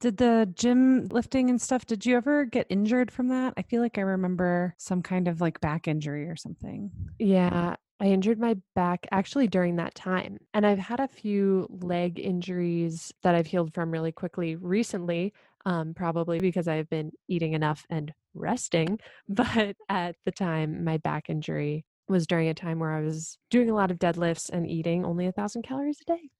Did 0.00 0.16
the 0.16 0.50
gym 0.56 1.06
lifting 1.08 1.50
and 1.50 1.60
stuff 1.60 1.84
did 1.84 2.06
you 2.06 2.16
ever 2.16 2.44
get 2.46 2.66
injured 2.70 3.10
from 3.10 3.28
that? 3.28 3.52
I 3.56 3.62
feel 3.62 3.82
like 3.82 3.98
I 3.98 4.02
remember 4.02 4.74
some 4.78 5.02
kind 5.02 5.28
of, 5.28 5.40
like, 5.40 5.60
back 5.60 5.86
injury 5.86 6.26
or 6.26 6.36
something. 6.36 6.90
Yeah. 7.18 7.76
I 8.02 8.06
injured 8.06 8.38
my 8.38 8.56
back 8.74 9.06
actually 9.12 9.46
during 9.46 9.76
that 9.76 9.94
time, 9.94 10.38
and 10.54 10.66
I've 10.66 10.78
had 10.78 11.00
a 11.00 11.08
few 11.08 11.66
leg 11.82 12.18
injuries 12.18 13.12
that 13.22 13.34
I've 13.34 13.46
healed 13.46 13.74
from 13.74 13.90
really 13.90 14.10
quickly 14.10 14.56
recently, 14.56 15.34
um, 15.66 15.92
probably 15.92 16.40
because 16.40 16.66
I've 16.66 16.88
been 16.88 17.12
eating 17.28 17.52
enough 17.52 17.84
and 17.90 18.14
resting, 18.32 19.00
but 19.28 19.76
at 19.90 20.16
the 20.24 20.32
time, 20.32 20.82
my 20.82 20.96
back 20.96 21.28
injury 21.28 21.84
was 22.08 22.26
during 22.26 22.48
a 22.48 22.54
time 22.54 22.78
where 22.78 22.92
I 22.92 23.02
was 23.02 23.36
doing 23.50 23.68
a 23.68 23.74
lot 23.74 23.90
of 23.90 23.98
deadlifts 23.98 24.48
and 24.48 24.66
eating 24.66 25.04
only 25.04 25.26
a 25.26 25.32
thousand 25.32 25.62
calories 25.62 26.00
a 26.00 26.04
day. 26.06 26.30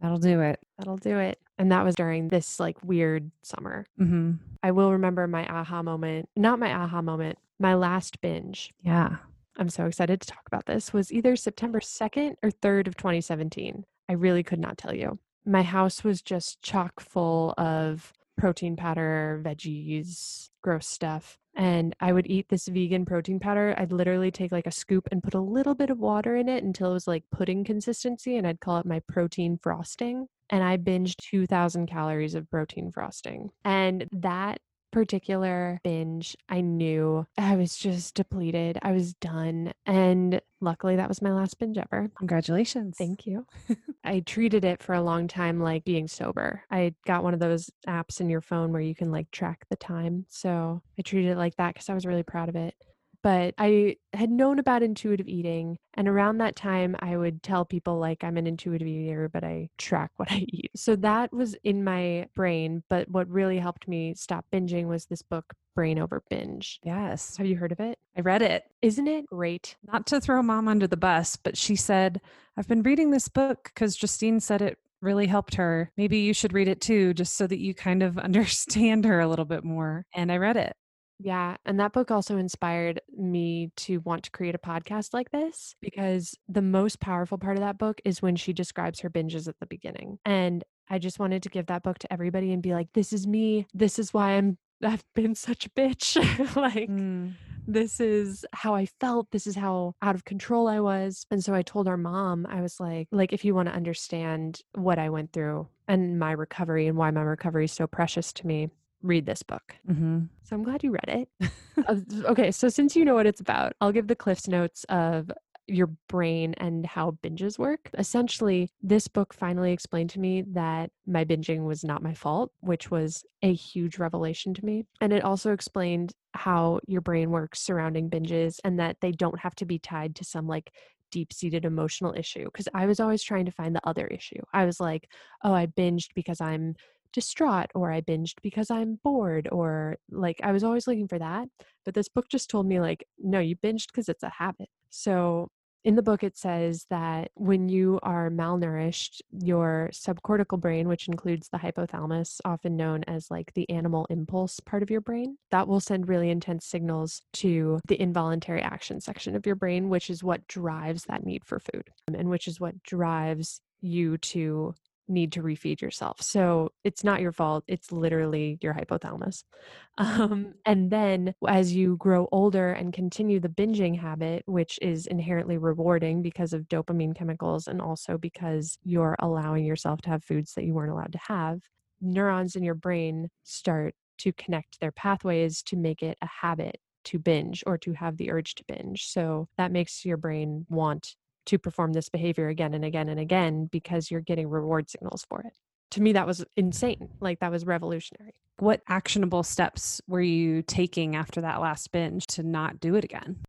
That'll 0.00 0.18
do 0.18 0.40
it. 0.40 0.60
That'll 0.78 0.96
do 0.96 1.18
it. 1.18 1.38
And 1.58 1.70
that 1.72 1.84
was 1.84 1.94
during 1.94 2.28
this 2.28 2.58
like 2.58 2.82
weird 2.82 3.30
summer. 3.42 3.86
Mm-hmm. 4.00 4.32
I 4.62 4.70
will 4.70 4.92
remember 4.92 5.26
my 5.26 5.46
aha 5.46 5.82
moment, 5.82 6.28
not 6.36 6.58
my 6.58 6.72
aha 6.72 7.02
moment, 7.02 7.38
my 7.58 7.74
last 7.74 8.20
binge. 8.20 8.72
Yeah. 8.82 9.16
I'm 9.56 9.68
so 9.68 9.84
excited 9.86 10.20
to 10.20 10.26
talk 10.26 10.42
about 10.46 10.66
this, 10.66 10.92
was 10.92 11.12
either 11.12 11.36
September 11.36 11.80
2nd 11.80 12.36
or 12.42 12.50
3rd 12.50 12.86
of 12.86 12.96
2017. 12.96 13.84
I 14.08 14.12
really 14.14 14.42
could 14.42 14.58
not 14.58 14.78
tell 14.78 14.94
you. 14.94 15.18
My 15.44 15.62
house 15.62 16.02
was 16.02 16.22
just 16.22 16.62
chock 16.62 17.00
full 17.00 17.52
of 17.58 18.12
protein 18.38 18.76
powder, 18.76 19.40
veggies, 19.44 20.48
gross 20.62 20.86
stuff. 20.86 21.38
And 21.60 21.94
I 22.00 22.10
would 22.14 22.26
eat 22.26 22.48
this 22.48 22.68
vegan 22.68 23.04
protein 23.04 23.38
powder. 23.38 23.74
I'd 23.76 23.92
literally 23.92 24.30
take 24.30 24.50
like 24.50 24.66
a 24.66 24.70
scoop 24.70 25.06
and 25.12 25.22
put 25.22 25.34
a 25.34 25.40
little 25.40 25.74
bit 25.74 25.90
of 25.90 25.98
water 25.98 26.34
in 26.34 26.48
it 26.48 26.64
until 26.64 26.88
it 26.88 26.94
was 26.94 27.06
like 27.06 27.22
pudding 27.30 27.64
consistency. 27.64 28.36
And 28.38 28.46
I'd 28.46 28.60
call 28.60 28.78
it 28.78 28.86
my 28.86 29.02
protein 29.06 29.58
frosting. 29.62 30.26
And 30.48 30.64
I 30.64 30.78
binged 30.78 31.16
2,000 31.18 31.86
calories 31.86 32.34
of 32.34 32.48
protein 32.50 32.90
frosting. 32.90 33.50
And 33.62 34.08
that 34.10 34.62
particular 34.90 35.80
binge, 35.82 36.36
I 36.48 36.60
knew 36.60 37.26
I 37.36 37.56
was 37.56 37.76
just 37.76 38.14
depleted. 38.14 38.78
I 38.82 38.92
was 38.92 39.14
done. 39.14 39.72
And 39.86 40.40
luckily, 40.60 40.96
that 40.96 41.08
was 41.08 41.22
my 41.22 41.32
last 41.32 41.58
binge 41.58 41.78
ever. 41.78 42.10
Congratulations. 42.18 42.96
Thank 42.96 43.26
you. 43.26 43.46
I 44.04 44.20
treated 44.20 44.64
it 44.64 44.82
for 44.82 44.94
a 44.94 45.02
long 45.02 45.28
time 45.28 45.60
like 45.60 45.84
being 45.84 46.08
sober. 46.08 46.62
I 46.70 46.94
got 47.06 47.22
one 47.22 47.34
of 47.34 47.40
those 47.40 47.70
apps 47.88 48.20
in 48.20 48.30
your 48.30 48.40
phone 48.40 48.72
where 48.72 48.82
you 48.82 48.94
can 48.94 49.10
like 49.10 49.30
track 49.30 49.66
the 49.68 49.76
time. 49.76 50.26
So 50.28 50.82
I 50.98 51.02
treated 51.02 51.32
it 51.32 51.38
like 51.38 51.56
that 51.56 51.74
because 51.74 51.88
I 51.88 51.94
was 51.94 52.06
really 52.06 52.22
proud 52.22 52.48
of 52.48 52.56
it 52.56 52.74
but 53.22 53.54
I 53.58 53.96
had 54.12 54.30
known 54.30 54.58
about 54.58 54.82
intuitive 54.82 55.28
eating. 55.28 55.78
And 55.94 56.08
around 56.08 56.38
that 56.38 56.56
time, 56.56 56.96
I 57.00 57.16
would 57.16 57.42
tell 57.42 57.64
people, 57.64 57.98
like, 57.98 58.24
I'm 58.24 58.36
an 58.36 58.46
intuitive 58.46 58.86
eater, 58.86 59.28
but 59.28 59.44
I 59.44 59.68
track 59.78 60.10
what 60.16 60.30
I 60.32 60.46
eat. 60.48 60.70
So 60.76 60.96
that 60.96 61.32
was 61.32 61.54
in 61.64 61.84
my 61.84 62.26
brain. 62.34 62.82
But 62.88 63.08
what 63.08 63.28
really 63.28 63.58
helped 63.58 63.88
me 63.88 64.14
stop 64.14 64.46
binging 64.52 64.86
was 64.86 65.06
this 65.06 65.22
book, 65.22 65.52
Brain 65.74 65.98
Over 65.98 66.22
Binge. 66.30 66.80
Yes. 66.82 67.36
Have 67.36 67.46
you 67.46 67.56
heard 67.56 67.72
of 67.72 67.80
it? 67.80 67.98
I 68.16 68.20
read 68.20 68.42
it. 68.42 68.64
Isn't 68.82 69.08
it 69.08 69.26
great? 69.26 69.76
Not 69.86 70.06
to 70.08 70.20
throw 70.20 70.42
mom 70.42 70.68
under 70.68 70.86
the 70.86 70.96
bus, 70.96 71.36
but 71.36 71.56
she 71.56 71.76
said, 71.76 72.20
I've 72.56 72.68
been 72.68 72.82
reading 72.82 73.10
this 73.10 73.28
book 73.28 73.70
because 73.72 73.96
Justine 73.96 74.40
said 74.40 74.62
it 74.62 74.78
really 75.02 75.26
helped 75.26 75.54
her. 75.54 75.90
Maybe 75.96 76.18
you 76.18 76.34
should 76.34 76.52
read 76.52 76.68
it 76.68 76.80
too, 76.80 77.14
just 77.14 77.36
so 77.36 77.46
that 77.46 77.58
you 77.58 77.74
kind 77.74 78.02
of 78.02 78.18
understand 78.18 79.04
her 79.04 79.20
a 79.20 79.28
little 79.28 79.44
bit 79.44 79.64
more. 79.64 80.04
And 80.14 80.30
I 80.30 80.36
read 80.36 80.56
it. 80.56 80.74
Yeah. 81.22 81.56
And 81.66 81.78
that 81.80 81.92
book 81.92 82.10
also 82.10 82.38
inspired 82.38 83.00
me 83.14 83.70
to 83.76 83.98
want 83.98 84.22
to 84.24 84.30
create 84.30 84.54
a 84.54 84.58
podcast 84.58 85.12
like 85.12 85.30
this 85.30 85.74
because 85.82 86.34
the 86.48 86.62
most 86.62 86.98
powerful 86.98 87.36
part 87.36 87.58
of 87.58 87.62
that 87.62 87.76
book 87.76 88.00
is 88.06 88.22
when 88.22 88.36
she 88.36 88.54
describes 88.54 89.00
her 89.00 89.10
binges 89.10 89.46
at 89.46 89.58
the 89.60 89.66
beginning. 89.66 90.18
And 90.24 90.64
I 90.88 90.98
just 90.98 91.18
wanted 91.18 91.42
to 91.42 91.50
give 91.50 91.66
that 91.66 91.82
book 91.82 91.98
to 92.00 92.12
everybody 92.12 92.52
and 92.52 92.62
be 92.62 92.72
like, 92.72 92.88
this 92.94 93.12
is 93.12 93.26
me. 93.26 93.66
This 93.74 93.98
is 93.98 94.14
why 94.14 94.32
I'm 94.32 94.56
I've 94.82 95.04
been 95.14 95.34
such 95.34 95.66
a 95.66 95.70
bitch. 95.70 96.16
like 96.56 96.88
Mm. 96.88 97.34
this 97.66 98.00
is 98.00 98.46
how 98.54 98.74
I 98.74 98.86
felt. 98.86 99.30
This 99.30 99.46
is 99.46 99.54
how 99.54 99.94
out 100.00 100.14
of 100.14 100.24
control 100.24 100.68
I 100.68 100.80
was. 100.80 101.26
And 101.30 101.44
so 101.44 101.52
I 101.52 101.60
told 101.60 101.86
our 101.86 101.98
mom, 101.98 102.46
I 102.48 102.62
was 102.62 102.80
like, 102.80 103.08
like 103.12 103.34
if 103.34 103.44
you 103.44 103.54
want 103.54 103.68
to 103.68 103.74
understand 103.74 104.62
what 104.74 104.98
I 104.98 105.10
went 105.10 105.34
through 105.34 105.68
and 105.86 106.18
my 106.18 106.32
recovery 106.32 106.86
and 106.86 106.96
why 106.96 107.10
my 107.10 107.20
recovery 107.20 107.66
is 107.66 107.72
so 107.72 107.86
precious 107.86 108.32
to 108.32 108.46
me, 108.46 108.70
read 109.02 109.26
this 109.26 109.42
book. 109.42 109.76
Mm-hmm. 109.88 110.20
So 110.42 110.56
I'm 110.56 110.62
glad 110.62 110.82
you 110.82 110.92
read 110.92 111.28
it. 111.40 111.50
Uh, 111.86 111.96
okay, 112.24 112.50
so 112.50 112.68
since 112.68 112.94
you 112.94 113.04
know 113.04 113.14
what 113.14 113.26
it's 113.26 113.40
about, 113.40 113.72
I'll 113.80 113.92
give 113.92 114.06
the 114.06 114.16
Cliff's 114.16 114.48
Notes 114.48 114.84
of 114.90 115.30
your 115.66 115.88
brain 116.08 116.54
and 116.58 116.84
how 116.84 117.16
binges 117.22 117.58
work. 117.58 117.90
Essentially, 117.96 118.68
this 118.82 119.08
book 119.08 119.32
finally 119.32 119.72
explained 119.72 120.10
to 120.10 120.20
me 120.20 120.42
that 120.52 120.90
my 121.06 121.24
binging 121.24 121.64
was 121.64 121.84
not 121.84 122.02
my 122.02 122.12
fault, 122.12 122.52
which 122.60 122.90
was 122.90 123.24
a 123.42 123.54
huge 123.54 123.98
revelation 123.98 124.52
to 124.54 124.64
me. 124.64 124.84
And 125.00 125.12
it 125.12 125.24
also 125.24 125.52
explained 125.52 126.12
how 126.34 126.80
your 126.86 127.00
brain 127.00 127.30
works 127.30 127.60
surrounding 127.60 128.10
binges 128.10 128.58
and 128.64 128.78
that 128.80 128.96
they 129.00 129.12
don't 129.12 129.38
have 129.38 129.54
to 129.56 129.64
be 129.64 129.78
tied 129.78 130.16
to 130.16 130.24
some 130.24 130.46
like 130.46 130.72
deep 131.10 131.32
seated 131.32 131.64
emotional 131.64 132.14
issue. 132.16 132.44
Because 132.44 132.68
I 132.74 132.86
was 132.86 133.00
always 133.00 133.22
trying 133.22 133.46
to 133.46 133.52
find 133.52 133.74
the 133.74 133.86
other 133.86 134.06
issue. 134.06 134.42
I 134.52 134.64
was 134.64 134.80
like, 134.80 135.08
oh, 135.44 135.54
I 135.54 135.66
binged 135.66 136.08
because 136.14 136.40
I'm 136.40 136.74
distraught 137.12 137.70
or 137.74 137.90
I 137.90 138.00
binged 138.00 138.34
because 138.42 138.70
I'm 138.70 139.00
bored 139.02 139.48
or 139.50 139.96
like 140.10 140.40
I 140.42 140.52
was 140.52 140.64
always 140.64 140.86
looking 140.86 141.08
for 141.08 141.18
that. 141.18 141.48
But 141.84 141.94
this 141.94 142.08
book 142.08 142.28
just 142.28 142.50
told 142.50 142.66
me, 142.66 142.80
like, 142.80 143.04
no, 143.18 143.40
you 143.40 143.56
binged 143.56 143.86
because 143.92 144.08
it's 144.08 144.22
a 144.22 144.30
habit. 144.30 144.68
So 144.90 145.48
in 145.82 145.94
the 145.94 146.02
book, 146.02 146.22
it 146.22 146.36
says 146.36 146.84
that 146.90 147.30
when 147.34 147.70
you 147.70 148.00
are 148.02 148.28
malnourished, 148.28 149.22
your 149.30 149.88
subcortical 149.92 150.60
brain, 150.60 150.88
which 150.88 151.08
includes 151.08 151.48
the 151.48 151.58
hypothalamus, 151.58 152.38
often 152.44 152.76
known 152.76 153.02
as 153.04 153.30
like 153.30 153.52
the 153.54 153.68
animal 153.70 154.06
impulse 154.10 154.60
part 154.60 154.82
of 154.82 154.90
your 154.90 155.00
brain, 155.00 155.38
that 155.50 155.68
will 155.68 155.80
send 155.80 156.08
really 156.08 156.28
intense 156.28 156.66
signals 156.66 157.22
to 157.34 157.80
the 157.88 158.00
involuntary 158.00 158.60
action 158.60 159.00
section 159.00 159.34
of 159.34 159.46
your 159.46 159.54
brain, 159.54 159.88
which 159.88 160.10
is 160.10 160.22
what 160.22 160.46
drives 160.48 161.04
that 161.04 161.24
need 161.24 161.46
for 161.46 161.58
food 161.58 161.88
and 162.14 162.28
which 162.28 162.46
is 162.46 162.60
what 162.60 162.82
drives 162.82 163.62
you 163.80 164.18
to 164.18 164.74
need 165.10 165.32
to 165.32 165.42
refeed 165.42 165.80
yourself. 165.80 166.22
So 166.22 166.70
it's 166.84 167.04
not 167.04 167.20
your 167.20 167.32
fault. 167.32 167.64
It's 167.66 167.92
literally 167.92 168.58
your 168.60 168.74
hypothalamus. 168.74 169.44
Um, 169.98 170.54
and 170.64 170.90
then 170.90 171.34
as 171.46 171.74
you 171.74 171.96
grow 171.98 172.26
older 172.32 172.72
and 172.72 172.90
continue 172.90 173.38
the 173.38 173.50
binging 173.50 173.98
habit, 174.00 174.44
which 174.46 174.78
is 174.80 175.06
inherently 175.06 175.58
rewarding 175.58 176.22
because 176.22 176.54
of 176.54 176.68
dopamine 176.68 177.14
chemicals 177.14 177.68
and 177.68 177.82
also 177.82 178.16
because 178.16 178.78
you're 178.82 179.16
allowing 179.18 179.66
yourself 179.66 180.00
to 180.02 180.08
have 180.10 180.24
foods 180.24 180.54
that 180.54 180.64
you 180.64 180.72
weren't 180.72 180.92
allowed 180.92 181.12
to 181.12 181.18
have, 181.18 181.60
neurons 182.00 182.56
in 182.56 182.62
your 182.62 182.74
brain 182.74 183.28
start 183.42 183.94
to 184.18 184.32
connect 184.32 184.80
their 184.80 184.92
pathways 184.92 185.62
to 185.64 185.76
make 185.76 186.02
it 186.02 186.16
a 186.22 186.26
habit 186.26 186.78
to 187.04 187.18
binge 187.18 187.62
or 187.66 187.78
to 187.78 187.92
have 187.92 188.16
the 188.16 188.30
urge 188.30 188.54
to 188.54 188.64
binge. 188.68 189.06
So 189.06 189.48
that 189.56 189.72
makes 189.72 190.04
your 190.04 190.16
brain 190.16 190.66
want 190.68 191.16
to 191.46 191.58
perform 191.58 191.92
this 191.92 192.08
behavior 192.08 192.48
again 192.48 192.74
and 192.74 192.84
again 192.84 193.08
and 193.08 193.20
again 193.20 193.66
because 193.66 194.10
you're 194.10 194.20
getting 194.20 194.48
reward 194.48 194.90
signals 194.90 195.24
for 195.28 195.40
it. 195.40 195.52
To 195.92 196.02
me, 196.02 196.12
that 196.12 196.26
was 196.26 196.44
insane. 196.56 197.08
Like, 197.20 197.40
that 197.40 197.50
was 197.50 197.66
revolutionary. 197.66 198.34
What 198.58 198.82
actionable 198.88 199.42
steps 199.42 200.00
were 200.06 200.20
you 200.20 200.62
taking 200.62 201.16
after 201.16 201.40
that 201.40 201.60
last 201.60 201.90
binge 201.92 202.26
to 202.28 202.42
not 202.42 202.78
do 202.78 202.94
it 202.94 203.04
again? 203.04 203.40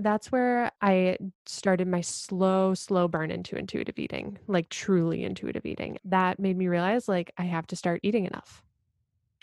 That's 0.00 0.30
where 0.30 0.70
I 0.80 1.16
started 1.46 1.88
my 1.88 2.02
slow, 2.02 2.74
slow 2.74 3.08
burn 3.08 3.30
into 3.30 3.56
intuitive 3.56 3.98
eating, 3.98 4.38
like 4.46 4.68
truly 4.68 5.24
intuitive 5.24 5.66
eating. 5.66 5.98
That 6.04 6.38
made 6.38 6.56
me 6.56 6.68
realize, 6.68 7.08
like, 7.08 7.32
I 7.36 7.44
have 7.44 7.66
to 7.68 7.76
start 7.76 8.00
eating 8.02 8.24
enough. 8.24 8.62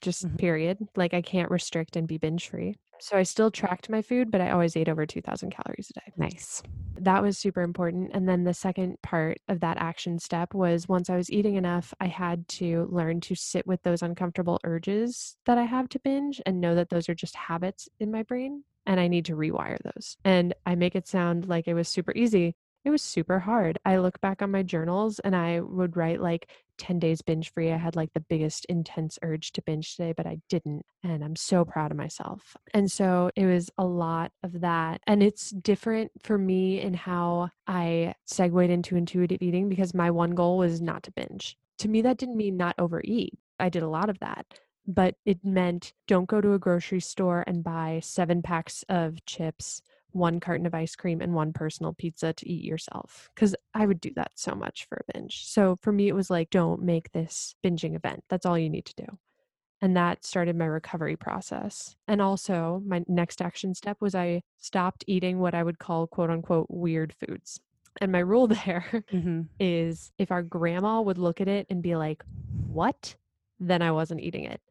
Just 0.02 0.26
Mhm. 0.28 0.38
period. 0.38 0.88
Like, 0.96 1.14
I 1.14 1.22
can't 1.22 1.52
restrict 1.52 1.96
and 1.96 2.08
be 2.08 2.18
binge 2.18 2.48
free. 2.48 2.76
So 3.00 3.18
I 3.18 3.24
still 3.24 3.52
tracked 3.52 3.90
my 3.90 4.02
food, 4.02 4.32
but 4.32 4.40
I 4.42 4.52
always 4.52 4.78
ate 4.78 4.88
over 4.90 5.06
2000 5.06 5.50
calories 5.52 5.90
a 5.90 6.00
day. 6.00 6.14
Nice. 6.16 6.62
That 7.06 7.22
was 7.22 7.38
super 7.38 7.62
important. 7.62 8.12
And 8.16 8.28
then 8.28 8.46
the 8.46 8.54
second 8.54 9.00
part 9.04 9.38
of 9.48 9.60
that 9.60 9.78
action 9.78 10.18
step 10.18 10.56
was 10.56 10.90
once 10.90 11.08
I 11.08 11.16
was 11.16 11.32
eating 11.32 11.54
enough, 11.54 11.94
I 12.00 12.08
had 12.08 12.48
to 12.50 12.88
learn 12.92 13.22
to 13.22 13.36
sit 13.36 13.68
with 13.68 13.84
those 13.84 14.02
uncomfortable 14.02 14.60
urges 14.64 15.38
that 15.46 15.60
I 15.60 15.64
have 15.64 15.88
to 15.90 16.00
binge 16.00 16.42
and 16.48 16.60
know 16.60 16.74
that 16.74 16.90
those 16.90 17.08
are 17.08 17.14
just 17.14 17.36
habits 17.36 17.88
in 18.00 18.12
my 18.12 18.24
brain 18.24 18.64
and 18.88 19.00
I 19.00 19.08
need 19.08 19.26
to 19.26 19.36
rewire 19.36 19.78
those. 19.84 20.18
And 20.26 20.56
I 20.66 20.74
make 20.74 20.96
it 20.96 21.08
sound 21.08 21.48
like 21.48 21.68
it 21.68 21.76
was 21.76 21.88
super 21.88 22.12
easy. 22.16 22.56
It 22.86 22.92
was 22.92 23.02
super 23.02 23.40
hard. 23.40 23.80
I 23.84 23.98
look 23.98 24.22
back 24.22 24.44
on 24.44 24.52
my 24.52 24.62
journals 24.62 25.18
and 25.18 25.36
I 25.36 25.60
would 25.60 25.98
write 25.98 26.22
like 26.22 26.52
10 26.78 27.00
days 27.00 27.24
binge 27.24 27.52
free. 27.52 27.72
I 27.72 27.78
had 27.78 27.96
like 27.96 28.14
the 28.14 28.20
biggest 28.20 28.66
intense 28.66 29.18
urge 29.24 29.54
to 29.54 29.64
binge 29.64 29.96
today, 29.96 30.14
but 30.16 30.28
I 30.28 30.38
didn't. 30.50 30.86
And 31.02 31.24
I'm 31.24 31.36
so 31.36 31.66
proud 31.66 31.90
of 31.90 31.98
myself. 31.98 32.56
And 32.76 32.92
so 32.92 33.32
it 33.36 33.48
was 33.48 33.72
a 33.80 33.86
lot 33.86 34.32
of 34.44 34.62
that. 34.62 35.02
And 35.08 35.24
it's 35.24 35.50
different 35.50 36.12
for 36.22 36.38
me 36.38 36.80
in 36.80 36.94
how 36.94 37.50
I 37.66 38.14
segued 38.28 38.70
into 38.70 38.96
intuitive 38.96 39.42
eating 39.42 39.68
because 39.68 39.96
my 39.96 40.12
one 40.12 40.36
goal 40.36 40.60
was 40.60 40.80
not 40.80 41.02
to 41.04 41.12
binge. 41.12 41.58
To 41.80 41.88
me, 41.88 42.04
that 42.04 42.18
didn't 42.18 42.38
mean 42.38 42.56
not 42.56 42.76
overeat. 42.78 43.34
I 43.60 43.70
did 43.70 43.82
a 43.82 43.90
lot 43.90 44.12
of 44.12 44.20
that. 44.20 44.46
But 44.86 45.16
it 45.26 45.44
meant 45.44 45.94
don't 46.08 46.30
go 46.30 46.40
to 46.40 46.54
a 46.54 46.60
grocery 46.60 47.00
store 47.00 47.44
and 47.48 47.64
buy 47.64 48.02
seven 48.04 48.44
packs 48.44 48.84
of 48.88 49.26
chips 49.26 49.82
one 50.16 50.40
carton 50.40 50.66
of 50.66 50.74
ice 50.74 50.96
cream 50.96 51.20
and 51.22 51.34
one 51.34 51.52
personal 51.52 51.94
pizza 51.94 52.32
to 52.34 52.50
eat 52.50 52.64
yourself 52.64 53.30
because 53.36 53.54
I 53.74 53.86
would 53.86 54.00
do 54.00 54.12
that 54.16 54.32
so 54.36 54.56
much 54.56 54.86
for 54.88 54.96
a 54.98 55.14
binge. 55.14 55.46
So 55.46 55.76
for 55.82 55.92
me, 55.92 56.08
it 56.08 56.16
was 56.16 56.30
like, 56.30 56.50
don't 56.50 56.82
make 56.82 57.12
this 57.12 57.54
binging 57.64 57.96
event. 57.96 58.24
That's 58.30 58.46
all 58.46 58.58
you 58.58 58.70
need 58.70 58.86
to 58.86 58.96
do. 58.96 59.06
And 59.82 59.96
that 59.98 60.26
started 60.26 60.56
my 60.56 60.66
recovery 60.66 61.18
process. 61.18 61.98
And 62.08 62.22
also, 62.22 62.82
my 62.86 63.04
next 63.08 63.42
action 63.42 63.76
step 63.76 63.98
was 64.00 64.16
I 64.16 64.42
stopped 64.58 65.04
eating 65.06 65.40
what 65.40 65.54
I 65.54 65.64
would 65.64 65.80
call 65.80 66.08
quote 66.08 66.30
unquote 66.30 66.68
weird 66.70 67.14
foods. 67.14 67.60
And 68.00 68.12
my 68.12 68.20
rule 68.20 68.48
there 68.66 69.04
Mm-hmm. 69.14 69.42
is 69.60 70.12
if 70.18 70.32
our 70.32 70.44
grandma 70.44 71.02
would 71.02 71.18
look 71.18 71.42
at 71.42 71.48
it 71.50 71.68
and 71.70 71.84
be 71.84 71.96
like, 71.96 72.24
what? 72.68 73.16
Then 73.60 73.82
I 73.82 73.92
wasn't 73.92 74.22
eating 74.22 74.46
it. 74.46 74.62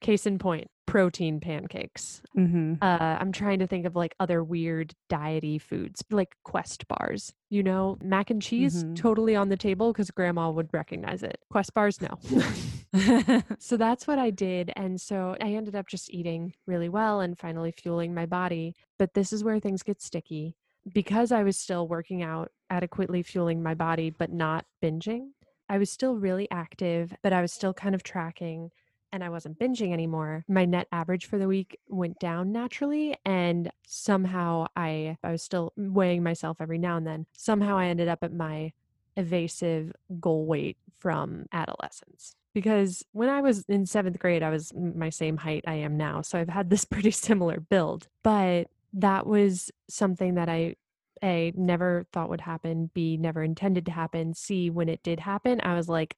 Case 0.00 0.26
in 0.26 0.38
point, 0.38 0.70
protein 0.88 1.38
pancakes. 1.40 2.22
hmm 2.34 2.74
Uh, 2.80 3.16
I'm 3.20 3.32
trying 3.32 3.58
to 3.58 3.66
think 3.66 3.84
of 3.86 3.94
like 3.94 4.14
other 4.20 4.42
weird 4.42 4.94
diety 5.10 5.58
foods, 5.60 6.02
like 6.10 6.34
Quest 6.44 6.88
bars. 6.88 7.34
You 7.50 7.62
know, 7.62 7.98
mac 8.02 8.30
and 8.30 8.40
cheese 8.40 8.84
Mhm. 8.84 8.96
totally 8.96 9.36
on 9.36 9.48
the 9.48 9.56
table 9.56 9.92
because 9.92 10.10
grandma 10.10 10.50
would 10.50 10.68
recognize 10.72 11.22
it. 11.22 11.38
Quest 11.50 11.74
bars, 11.74 12.00
no. 12.00 12.08
so 13.58 13.76
that's 13.76 14.06
what 14.06 14.18
I 14.18 14.30
did. 14.30 14.72
And 14.76 15.00
so 15.00 15.36
I 15.40 15.52
ended 15.54 15.74
up 15.74 15.88
just 15.88 16.12
eating 16.12 16.54
really 16.66 16.88
well 16.88 17.20
and 17.20 17.38
finally 17.38 17.72
fueling 17.72 18.14
my 18.14 18.26
body. 18.26 18.74
But 18.98 19.14
this 19.14 19.32
is 19.32 19.44
where 19.44 19.60
things 19.60 19.82
get 19.82 20.00
sticky. 20.00 20.56
Because 20.92 21.32
I 21.32 21.42
was 21.42 21.58
still 21.58 21.86
working 21.86 22.22
out, 22.22 22.50
adequately 22.70 23.22
fueling 23.22 23.62
my 23.62 23.74
body, 23.74 24.08
but 24.10 24.32
not 24.32 24.64
binging, 24.82 25.32
I 25.68 25.76
was 25.76 25.90
still 25.90 26.14
really 26.16 26.48
active, 26.50 27.14
but 27.22 27.34
I 27.34 27.42
was 27.42 27.52
still 27.52 27.74
kind 27.74 27.94
of 27.94 28.02
tracking 28.02 28.70
and 29.12 29.24
I 29.24 29.28
wasn't 29.28 29.58
binging 29.58 29.92
anymore. 29.92 30.44
My 30.48 30.64
net 30.64 30.88
average 30.92 31.26
for 31.26 31.38
the 31.38 31.48
week 31.48 31.78
went 31.88 32.18
down 32.18 32.52
naturally. 32.52 33.16
And 33.24 33.70
somehow 33.86 34.66
I, 34.76 35.16
I 35.22 35.32
was 35.32 35.42
still 35.42 35.72
weighing 35.76 36.22
myself 36.22 36.58
every 36.60 36.78
now 36.78 36.96
and 36.96 37.06
then. 37.06 37.26
Somehow 37.36 37.78
I 37.78 37.86
ended 37.86 38.08
up 38.08 38.22
at 38.22 38.32
my 38.32 38.72
evasive 39.16 39.92
goal 40.20 40.46
weight 40.46 40.76
from 40.98 41.46
adolescence 41.52 42.36
because 42.54 43.04
when 43.12 43.28
I 43.28 43.40
was 43.40 43.64
in 43.68 43.86
seventh 43.86 44.18
grade, 44.18 44.42
I 44.42 44.50
was 44.50 44.72
my 44.74 45.10
same 45.10 45.36
height 45.36 45.64
I 45.66 45.74
am 45.74 45.96
now. 45.96 46.22
So 46.22 46.38
I've 46.38 46.48
had 46.48 46.70
this 46.70 46.84
pretty 46.84 47.10
similar 47.10 47.60
build. 47.60 48.08
But 48.22 48.68
that 48.94 49.26
was 49.26 49.70
something 49.88 50.34
that 50.34 50.48
I, 50.48 50.76
A, 51.22 51.52
never 51.56 52.06
thought 52.12 52.30
would 52.30 52.40
happen, 52.40 52.90
B, 52.94 53.16
never 53.16 53.42
intended 53.42 53.86
to 53.86 53.92
happen, 53.92 54.34
C, 54.34 54.70
when 54.70 54.88
it 54.88 55.02
did 55.02 55.20
happen, 55.20 55.60
I 55.62 55.74
was 55.74 55.88
like, 55.88 56.16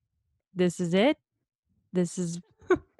this 0.55 0.80
is 0.80 0.95
it. 0.95 1.18
This 1.93 2.18
is 2.18 2.41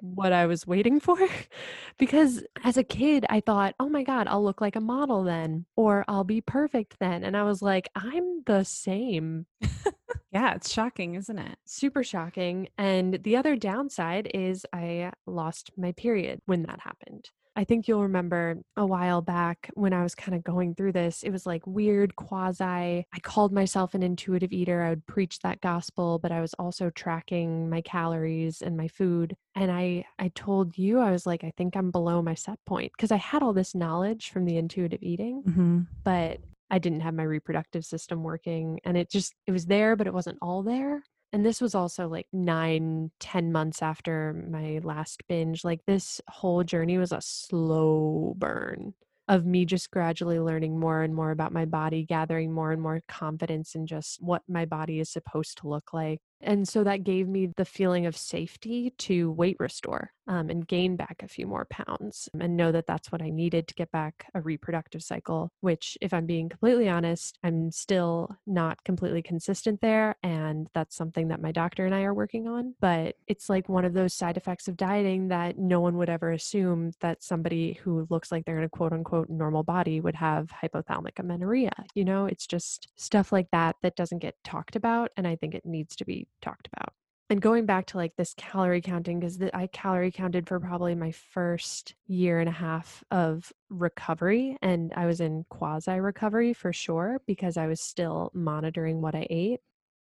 what 0.01 0.33
I 0.33 0.45
was 0.45 0.67
waiting 0.67 0.99
for. 0.99 1.17
because 1.97 2.43
as 2.63 2.77
a 2.77 2.83
kid, 2.83 3.25
I 3.29 3.39
thought, 3.39 3.75
oh 3.79 3.89
my 3.89 4.03
God, 4.03 4.27
I'll 4.27 4.43
look 4.43 4.61
like 4.61 4.75
a 4.75 4.81
model 4.81 5.23
then, 5.23 5.65
or 5.75 6.03
I'll 6.07 6.23
be 6.23 6.41
perfect 6.41 6.97
then. 6.99 7.23
And 7.23 7.37
I 7.37 7.43
was 7.43 7.61
like, 7.61 7.89
I'm 7.95 8.43
the 8.45 8.63
same 8.63 9.45
yeah, 10.31 10.53
it's 10.55 10.71
shocking, 10.71 11.15
isn't 11.15 11.37
it? 11.39 11.57
super 11.65 12.03
shocking. 12.03 12.69
And 12.77 13.19
the 13.23 13.35
other 13.35 13.55
downside 13.55 14.29
is 14.33 14.65
I 14.73 15.11
lost 15.25 15.71
my 15.77 15.91
period 15.93 16.41
when 16.45 16.63
that 16.63 16.79
happened. 16.81 17.29
I 17.61 17.63
think 17.63 17.87
you'll 17.87 18.01
remember 18.01 18.57
a 18.75 18.87
while 18.87 19.21
back 19.21 19.69
when 19.75 19.93
I 19.93 20.01
was 20.01 20.15
kind 20.15 20.33
of 20.33 20.43
going 20.43 20.73
through 20.73 20.93
this, 20.93 21.21
it 21.21 21.29
was 21.29 21.45
like 21.45 21.61
weird 21.67 22.15
quasi. 22.15 22.63
I 22.63 23.19
called 23.21 23.53
myself 23.53 23.93
an 23.93 24.01
intuitive 24.01 24.51
eater. 24.51 24.81
I 24.81 24.89
would 24.89 25.05
preach 25.05 25.37
that 25.41 25.61
gospel, 25.61 26.17
but 26.17 26.31
I 26.31 26.41
was 26.41 26.55
also 26.55 26.89
tracking 26.89 27.69
my 27.69 27.81
calories 27.81 28.63
and 28.63 28.75
my 28.75 28.87
food. 28.87 29.35
And 29.53 29.71
I 29.71 30.05
I 30.17 30.31
told 30.33 30.75
you 30.75 31.01
I 31.01 31.11
was 31.11 31.27
like 31.27 31.43
I 31.43 31.53
think 31.55 31.75
I'm 31.75 31.91
below 31.91 32.23
my 32.23 32.33
set 32.33 32.57
point 32.65 32.93
because 32.97 33.11
I 33.11 33.17
had 33.17 33.43
all 33.43 33.53
this 33.53 33.75
knowledge 33.75 34.31
from 34.31 34.45
the 34.45 34.57
intuitive 34.57 35.03
eating, 35.03 35.43
hmm 35.43 35.81
but 36.03 36.39
I 36.71 36.79
didn't 36.79 37.01
have 37.01 37.13
my 37.13 37.23
reproductive 37.23 37.85
system 37.85 38.23
working 38.23 38.79
and 38.85 38.97
it 38.97 39.11
just 39.11 39.35
it 39.45 39.51
was 39.51 39.67
there 39.67 39.95
but 39.95 40.07
it 40.07 40.15
wasn't 40.15 40.39
all 40.41 40.63
there. 40.63 41.03
And 41.33 41.45
this 41.45 41.61
was 41.61 41.75
also 41.75 42.07
like 42.07 42.27
nine, 42.33 43.11
ten 43.19 43.51
months 43.51 43.81
after 43.81 44.33
my 44.49 44.79
last 44.83 45.23
binge. 45.29 45.63
Like 45.63 45.79
this 45.87 46.19
whole 46.27 46.63
journey 46.63 46.97
was 46.97 47.11
a 47.13 47.21
slow 47.21 48.33
burn 48.37 48.93
of 49.27 49.45
me 49.45 49.65
just 49.65 49.91
gradually 49.91 50.39
learning 50.39 50.77
more 50.77 51.03
and 51.03 51.15
more 51.15 51.31
about 51.31 51.53
my 51.53 51.63
body, 51.65 52.03
gathering 52.05 52.51
more 52.51 52.73
and 52.73 52.81
more 52.81 53.01
confidence 53.07 53.75
in 53.75 53.87
just 53.87 54.21
what 54.21 54.41
my 54.47 54.65
body 54.65 54.99
is 54.99 55.09
supposed 55.09 55.57
to 55.59 55.69
look 55.69 55.93
like. 55.93 56.19
And 56.43 56.67
so 56.67 56.83
that 56.83 57.03
gave 57.03 57.27
me 57.27 57.51
the 57.57 57.65
feeling 57.65 58.05
of 58.05 58.17
safety 58.17 58.93
to 58.99 59.31
weight 59.31 59.57
restore 59.59 60.11
um, 60.27 60.49
and 60.49 60.67
gain 60.67 60.95
back 60.95 61.21
a 61.23 61.27
few 61.27 61.45
more 61.47 61.65
pounds 61.69 62.29
and 62.39 62.55
know 62.55 62.71
that 62.71 62.87
that's 62.87 63.11
what 63.11 63.21
I 63.21 63.29
needed 63.29 63.67
to 63.67 63.73
get 63.73 63.91
back 63.91 64.27
a 64.33 64.41
reproductive 64.41 65.03
cycle, 65.03 65.51
which, 65.61 65.97
if 66.01 66.13
I'm 66.13 66.25
being 66.25 66.49
completely 66.49 66.87
honest, 66.87 67.37
I'm 67.43 67.71
still 67.71 68.35
not 68.47 68.83
completely 68.83 69.21
consistent 69.21 69.81
there. 69.81 70.15
And 70.23 70.67
that's 70.73 70.95
something 70.95 71.29
that 71.29 71.41
my 71.41 71.51
doctor 71.51 71.85
and 71.85 71.93
I 71.93 72.03
are 72.03 72.13
working 72.13 72.47
on. 72.47 72.75
But 72.79 73.15
it's 73.27 73.49
like 73.49 73.67
one 73.67 73.85
of 73.85 73.93
those 73.93 74.13
side 74.13 74.37
effects 74.37 74.67
of 74.67 74.77
dieting 74.77 75.29
that 75.29 75.57
no 75.57 75.79
one 75.79 75.97
would 75.97 76.09
ever 76.09 76.31
assume 76.31 76.91
that 77.01 77.23
somebody 77.23 77.73
who 77.83 78.07
looks 78.09 78.31
like 78.31 78.45
they're 78.45 78.57
in 78.57 78.63
a 78.63 78.69
quote 78.69 78.93
unquote 78.93 79.29
normal 79.29 79.63
body 79.63 79.99
would 79.99 80.15
have 80.15 80.49
hypothalamic 80.63 81.19
amenorrhea. 81.19 81.73
You 81.93 82.05
know, 82.05 82.25
it's 82.25 82.47
just 82.47 82.87
stuff 82.95 83.31
like 83.31 83.49
that 83.51 83.75
that 83.81 83.95
doesn't 83.95 84.19
get 84.19 84.35
talked 84.43 84.75
about. 84.75 85.11
And 85.17 85.27
I 85.27 85.35
think 85.35 85.55
it 85.55 85.65
needs 85.65 85.95
to 85.97 86.05
be 86.05 86.27
talked 86.41 86.69
about. 86.73 86.93
And 87.31 87.41
going 87.41 87.65
back 87.65 87.85
to 87.87 87.97
like 87.97 88.17
this 88.17 88.33
calorie 88.35 88.81
counting, 88.81 89.21
because 89.21 89.39
I 89.53 89.67
calorie 89.67 90.11
counted 90.11 90.49
for 90.49 90.59
probably 90.59 90.95
my 90.95 91.11
first 91.11 91.95
year 92.05 92.41
and 92.41 92.49
a 92.49 92.51
half 92.51 93.05
of 93.09 93.53
recovery. 93.69 94.57
And 94.61 94.91
I 94.97 95.05
was 95.05 95.21
in 95.21 95.45
quasi 95.49 95.97
recovery 95.97 96.53
for 96.53 96.73
sure 96.73 97.21
because 97.25 97.55
I 97.55 97.67
was 97.67 97.79
still 97.81 98.31
monitoring 98.33 98.99
what 98.99 99.15
I 99.15 99.27
ate. 99.29 99.61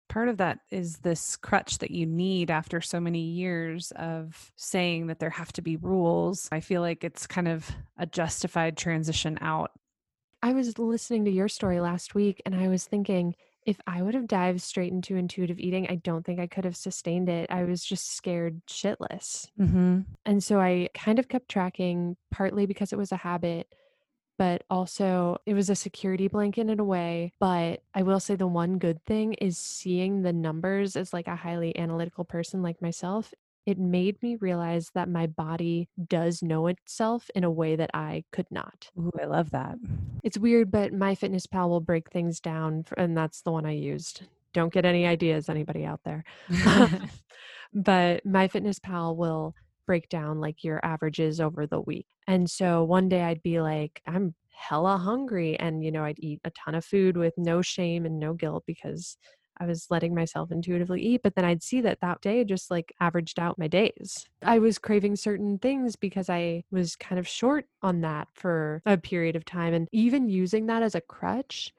Part 0.10 0.30
of 0.30 0.38
that 0.38 0.60
is 0.70 0.98
this 0.98 1.36
crutch 1.38 1.80
that 1.80 1.90
you 1.90 2.06
need 2.06 2.52
after 2.52 2.82
so 2.82 3.00
many 3.00 3.22
years 3.22 3.92
of 3.96 4.52
saying 4.56 5.08
that 5.08 5.18
there 5.18 5.32
have 5.32 5.52
to 5.54 5.64
be 5.64 5.76
rules. 5.76 6.48
I 6.52 6.60
feel 6.60 6.82
like 6.82 7.04
it's 7.04 7.26
kind 7.26 7.48
of 7.48 7.68
a 7.98 8.06
justified 8.06 8.78
transition 8.78 9.40
out. 9.42 9.72
I 10.44 10.54
was 10.54 10.78
listening 10.78 11.26
to 11.26 11.32
your 11.32 11.50
story 11.50 11.80
last 11.80 12.14
week 12.14 12.44
and 12.46 12.54
I 12.54 12.68
was 12.68 12.86
thinking, 12.86 13.34
if 13.68 13.80
I 13.86 14.02
would 14.02 14.14
have 14.16 14.28
dived 14.28 14.62
straight 14.62 14.94
into 14.94 15.18
intuitive 15.18 15.60
eating, 15.60 15.88
I 15.90 15.96
don't 15.96 16.26
think 16.26 16.40
I 16.40 16.48
could 16.48 16.64
have 16.66 16.78
sustained 16.78 17.28
it. 17.28 17.52
I 17.52 17.66
was 17.66 17.84
just 17.84 18.16
scared 18.16 18.66
shitless. 18.66 19.50
hmm 19.58 20.00
And 20.26 20.42
so 20.44 20.60
I 20.60 20.90
kind 20.94 21.20
of 21.20 21.28
kept 21.28 21.50
tracking, 21.50 22.16
partly 22.32 22.66
because 22.66 22.94
it 22.94 22.98
was 22.98 23.12
a 23.12 23.18
habit, 23.18 23.68
but 24.38 24.64
also 24.70 25.38
it 25.46 25.54
was 25.54 25.70
a 25.70 25.76
security 25.76 26.30
blanket 26.30 26.70
in 26.70 26.80
a 26.80 26.84
way. 26.84 27.34
But 27.40 27.84
I 27.94 28.04
will 28.04 28.22
say 28.22 28.36
the 28.36 28.48
one 28.48 28.78
good 28.78 29.04
thing 29.06 29.34
is 29.34 29.58
seeing 29.58 30.22
the 30.22 30.34
numbers 30.34 30.96
as 30.96 31.12
like 31.12 31.28
a 31.28 31.36
highly 31.36 31.78
analytical 31.78 32.24
person 32.24 32.62
like 32.62 32.82
myself. 32.82 33.34
It 33.68 33.78
made 33.78 34.24
me 34.24 34.38
realize 34.38 34.92
that 34.96 35.10
my 35.10 35.28
body 35.28 35.90
does 36.08 36.42
know 36.42 36.68
itself 36.68 37.30
in 37.36 37.44
a 37.44 37.52
way 37.52 37.76
that 37.76 37.92
I 37.94 38.24
could 38.32 38.48
not. 38.50 38.90
Ooh, 38.98 39.12
I 39.22 39.26
love 39.26 39.52
that. 39.52 39.76
It's 40.24 40.38
weird, 40.38 40.72
but 40.72 40.94
MyFitnessPal 40.94 41.68
will 41.68 41.82
break 41.82 42.10
things 42.10 42.40
down, 42.40 42.86
and 42.96 43.18
that's 43.18 43.42
the 43.42 43.52
one 43.52 43.66
I 43.66 43.74
used. 43.74 44.22
Don't 44.54 44.72
get 44.72 44.86
any 44.86 45.06
ideas, 45.06 45.50
anybody 45.50 45.84
out 45.84 46.00
there. 46.06 46.24
but 47.74 48.26
MyFitnessPal 48.26 49.18
will 49.18 49.54
break 49.86 50.08
down 50.08 50.40
like 50.40 50.64
your 50.64 50.80
averages 50.82 51.42
over 51.42 51.68
the 51.68 51.82
week. 51.82 52.08
And 52.26 52.50
so 52.50 52.86
one 52.86 53.10
day 53.10 53.24
I'd 53.24 53.44
be 53.44 53.60
like, 53.60 54.02
I'm 54.08 54.34
hella 54.58 54.98
hungry. 54.98 55.60
And, 55.60 55.84
you 55.84 55.92
know, 55.92 56.06
I'd 56.06 56.20
eat 56.20 56.40
a 56.46 56.52
ton 56.52 56.76
of 56.76 56.86
food 56.86 57.18
with 57.18 57.34
no 57.38 57.62
shame 57.62 58.06
and 58.06 58.18
no 58.18 58.34
guilt 58.34 58.64
because 58.66 59.18
I 59.60 59.66
was 59.66 59.88
letting 59.90 60.16
myself 60.16 60.52
intuitively 60.52 61.02
eat. 61.02 61.22
But 61.24 61.36
then 61.36 61.46
I'd 61.46 61.64
see 61.64 61.82
that 61.82 62.02
that 62.02 62.22
day 62.22 62.44
just 62.44 62.70
like 62.72 62.94
averaged 63.00 63.40
out 63.40 63.60
my 63.60 63.68
days. 63.68 64.26
I 64.44 64.60
was 64.60 64.78
craving 64.78 65.16
certain 65.16 65.58
things 65.58 65.96
because 65.96 66.30
I 66.30 66.64
was 66.72 66.96
kind 66.96 67.20
of 67.20 67.28
short 67.28 67.66
on 67.82 68.02
that 68.02 68.28
for 68.34 68.82
a 68.86 68.98
period 68.98 69.36
of 69.36 69.46
time. 69.46 69.74
And 69.74 69.88
even 69.92 70.30
using 70.30 70.68
that 70.68 70.84
as 70.84 70.96
a 70.96 71.02
crutch, 71.02 71.74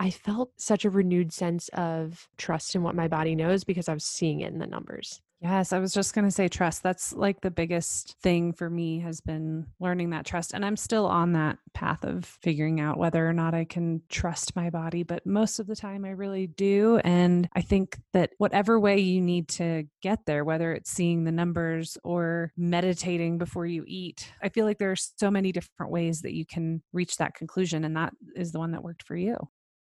I 0.00 0.10
felt 0.10 0.50
such 0.56 0.84
a 0.84 0.90
renewed 0.90 1.32
sense 1.32 1.68
of 1.68 2.28
trust 2.36 2.74
in 2.74 2.82
what 2.82 2.96
my 2.96 3.08
body 3.08 3.34
knows 3.34 3.64
because 3.64 3.88
I 3.88 3.94
was 3.94 4.04
seeing 4.04 4.40
it 4.40 4.52
in 4.52 4.58
the 4.58 4.66
numbers. 4.66 5.20
Yes, 5.44 5.74
I 5.74 5.78
was 5.78 5.92
just 5.92 6.14
going 6.14 6.24
to 6.24 6.30
say 6.30 6.48
trust. 6.48 6.82
That's 6.82 7.12
like 7.12 7.42
the 7.42 7.50
biggest 7.50 8.16
thing 8.22 8.54
for 8.54 8.70
me 8.70 9.00
has 9.00 9.20
been 9.20 9.66
learning 9.78 10.08
that 10.10 10.24
trust. 10.24 10.54
And 10.54 10.64
I'm 10.64 10.78
still 10.78 11.04
on 11.04 11.32
that 11.34 11.58
path 11.74 12.02
of 12.02 12.24
figuring 12.24 12.80
out 12.80 12.96
whether 12.96 13.28
or 13.28 13.34
not 13.34 13.52
I 13.52 13.66
can 13.66 14.00
trust 14.08 14.56
my 14.56 14.70
body. 14.70 15.02
But 15.02 15.26
most 15.26 15.58
of 15.58 15.66
the 15.66 15.76
time, 15.76 16.06
I 16.06 16.12
really 16.12 16.46
do. 16.46 16.98
And 17.04 17.46
I 17.54 17.60
think 17.60 17.98
that 18.14 18.30
whatever 18.38 18.80
way 18.80 18.98
you 19.00 19.20
need 19.20 19.48
to 19.48 19.84
get 20.00 20.20
there, 20.24 20.46
whether 20.46 20.72
it's 20.72 20.90
seeing 20.90 21.24
the 21.24 21.32
numbers 21.32 21.98
or 22.02 22.50
meditating 22.56 23.36
before 23.36 23.66
you 23.66 23.84
eat, 23.86 24.32
I 24.42 24.48
feel 24.48 24.64
like 24.64 24.78
there 24.78 24.92
are 24.92 24.96
so 24.96 25.30
many 25.30 25.52
different 25.52 25.92
ways 25.92 26.22
that 26.22 26.32
you 26.32 26.46
can 26.46 26.82
reach 26.94 27.18
that 27.18 27.34
conclusion. 27.34 27.84
And 27.84 27.94
that 27.98 28.14
is 28.34 28.52
the 28.52 28.60
one 28.60 28.70
that 28.70 28.82
worked 28.82 29.02
for 29.02 29.14
you. 29.14 29.36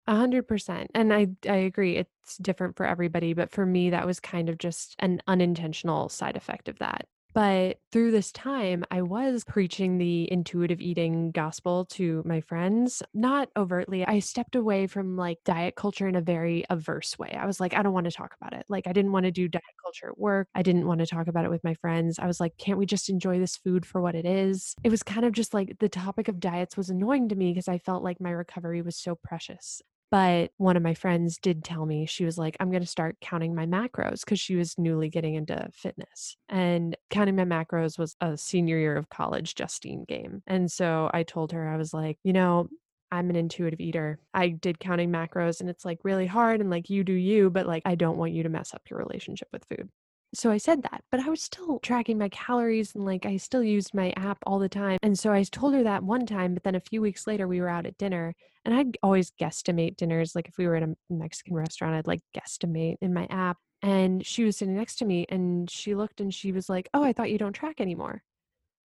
A 0.05 0.15
hundred 0.15 0.47
percent. 0.49 0.91
And 0.93 1.13
I 1.13 1.27
I 1.47 1.55
agree. 1.55 1.95
It's 1.95 2.37
different 2.37 2.75
for 2.75 2.85
everybody, 2.85 3.33
but 3.33 3.51
for 3.51 3.65
me, 3.65 3.89
that 3.91 4.05
was 4.05 4.19
kind 4.19 4.49
of 4.49 4.57
just 4.57 4.95
an 4.99 5.21
unintentional 5.27 6.09
side 6.09 6.35
effect 6.35 6.67
of 6.67 6.79
that. 6.79 7.07
But 7.33 7.79
through 7.91 8.11
this 8.11 8.31
time, 8.31 8.83
I 8.91 9.01
was 9.01 9.43
preaching 9.43 9.97
the 9.97 10.31
intuitive 10.31 10.79
eating 10.81 11.31
gospel 11.31 11.85
to 11.85 12.21
my 12.27 12.41
friends, 12.41 13.01
not 13.15 13.49
overtly. 13.57 14.05
I 14.05 14.19
stepped 14.19 14.55
away 14.55 14.85
from 14.85 15.15
like 15.17 15.39
diet 15.43 15.75
culture 15.75 16.07
in 16.07 16.15
a 16.15 16.21
very 16.21 16.63
averse 16.69 17.17
way. 17.17 17.31
I 17.31 17.47
was 17.47 17.59
like, 17.59 17.73
I 17.73 17.81
don't 17.81 17.93
want 17.93 18.05
to 18.05 18.11
talk 18.11 18.35
about 18.39 18.53
it. 18.53 18.65
Like, 18.69 18.85
I 18.87 18.93
didn't 18.93 19.13
want 19.13 19.25
to 19.25 19.31
do 19.31 19.47
diet 19.47 19.63
culture 19.83 20.09
at 20.09 20.19
work. 20.19 20.47
I 20.53 20.61
didn't 20.61 20.85
want 20.85 20.99
to 20.99 21.07
talk 21.07 21.27
about 21.27 21.43
it 21.45 21.49
with 21.49 21.63
my 21.63 21.73
friends. 21.75 22.19
I 22.19 22.27
was 22.27 22.39
like, 22.39 22.55
can't 22.57 22.77
we 22.77 22.85
just 22.85 23.09
enjoy 23.09 23.39
this 23.39 23.57
food 23.57 23.83
for 23.85 23.99
what 23.99 24.13
it 24.15 24.25
is? 24.27 24.75
It 24.83 24.89
was 24.91 25.01
kind 25.01 25.25
of 25.25 25.31
just 25.33 25.55
like 25.55 25.79
the 25.79 25.89
topic 25.89 26.27
of 26.27 26.39
diets 26.39 26.77
was 26.77 26.89
annoying 26.91 27.29
to 27.29 27.35
me 27.35 27.51
because 27.51 27.67
I 27.67 27.79
felt 27.79 28.03
like 28.03 28.21
my 28.21 28.31
recovery 28.31 28.83
was 28.83 28.95
so 28.95 29.15
precious. 29.15 29.81
But 30.11 30.51
one 30.57 30.77
of 30.77 30.83
my 30.83 30.93
friends 30.93 31.37
did 31.37 31.63
tell 31.63 31.85
me, 31.85 32.05
she 32.05 32.23
was 32.23 32.37
like, 32.37 32.55
I'm 32.59 32.69
going 32.69 32.83
to 32.83 32.87
start 32.87 33.17
counting 33.19 33.55
my 33.55 33.65
macros 33.65 34.19
because 34.19 34.39
she 34.39 34.55
was 34.55 34.77
newly 34.77 35.09
getting 35.09 35.33
into 35.33 35.67
fitness. 35.73 36.37
And 36.49 36.95
counting 37.09 37.35
my 37.35 37.45
macros 37.45 37.97
was 37.97 38.15
a 38.21 38.37
senior 38.37 38.77
year 38.77 38.95
of 38.95 39.09
college 39.09 39.55
Justine 39.55 40.05
game. 40.07 40.43
And 40.45 40.71
so 40.71 41.09
I 41.13 41.23
told 41.23 41.51
her, 41.51 41.67
I 41.67 41.77
was 41.77 41.93
like, 41.93 42.19
you 42.23 42.33
know, 42.33 42.69
I'm 43.11 43.29
an 43.29 43.35
intuitive 43.35 43.79
eater. 43.79 44.19
I 44.33 44.49
did 44.49 44.79
counting 44.79 45.11
macros 45.11 45.61
and 45.61 45.69
it's 45.69 45.85
like 45.85 45.99
really 46.03 46.25
hard 46.25 46.61
and 46.61 46.69
like 46.69 46.89
you 46.89 47.03
do 47.03 47.13
you, 47.13 47.49
but 47.49 47.67
like 47.67 47.83
I 47.85 47.95
don't 47.95 48.17
want 48.17 48.33
you 48.33 48.43
to 48.43 48.49
mess 48.49 48.73
up 48.73 48.81
your 48.89 48.99
relationship 48.99 49.49
with 49.51 49.65
food. 49.65 49.89
So 50.33 50.49
I 50.49 50.57
said 50.57 50.81
that, 50.83 51.03
but 51.11 51.19
I 51.19 51.29
was 51.29 51.43
still 51.43 51.79
tracking 51.79 52.17
my 52.17 52.29
calories 52.29 52.95
and 52.95 53.05
like 53.05 53.25
I 53.25 53.37
still 53.37 53.63
used 53.63 53.93
my 53.93 54.11
app 54.17 54.39
all 54.45 54.57
the 54.57 54.69
time. 54.69 54.97
And 55.03 55.17
so 55.17 55.31
I 55.31 55.43
told 55.43 55.75
her 55.75 55.83
that 55.83 56.03
one 56.03 56.25
time, 56.25 56.53
but 56.53 56.63
then 56.63 56.75
a 56.75 56.79
few 56.79 57.01
weeks 57.01 57.27
later 57.27 57.47
we 57.47 57.61
were 57.61 57.69
out 57.69 57.85
at 57.85 57.97
dinner 57.97 58.33
and 58.65 58.73
I'd 58.73 58.97
always 59.03 59.31
guesstimate 59.39 59.95
dinners. 59.97 60.33
Like 60.33 60.47
if 60.47 60.57
we 60.57 60.65
were 60.65 60.75
at 60.75 60.83
a 60.83 60.95
Mexican 61.09 61.55
restaurant, 61.55 61.95
I'd 61.95 62.07
like 62.07 62.21
guesstimate 62.35 62.97
in 63.01 63.13
my 63.13 63.27
app. 63.29 63.57
And 63.83 64.25
she 64.25 64.43
was 64.43 64.57
sitting 64.57 64.75
next 64.75 64.95
to 64.97 65.05
me 65.05 65.25
and 65.29 65.69
she 65.69 65.93
looked 65.93 66.19
and 66.19 66.33
she 66.33 66.51
was 66.51 66.67
like, 66.67 66.89
Oh, 66.93 67.03
I 67.03 67.13
thought 67.13 67.31
you 67.31 67.37
don't 67.37 67.53
track 67.53 67.79
anymore 67.79 68.23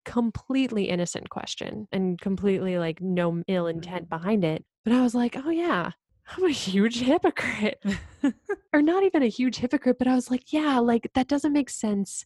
completely 0.04 0.88
innocent 0.88 1.28
question 1.28 1.86
and 1.92 2.18
completely 2.18 2.78
like 2.78 2.98
no 2.98 3.42
ill 3.46 3.66
intent 3.66 4.08
mm-hmm. 4.08 4.16
behind 4.16 4.42
it. 4.42 4.64
But 4.82 4.94
I 4.94 5.02
was 5.02 5.14
like, 5.14 5.36
oh 5.36 5.50
yeah, 5.50 5.90
I'm 6.36 6.44
a 6.44 6.50
huge 6.50 7.00
hypocrite. 7.00 7.82
or 8.72 8.82
not 8.82 9.02
even 9.02 9.22
a 9.22 9.28
huge 9.28 9.56
hypocrite, 9.56 9.98
but 9.98 10.08
I 10.08 10.14
was 10.14 10.30
like, 10.30 10.52
yeah, 10.52 10.78
like 10.78 11.10
that 11.14 11.28
doesn't 11.28 11.52
make 11.52 11.70
sense. 11.70 12.24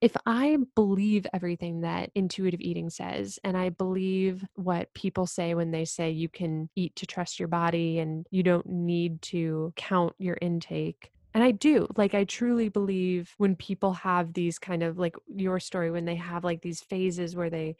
If 0.00 0.16
I 0.24 0.56
believe 0.74 1.26
everything 1.34 1.82
that 1.82 2.10
intuitive 2.14 2.60
eating 2.60 2.88
says, 2.88 3.38
and 3.44 3.56
I 3.56 3.68
believe 3.68 4.42
what 4.54 4.92
people 4.94 5.26
say 5.26 5.54
when 5.54 5.70
they 5.70 5.84
say 5.84 6.10
you 6.10 6.28
can 6.30 6.70
eat 6.74 6.96
to 6.96 7.06
trust 7.06 7.38
your 7.38 7.48
body 7.48 7.98
and 7.98 8.26
you 8.30 8.42
don't 8.42 8.66
need 8.66 9.20
to 9.22 9.74
count 9.76 10.14
your 10.18 10.38
intake, 10.40 11.10
and 11.34 11.44
I 11.44 11.50
do. 11.50 11.86
Like, 11.96 12.14
I 12.14 12.24
truly 12.24 12.70
believe 12.70 13.34
when 13.36 13.54
people 13.56 13.92
have 13.92 14.32
these 14.32 14.58
kind 14.58 14.82
of 14.82 14.98
like 14.98 15.14
your 15.28 15.60
story, 15.60 15.90
when 15.90 16.06
they 16.06 16.16
have 16.16 16.44
like 16.44 16.62
these 16.62 16.80
phases 16.80 17.36
where 17.36 17.50
they 17.50 17.76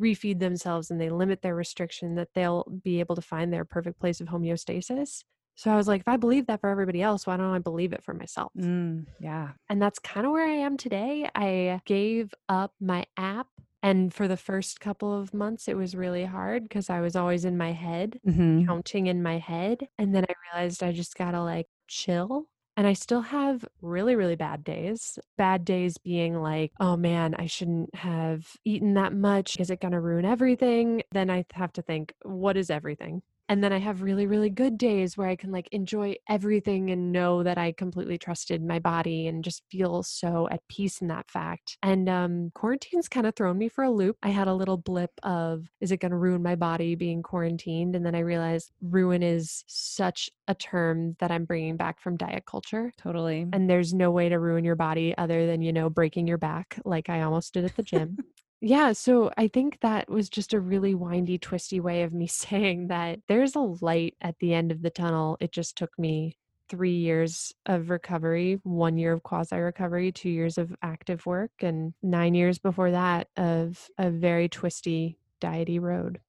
refeed 0.00 0.40
themselves 0.40 0.90
and 0.90 1.00
they 1.00 1.10
limit 1.10 1.42
their 1.42 1.54
restriction, 1.54 2.14
that 2.16 2.30
they'll 2.34 2.64
be 2.82 3.00
able 3.00 3.16
to 3.16 3.22
find 3.22 3.52
their 3.52 3.64
perfect 3.64 4.00
place 4.00 4.20
of 4.20 4.28
homeostasis. 4.28 5.24
So 5.56 5.70
I 5.72 5.76
was 5.76 5.86
like, 5.88 6.00
if 6.00 6.08
I 6.08 6.16
believe 6.16 6.46
that 6.46 6.60
for 6.60 6.68
everybody 6.68 7.00
else, 7.02 7.26
why 7.26 7.36
don't 7.36 7.54
I 7.54 7.60
believe 7.60 7.92
it 7.92 8.02
for 8.02 8.14
myself? 8.14 8.52
Mm, 8.56 9.06
yeah. 9.18 9.54
And 9.68 9.80
that's 9.80 9.98
kind 9.98 10.26
of 10.26 10.32
where 10.32 10.46
I 10.46 10.52
am 10.54 10.76
today. 10.76 11.28
I 11.34 11.80
gave 11.84 12.34
up 12.48 12.74
my 12.80 13.06
app. 13.16 13.48
And 13.82 14.12
for 14.14 14.28
the 14.28 14.36
first 14.36 14.80
couple 14.80 15.12
of 15.18 15.34
months, 15.34 15.68
it 15.68 15.76
was 15.76 15.94
really 15.94 16.24
hard 16.24 16.62
because 16.64 16.88
I 16.90 17.00
was 17.00 17.16
always 17.16 17.44
in 17.44 17.56
my 17.58 17.72
head, 17.72 18.20
Mhm. 18.24 18.68
counting 18.68 19.06
in 19.06 19.22
my 19.22 19.38
head. 19.38 19.88
And 19.98 20.14
then 20.14 20.24
I 20.28 20.34
realized 20.54 20.82
I 20.82 20.92
just 20.92 21.16
got 21.16 21.32
to 21.32 21.42
like 21.42 21.68
chill 21.88 22.48
and 22.76 22.86
I 22.86 22.92
still 22.94 23.20
have 23.22 23.64
really, 23.80 24.16
really 24.16 24.36
bad 24.36 24.64
days. 24.64 25.18
Bad 25.36 25.64
days 25.64 25.98
being 25.98 26.40
like, 26.40 26.72
oh 26.80 26.96
man, 26.96 27.34
I 27.38 27.46
shouldn't 27.46 27.94
have 27.94 28.46
eaten 28.64 28.94
that 28.94 29.12
much. 29.12 29.58
Is 29.60 29.70
it 29.70 29.80
going 29.80 29.92
to 29.92 30.00
ruin 30.00 30.24
everything? 30.24 31.02
Then 31.12 31.30
I 31.30 31.44
have 31.52 31.72
to 31.74 31.82
think, 31.82 32.14
what 32.22 32.56
is 32.56 32.70
everything? 32.70 33.22
And 33.48 33.62
then 33.62 33.72
I 33.72 33.78
have 33.78 34.02
really, 34.02 34.26
really 34.26 34.50
good 34.50 34.78
days 34.78 35.16
where 35.16 35.28
I 35.28 35.36
can 35.36 35.50
like 35.52 35.68
enjoy 35.70 36.16
everything 36.28 36.90
and 36.90 37.12
know 37.12 37.42
that 37.42 37.58
I 37.58 37.72
completely 37.72 38.16
trusted 38.16 38.62
my 38.62 38.78
body 38.78 39.26
and 39.26 39.44
just 39.44 39.62
feel 39.70 40.02
so 40.02 40.48
at 40.50 40.66
peace 40.68 41.00
in 41.02 41.08
that 41.08 41.30
fact. 41.30 41.76
And 41.82 42.08
um, 42.08 42.52
quarantine's 42.54 43.08
kind 43.08 43.26
of 43.26 43.34
thrown 43.34 43.58
me 43.58 43.68
for 43.68 43.84
a 43.84 43.90
loop. 43.90 44.16
I 44.22 44.30
had 44.30 44.48
a 44.48 44.54
little 44.54 44.78
blip 44.78 45.10
of, 45.22 45.66
is 45.80 45.92
it 45.92 45.98
going 45.98 46.12
to 46.12 46.16
ruin 46.16 46.42
my 46.42 46.54
body 46.54 46.94
being 46.94 47.22
quarantined? 47.22 47.94
And 47.94 48.04
then 48.04 48.14
I 48.14 48.20
realized 48.20 48.70
ruin 48.80 49.22
is 49.22 49.64
such 49.66 50.30
a 50.48 50.54
term 50.54 51.16
that 51.20 51.30
I'm 51.30 51.44
bringing 51.44 51.76
back 51.76 52.00
from 52.00 52.16
diet 52.16 52.44
culture. 52.46 52.92
Totally. 52.96 53.46
And 53.52 53.68
there's 53.68 53.92
no 53.92 54.10
way 54.10 54.28
to 54.30 54.38
ruin 54.38 54.64
your 54.64 54.76
body 54.76 55.14
other 55.18 55.46
than, 55.46 55.60
you 55.60 55.72
know, 55.72 55.90
breaking 55.90 56.26
your 56.26 56.38
back 56.38 56.78
like 56.84 57.08
I 57.10 57.22
almost 57.22 57.52
did 57.52 57.64
at 57.64 57.76
the 57.76 57.82
gym. 57.82 58.18
Yeah, 58.60 58.92
so 58.92 59.30
I 59.36 59.48
think 59.48 59.80
that 59.80 60.08
was 60.08 60.28
just 60.30 60.54
a 60.54 60.60
really 60.60 60.94
windy, 60.94 61.38
twisty 61.38 61.80
way 61.80 62.02
of 62.02 62.12
me 62.12 62.26
saying 62.28 62.88
that 62.88 63.20
there's 63.28 63.54
a 63.54 63.60
light 63.60 64.14
at 64.20 64.38
the 64.40 64.54
end 64.54 64.72
of 64.72 64.82
the 64.82 64.90
tunnel. 64.90 65.36
It 65.40 65.52
just 65.52 65.76
took 65.76 65.96
me 65.98 66.36
three 66.70 66.96
years 66.96 67.52
of 67.66 67.90
recovery, 67.90 68.58
one 68.62 68.96
year 68.96 69.12
of 69.12 69.22
quasi 69.22 69.56
recovery, 69.56 70.10
two 70.12 70.30
years 70.30 70.56
of 70.56 70.74
active 70.82 71.26
work, 71.26 71.50
and 71.60 71.92
nine 72.02 72.34
years 72.34 72.58
before 72.58 72.90
that 72.90 73.28
of 73.36 73.88
a 73.98 74.10
very 74.10 74.48
twisty, 74.48 75.18
diety 75.40 75.78
road. 75.78 76.20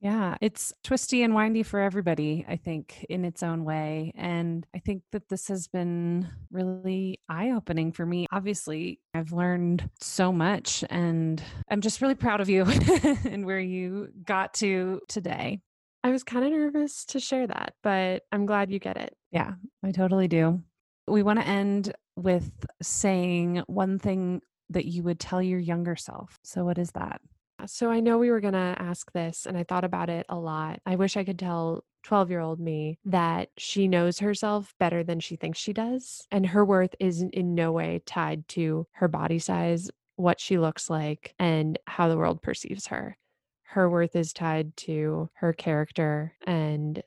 Yeah, 0.00 0.36
it's 0.40 0.72
twisty 0.84 1.22
and 1.22 1.34
windy 1.34 1.64
for 1.64 1.80
everybody, 1.80 2.44
I 2.48 2.54
think, 2.56 3.04
in 3.08 3.24
its 3.24 3.42
own 3.42 3.64
way. 3.64 4.12
And 4.14 4.64
I 4.72 4.78
think 4.78 5.02
that 5.10 5.28
this 5.28 5.48
has 5.48 5.66
been 5.66 6.28
really 6.52 7.18
eye 7.28 7.50
opening 7.50 7.90
for 7.90 8.06
me. 8.06 8.26
Obviously, 8.30 9.00
I've 9.12 9.32
learned 9.32 9.90
so 10.00 10.30
much, 10.30 10.84
and 10.88 11.42
I'm 11.68 11.80
just 11.80 12.00
really 12.00 12.14
proud 12.14 12.40
of 12.40 12.48
you 12.48 12.62
and 13.24 13.44
where 13.44 13.58
you 13.58 14.10
got 14.24 14.54
to 14.54 15.00
today. 15.08 15.60
I 16.04 16.10
was 16.10 16.22
kind 16.22 16.44
of 16.44 16.52
nervous 16.52 17.04
to 17.06 17.18
share 17.18 17.48
that, 17.48 17.74
but 17.82 18.22
I'm 18.30 18.46
glad 18.46 18.70
you 18.70 18.78
get 18.78 18.96
it. 18.96 19.16
Yeah, 19.32 19.54
I 19.84 19.90
totally 19.90 20.28
do. 20.28 20.62
We 21.08 21.24
want 21.24 21.40
to 21.40 21.46
end 21.46 21.92
with 22.14 22.52
saying 22.80 23.64
one 23.66 23.98
thing 23.98 24.42
that 24.70 24.84
you 24.84 25.02
would 25.02 25.18
tell 25.18 25.42
your 25.42 25.58
younger 25.58 25.96
self. 25.96 26.38
So, 26.44 26.64
what 26.64 26.78
is 26.78 26.92
that? 26.92 27.20
So 27.66 27.90
I 27.90 28.00
know 28.00 28.18
we 28.18 28.30
were 28.30 28.40
going 28.40 28.52
to 28.54 28.76
ask 28.78 29.10
this, 29.12 29.46
and 29.46 29.56
I 29.56 29.64
thought 29.64 29.84
about 29.84 30.10
it 30.10 30.26
a 30.28 30.36
lot. 30.36 30.80
I 30.86 30.96
wish 30.96 31.16
I 31.16 31.24
could 31.24 31.38
tell 31.38 31.84
12 32.04 32.30
year 32.30 32.40
old 32.40 32.60
me 32.60 32.98
that 33.04 33.50
she 33.58 33.88
knows 33.88 34.20
herself 34.20 34.74
better 34.78 35.02
than 35.02 35.20
she 35.20 35.36
thinks 35.36 35.58
she 35.58 35.72
does. 35.72 36.26
And 36.30 36.46
her 36.46 36.64
worth 36.64 36.94
is 37.00 37.22
in 37.22 37.54
no 37.54 37.72
way 37.72 38.02
tied 38.06 38.46
to 38.48 38.86
her 38.92 39.08
body 39.08 39.38
size, 39.38 39.90
what 40.16 40.40
she 40.40 40.58
looks 40.58 40.88
like, 40.88 41.34
and 41.38 41.78
how 41.86 42.08
the 42.08 42.16
world 42.16 42.42
perceives 42.42 42.86
her. 42.88 43.16
Her 43.64 43.90
worth 43.90 44.16
is 44.16 44.32
tied 44.32 44.76
to 44.78 45.28
her 45.34 45.52
character. 45.52 46.34
And 46.46 47.02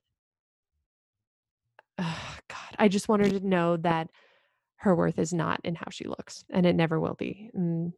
oh, 1.98 2.38
God, 2.48 2.76
I 2.78 2.88
just 2.88 3.08
want 3.08 3.26
her 3.26 3.40
to 3.40 3.48
know 3.48 3.78
that 3.78 4.10
her 4.78 4.96
worth 4.96 5.18
is 5.18 5.34
not 5.34 5.62
in 5.64 5.76
how 5.76 5.88
she 5.92 6.06
looks, 6.06 6.44
and 6.50 6.66
it 6.66 6.76
never 6.76 7.00
will 7.00 7.14
be. 7.14 7.50
And 7.54 7.94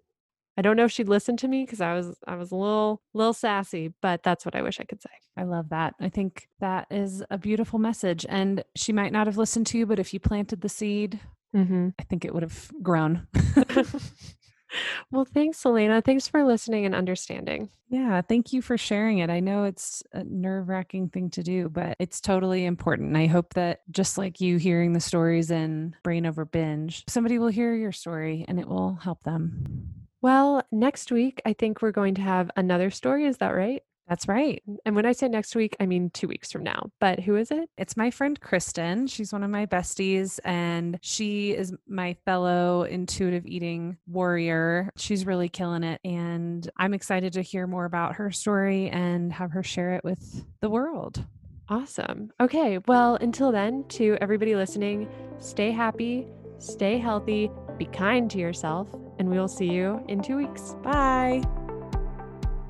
I 0.57 0.61
don't 0.61 0.77
know 0.77 0.85
if 0.85 0.91
she'd 0.91 1.09
listen 1.09 1.35
to 1.37 1.47
me 1.47 1.65
because 1.65 1.81
I 1.81 1.93
was 1.93 2.15
I 2.27 2.35
was 2.35 2.51
a 2.51 2.55
little 2.55 3.01
little 3.13 3.33
sassy, 3.33 3.93
but 4.01 4.23
that's 4.23 4.45
what 4.45 4.55
I 4.55 4.61
wish 4.61 4.79
I 4.79 4.83
could 4.83 5.01
say. 5.01 5.09
I 5.35 5.43
love 5.43 5.69
that. 5.69 5.95
I 5.99 6.09
think 6.09 6.47
that 6.59 6.87
is 6.91 7.23
a 7.29 7.37
beautiful 7.37 7.79
message. 7.79 8.25
And 8.29 8.63
she 8.75 8.93
might 8.93 9.11
not 9.11 9.27
have 9.27 9.37
listened 9.37 9.67
to 9.67 9.77
you, 9.77 9.85
but 9.85 9.99
if 9.99 10.13
you 10.13 10.19
planted 10.19 10.61
the 10.61 10.69
seed, 10.69 11.19
mm-hmm. 11.55 11.89
I 11.99 12.03
think 12.03 12.23
it 12.23 12.33
would 12.33 12.43
have 12.43 12.71
grown. 12.83 13.27
well, 15.11 15.25
thanks, 15.25 15.63
Alayna. 15.63 16.03
Thanks 16.03 16.27
for 16.27 16.43
listening 16.43 16.85
and 16.85 16.93
understanding. 16.93 17.69
Yeah, 17.89 18.21
thank 18.21 18.53
you 18.53 18.61
for 18.61 18.77
sharing 18.77 19.19
it. 19.19 19.31
I 19.31 19.39
know 19.39 19.63
it's 19.63 20.03
a 20.13 20.23
nerve 20.23 20.69
wracking 20.69 21.09
thing 21.09 21.31
to 21.31 21.41
do, 21.41 21.69
but 21.69 21.95
it's 21.99 22.21
totally 22.21 22.65
important. 22.65 23.17
I 23.17 23.25
hope 23.25 23.53
that 23.55 23.81
just 23.89 24.17
like 24.17 24.39
you 24.39 24.57
hearing 24.57 24.93
the 24.93 24.99
stories 24.99 25.49
in 25.49 25.95
Brain 26.03 26.27
Over 26.27 26.45
Binge, 26.45 27.03
somebody 27.07 27.39
will 27.39 27.47
hear 27.47 27.73
your 27.75 27.91
story 27.91 28.45
and 28.47 28.59
it 28.59 28.67
will 28.67 28.95
help 28.95 29.23
them. 29.23 30.02
Well, 30.23 30.63
next 30.71 31.11
week, 31.11 31.41
I 31.45 31.51
think 31.51 31.81
we're 31.81 31.91
going 31.91 32.15
to 32.15 32.21
have 32.21 32.49
another 32.55 32.89
story. 32.91 33.25
Is 33.25 33.39
that 33.39 33.49
right? 33.49 33.83
That's 34.07 34.25
right. 34.25 34.63
Mm, 34.69 34.77
and 34.85 34.95
when 34.95 35.05
I 35.05 35.11
say 35.11 35.27
next 35.27 35.53
week, 35.53 35.75
I 35.81 35.85
mean 35.85 36.11
two 36.11 36.29
weeks 36.29 36.49
from 36.49 36.63
now. 36.63 36.91
But 37.01 37.19
who 37.19 37.35
is 37.35 37.51
it? 37.51 37.69
It's 37.77 37.97
my 37.97 38.09
friend 38.09 38.39
Kristen. 38.39 39.07
She's 39.07 39.33
one 39.33 39.43
of 39.43 39.49
my 39.49 39.65
besties, 39.65 40.39
and 40.45 40.97
she 41.01 41.51
is 41.51 41.73
my 41.89 42.15
fellow 42.23 42.83
intuitive 42.83 43.45
eating 43.45 43.97
warrior. 44.07 44.89
She's 44.95 45.25
really 45.25 45.49
killing 45.49 45.83
it. 45.83 45.99
And 46.05 46.69
I'm 46.77 46.93
excited 46.93 47.33
to 47.33 47.41
hear 47.41 47.67
more 47.67 47.83
about 47.83 48.15
her 48.15 48.31
story 48.31 48.89
and 48.89 49.33
have 49.33 49.51
her 49.51 49.61
share 49.61 49.95
it 49.95 50.05
with 50.05 50.45
the 50.61 50.69
world. 50.69 51.21
Awesome. 51.67 52.31
Okay. 52.39 52.79
Well, 52.87 53.15
until 53.15 53.51
then, 53.51 53.83
to 53.89 54.17
everybody 54.21 54.55
listening, 54.55 55.09
stay 55.39 55.71
happy, 55.71 56.27
stay 56.63 56.97
healthy, 56.97 57.51
be 57.77 57.85
kind 57.85 58.29
to 58.31 58.37
yourself, 58.37 58.87
and 59.19 59.29
we 59.29 59.37
will 59.37 59.47
see 59.47 59.69
you 59.69 60.03
in 60.07 60.21
two 60.21 60.37
weeks. 60.37 60.75
Bye. 60.83 61.43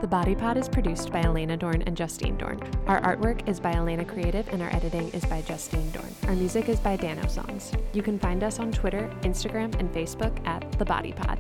The 0.01 0.07
Body 0.07 0.35
Pod 0.35 0.57
is 0.57 0.67
produced 0.67 1.13
by 1.13 1.21
Alayna 1.21 1.57
Doiron 1.57 1.83
and 1.87 1.95
Justine 1.95 2.37
Doiron. 2.37 2.61
Our 2.87 3.01
artwork 3.01 3.47
is 3.47 3.61
by 3.61 3.71
Alayna 3.73 4.05
Creative 4.05 4.45
and 4.49 4.61
our 4.61 4.69
editing 4.75 5.07
is 5.11 5.23
by 5.23 5.41
Justine 5.43 5.89
Doiron. 5.91 6.27
Our 6.27 6.35
music 6.35 6.67
is 6.67 6.79
by 6.79 6.97
Danosongs. 6.97 7.73
You 7.93 8.01
can 8.01 8.19
find 8.19 8.43
us 8.43 8.59
on 8.59 8.71
Twitter, 8.73 9.09
Instagram, 9.21 9.73
and 9.79 9.89
Facebook 9.93 10.45
at 10.45 10.69
The 10.77 10.83
Body 10.83 11.13
Pod. 11.13 11.39